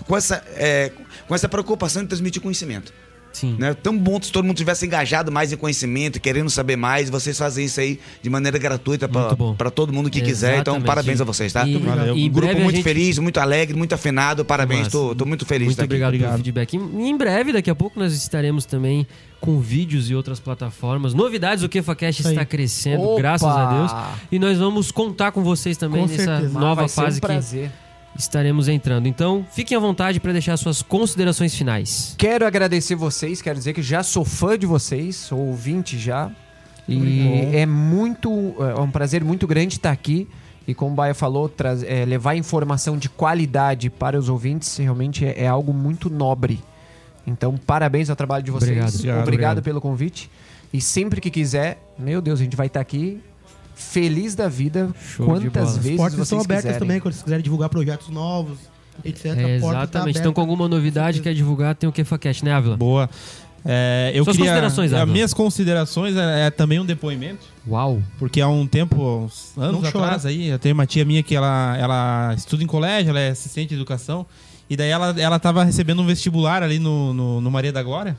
[0.05, 0.91] com essa, é,
[1.27, 2.93] com essa preocupação de transmitir conhecimento.
[3.33, 3.55] Sim.
[3.57, 3.73] Né?
[3.73, 7.09] Tão bom se todo mundo tivesse engajado mais em conhecimento, querendo saber mais.
[7.09, 10.59] Vocês fazem isso aí de maneira gratuita para todo mundo que quiser.
[10.59, 11.65] Então, parabéns a vocês, tá?
[11.67, 12.17] E, Valeu.
[12.17, 14.43] e Um grupo muito gente- feliz, muito alegre, muito afinado.
[14.43, 15.85] Parabéns, tô, tô muito feliz Muito aqui.
[15.85, 16.43] obrigado, pelo Obrigado.
[16.43, 16.73] feedback.
[16.75, 19.07] Em, em breve, daqui a pouco, nós estaremos também
[19.39, 21.13] com vídeos e outras plataformas.
[21.13, 23.17] Novidades, o KefaCast está crescendo, Opa!
[23.21, 23.91] graças a Deus.
[24.31, 26.59] E nós vamos contar com vocês também Com nessa certeza.
[26.59, 27.71] nova Vai ser um fase que prazer.
[28.17, 29.07] Estaremos entrando.
[29.07, 32.15] Então, fiquem à vontade para deixar suas considerações finais.
[32.17, 36.31] Quero agradecer vocês, quero dizer que já sou fã de vocês, sou ouvinte já.
[36.87, 40.27] E é muito, é um prazer muito grande estar aqui.
[40.67, 45.25] E como o Baia falou, traz- é, levar informação de qualidade para os ouvintes realmente
[45.25, 46.59] é, é algo muito nobre.
[47.25, 48.71] Então, parabéns ao trabalho de vocês.
[48.71, 48.93] Obrigado.
[48.95, 50.29] Obrigado, Obrigado pelo convite.
[50.73, 53.21] E sempre que quiser, meu Deus, a gente vai estar aqui
[53.81, 55.65] feliz da vida Show quantas bola.
[55.65, 56.79] As vezes portas vocês estão abertas quiserem.
[56.79, 58.57] também, quando vocês quiserem divulgar projetos novos,
[59.03, 59.25] etc.
[59.25, 59.91] É, tá exatamente.
[59.91, 60.31] Então, aberta.
[60.31, 62.77] com alguma novidade quer divulgar, tem o KefaCast, né, Ávila?
[62.77, 63.09] Boa.
[63.63, 65.13] É, eu Suas queria, considerações, As Ávila.
[65.13, 67.45] minhas considerações é, é também um depoimento.
[67.67, 68.01] Uau.
[68.17, 71.35] Porque há um tempo, uns anos Não atrás aí, eu tenho uma tia minha que
[71.35, 74.25] ela, ela estuda em colégio, ela é assistente de educação.
[74.69, 78.17] E daí ela, ela tava recebendo um vestibular ali no, no, no Maria da Glória.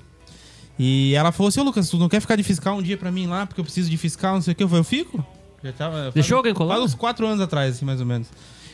[0.79, 3.11] E ela falou assim, ô Lucas, tu não quer ficar de fiscal um dia pra
[3.11, 3.47] mim lá?
[3.47, 4.63] Porque eu preciso de fiscal, não sei o que.
[4.63, 5.25] Eu falei, eu fico.
[5.63, 6.75] Já tava, faz- Deixou alguém colar?
[6.75, 8.29] Faz uns quatro anos atrás, assim, mais ou menos.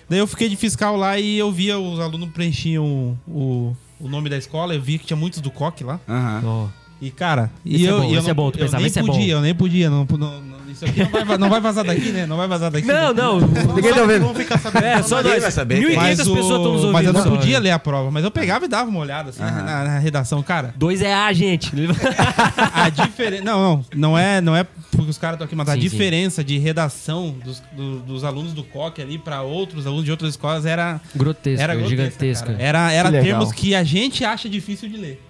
[0.08, 4.30] Daí eu fiquei de fiscal lá e eu via os alunos preenchiam o, o nome
[4.30, 6.00] da escola, eu via que tinha muitos do COC lá.
[6.08, 6.42] Aham.
[6.44, 6.68] Ó.
[7.00, 8.82] E, cara, Esse e é eu, bom, e eu não, é bom, tu eu pensava,
[8.82, 9.06] nem é bom.
[9.12, 11.84] podia, eu nem podia, não, não, não- isso aqui não vai, va- não vai vazar
[11.84, 12.26] daqui, né?
[12.26, 12.86] Não vai vazar daqui.
[12.86, 13.40] Não, não.
[13.74, 14.22] Ninguém tá vendo.
[14.26, 14.84] Vamos ficar sabendo.
[14.86, 15.42] É, só nós.
[15.42, 15.80] vai saber.
[15.80, 16.92] 1.500 Mas, pessoas estão nos o, ouvindo.
[16.92, 17.64] mas eu não só, podia né?
[17.64, 20.74] ler a prova, mas eu pegava e dava uma olhada assim, na, na redação, cara.
[20.76, 21.72] 2 é A, gente.
[22.74, 23.42] A diferença.
[23.44, 25.88] Não, não, não é, não é porque os caras estão aqui, mas a Sim, sim.
[25.88, 30.30] diferença de redação dos, do- dos alunos do COC ali pra outros alunos de outras
[30.30, 32.46] escolas era Grotesco, era grotesca, gigantesca.
[32.52, 32.62] cara.
[32.62, 35.24] Era, era Que termos que a gente acha difícil de ler.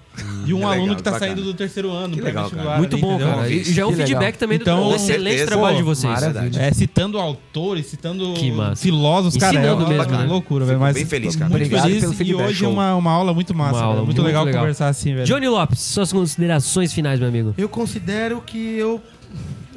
[0.44, 1.32] De um Que aluno legal, que tá bacana.
[1.34, 2.78] saindo do terceiro ano, Que legal, cara.
[2.78, 3.34] Muito ali, bom, entendeu?
[3.34, 3.50] cara.
[3.50, 5.46] E já é um feedback também Então, do excelente certeza.
[5.46, 6.12] trabalho de vocês.
[6.12, 6.60] maravilha.
[6.60, 8.34] É, citando autores, citando
[8.76, 10.24] filósofos, cara, é Ensinando uma mesmo, né?
[10.24, 10.80] loucura, velho.
[10.80, 11.50] Mas bem feliz, cara.
[11.50, 13.94] Muito Obrigado feliz pelo e feedback, hoje é uma, uma aula muito massa, Uma aula
[13.96, 14.06] velho.
[14.06, 14.60] muito, muito legal, legal.
[14.62, 15.26] conversar assim, velho.
[15.26, 17.54] Johnny Lopes, suas considerações finais, meu amigo.
[17.58, 19.00] Eu considero que eu,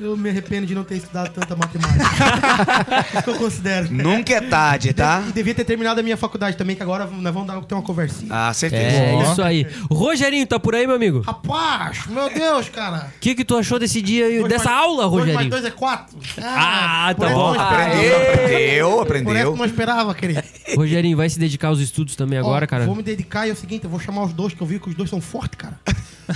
[0.01, 2.03] eu me arrependo de não ter estudado tanta matemática.
[3.13, 3.91] Isso que eu considero.
[3.91, 5.23] Nunca é tarde, tá?
[5.29, 7.81] E devia ter terminado a minha faculdade também, que agora nós vamos dar, ter uma
[7.83, 8.29] conversinha.
[8.33, 8.83] Ah, certeza.
[8.97, 9.31] É, Ó.
[9.31, 9.65] isso aí.
[9.91, 11.21] Rogerinho, tá por aí, meu amigo?
[11.21, 13.11] Rapaz, meu Deus, cara.
[13.15, 15.49] O que, que tu achou desse dia Dois dessa mais- aula, dois mais Rogerinho?
[15.51, 16.17] dois é quatro.
[16.41, 17.53] Ah, por tá bom.
[17.53, 17.81] eu não esperava.
[17.81, 19.51] Aprendeu, aprendeu, Por essa aprendeu.
[19.51, 20.43] eu não esperava, querido.
[20.75, 22.85] Rogerinho, vai se dedicar aos estudos também agora, Ó, cara?
[22.85, 24.79] Vou me dedicar e é o seguinte, eu vou chamar os dois, que eu vi
[24.79, 25.79] que os dois são fortes, cara.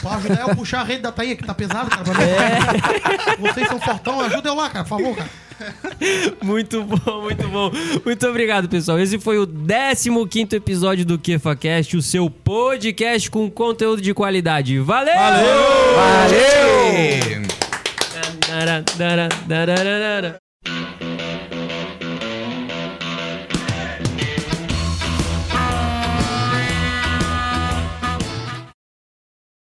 [0.01, 2.03] Pra ajudar eu a puxar a rede da tainha, que tá pesado, cara.
[2.03, 2.21] pra mim.
[2.21, 3.37] É.
[3.37, 5.29] Vocês são fortão, ajuda eu lá, cara, por favor, cara.
[6.43, 7.71] Muito bom, muito bom.
[8.03, 8.99] Muito obrigado, pessoal.
[8.99, 14.77] Esse foi o 15 episódio do KefaCast, o seu podcast com conteúdo de qualidade.
[14.79, 15.15] Valeu!
[15.15, 15.95] Valeu!
[19.55, 20.44] Valeu!